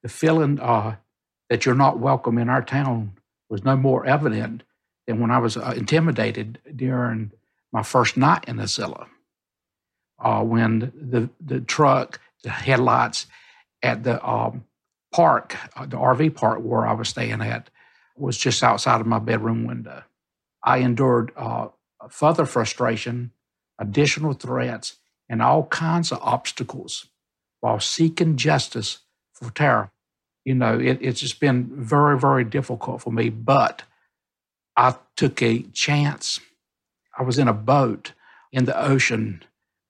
the 0.04 0.10
feeling 0.10 0.60
uh, 0.60 0.97
that 1.49 1.66
you're 1.66 1.76
not 1.76 1.99
welcome 1.99 2.38
in 2.38 2.49
our 2.49 2.62
town 2.62 3.14
was 3.49 3.64
no 3.64 3.76
more 3.76 4.06
evident 4.06 4.64
than 5.08 5.20
when 5.20 5.32
I 5.32 5.39
was 5.39 5.58
uh, 5.58 5.74
intimidated 5.76 6.60
during 6.76 7.32
my 7.72 7.84
first 7.84 8.18
night 8.18 8.45
in 8.47 8.58
Ocilla. 8.58 9.08
Uh, 10.20 10.43
when 10.43 10.91
the, 10.95 11.30
the 11.43 11.60
truck, 11.62 12.20
the 12.43 12.49
headlights 12.49 13.28
at 13.84 14.04
the 14.04 14.26
um, 14.28 14.64
park, 15.14 15.56
uh, 15.76 15.86
the 15.86 15.98
RV 15.98 16.36
park 16.36 16.60
where 16.62 16.88
I 16.88 16.94
was 16.94 17.10
staying 17.10 17.42
at, 17.42 17.70
was 18.16 18.38
just 18.38 18.64
outside 18.64 19.02
of 19.02 19.08
my 19.08 19.20
bedroom 19.20 19.66
window. 19.66 20.04
I 20.64 20.78
endured 20.78 21.32
uh, 21.36 21.68
further 22.10 22.46
frustration, 22.46 23.32
additional 23.80 24.34
threats, 24.34 24.98
and 25.30 25.42
all 25.42 25.66
kinds 25.66 26.12
of 26.12 26.20
obstacles 26.22 27.08
while 27.60 27.80
seeking 27.80 28.38
justice 28.38 29.00
for 29.34 29.52
Tara. 29.52 29.92
You 30.46 30.56
know, 30.56 30.78
it, 30.80 31.00
it's 31.02 31.20
just 31.20 31.40
been 31.40 31.70
very, 31.72 32.20
very 32.20 32.44
difficult 32.44 33.02
for 33.02 33.12
me, 33.12 33.30
but 33.30 33.84
I 34.76 34.96
took 35.16 35.42
a 35.42 35.64
chance. 35.74 36.40
I 37.18 37.24
was 37.24 37.40
in 37.40 37.48
a 37.48 37.54
boat 37.54 38.14
in 38.52 38.66
the 38.66 38.80
ocean 38.80 39.44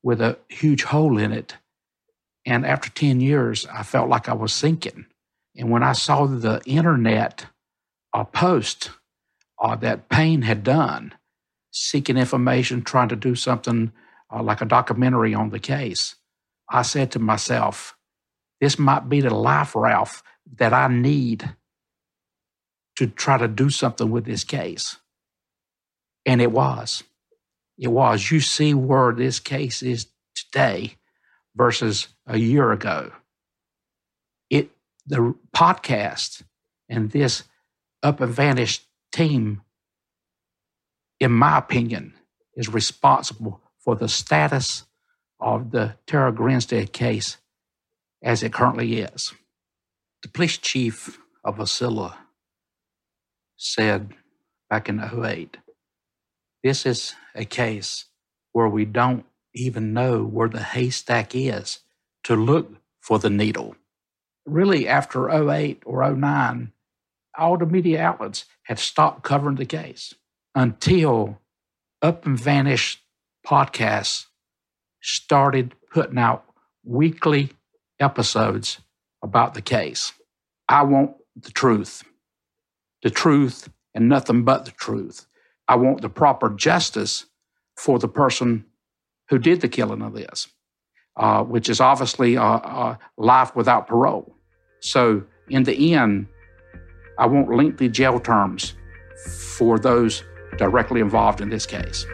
with 0.03 0.21
a 0.21 0.37
huge 0.49 0.83
hole 0.83 1.17
in 1.17 1.31
it. 1.31 1.57
And 2.45 2.65
after 2.65 2.89
10 2.89 3.21
years, 3.21 3.65
I 3.67 3.83
felt 3.83 4.09
like 4.09 4.27
I 4.27 4.33
was 4.33 4.53
sinking. 4.53 5.05
And 5.55 5.69
when 5.69 5.83
I 5.83 5.93
saw 5.93 6.25
the 6.25 6.61
internet 6.65 7.45
uh, 8.13 8.23
post 8.25 8.91
uh, 9.61 9.75
that 9.77 10.09
Payne 10.09 10.41
had 10.41 10.63
done, 10.63 11.13
seeking 11.71 12.17
information, 12.17 12.81
trying 12.81 13.09
to 13.09 13.15
do 13.15 13.35
something 13.35 13.91
uh, 14.33 14.43
like 14.43 14.61
a 14.61 14.65
documentary 14.65 15.33
on 15.33 15.49
the 15.49 15.59
case, 15.59 16.15
I 16.69 16.81
said 16.81 17.11
to 17.11 17.19
myself, 17.19 17.95
this 18.59 18.79
might 18.79 19.09
be 19.09 19.21
the 19.21 19.33
life, 19.33 19.75
Ralph, 19.75 20.23
that 20.57 20.73
I 20.73 20.87
need 20.87 21.55
to 22.97 23.07
try 23.07 23.37
to 23.37 23.47
do 23.47 23.69
something 23.69 24.11
with 24.11 24.25
this 24.25 24.43
case. 24.43 24.97
And 26.25 26.41
it 26.41 26.51
was. 26.51 27.03
It 27.77 27.89
was. 27.89 28.31
You 28.31 28.39
see 28.39 28.73
where 28.73 29.13
this 29.13 29.39
case 29.39 29.81
is 29.81 30.07
today 30.35 30.95
versus 31.55 32.07
a 32.27 32.37
year 32.37 32.71
ago. 32.71 33.11
It 34.49 34.71
the 35.05 35.35
podcast 35.55 36.43
and 36.89 37.11
this 37.11 37.43
up 38.01 38.21
and 38.21 38.33
vanished 38.33 38.85
team, 39.11 39.61
in 41.19 41.31
my 41.31 41.57
opinion, 41.57 42.13
is 42.55 42.69
responsible 42.69 43.61
for 43.79 43.95
the 43.95 44.07
status 44.07 44.85
of 45.39 45.71
the 45.71 45.95
Tara 46.07 46.31
Grinstead 46.31 46.93
case 46.93 47.37
as 48.21 48.43
it 48.43 48.53
currently 48.53 48.99
is. 48.99 49.33
The 50.21 50.29
police 50.29 50.57
chief 50.57 51.19
of 51.43 51.57
Ocilla 51.57 52.15
said 53.57 54.13
back 54.69 54.87
in 54.87 55.01
08, 55.01 55.57
this 56.63 56.85
is 56.85 57.15
a 57.35 57.43
case 57.43 58.05
where 58.53 58.69
we 58.69 58.85
don't 58.85 59.25
even 59.53 59.93
know 59.93 60.23
where 60.23 60.47
the 60.47 60.63
haystack 60.63 61.35
is 61.35 61.79
to 62.23 62.35
look 62.35 62.75
for 63.01 63.19
the 63.19 63.29
needle. 63.29 63.75
Really, 64.45 64.87
after 64.87 65.29
08 65.29 65.83
or 65.85 66.09
09, 66.13 66.71
all 67.37 67.57
the 67.57 67.65
media 67.65 68.01
outlets 68.01 68.45
had 68.63 68.79
stopped 68.79 69.23
covering 69.23 69.55
the 69.55 69.65
case 69.65 70.13
until 70.55 71.39
Up 72.01 72.25
and 72.25 72.39
Vanished 72.39 73.01
podcasts 73.45 74.27
started 75.01 75.73
putting 75.91 76.17
out 76.17 76.45
weekly 76.83 77.51
episodes 77.99 78.79
about 79.21 79.53
the 79.53 79.61
case. 79.61 80.13
I 80.67 80.83
want 80.83 81.15
the 81.35 81.51
truth, 81.51 82.03
the 83.01 83.09
truth 83.09 83.69
and 83.93 84.09
nothing 84.09 84.43
but 84.43 84.65
the 84.65 84.71
truth. 84.71 85.25
I 85.67 85.75
want 85.75 86.01
the 86.01 86.09
proper 86.09 86.49
justice 86.49 87.25
for 87.77 87.99
the 87.99 88.07
person 88.07 88.65
who 89.29 89.39
did 89.39 89.61
the 89.61 89.69
killing 89.69 90.01
of 90.01 90.13
this, 90.13 90.47
uh, 91.17 91.43
which 91.43 91.69
is 91.69 91.79
obviously 91.79 92.37
uh, 92.37 92.43
uh, 92.43 92.95
life 93.17 93.55
without 93.55 93.87
parole. 93.87 94.35
So, 94.79 95.23
in 95.49 95.63
the 95.63 95.93
end, 95.93 96.27
I 97.17 97.27
want 97.27 97.53
lengthy 97.53 97.89
jail 97.89 98.19
terms 98.19 98.73
for 99.57 99.77
those 99.77 100.23
directly 100.57 101.01
involved 101.01 101.41
in 101.41 101.49
this 101.49 101.65
case. 101.65 102.05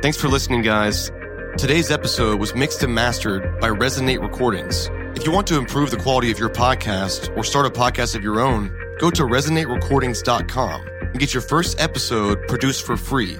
Thanks 0.00 0.16
for 0.16 0.28
listening, 0.28 0.62
guys. 0.62 1.10
Today's 1.56 1.90
episode 1.90 2.38
was 2.38 2.54
mixed 2.54 2.84
and 2.84 2.94
mastered 2.94 3.60
by 3.60 3.68
Resonate 3.68 4.22
Recordings. 4.22 4.88
If 5.16 5.26
you 5.26 5.32
want 5.32 5.48
to 5.48 5.56
improve 5.58 5.90
the 5.90 5.96
quality 5.96 6.30
of 6.30 6.38
your 6.38 6.50
podcast 6.50 7.36
or 7.36 7.42
start 7.42 7.66
a 7.66 7.70
podcast 7.70 8.14
of 8.14 8.22
your 8.22 8.38
own, 8.38 8.72
go 9.00 9.10
to 9.10 9.22
resonaterecordings.com 9.24 10.97
and 11.10 11.18
get 11.18 11.32
your 11.32 11.42
first 11.42 11.80
episode 11.80 12.46
produced 12.48 12.84
for 12.84 12.96
free. 12.96 13.38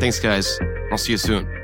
Thanks, 0.00 0.18
guys. 0.20 0.58
I'll 0.90 0.98
see 0.98 1.12
you 1.12 1.18
soon. 1.18 1.57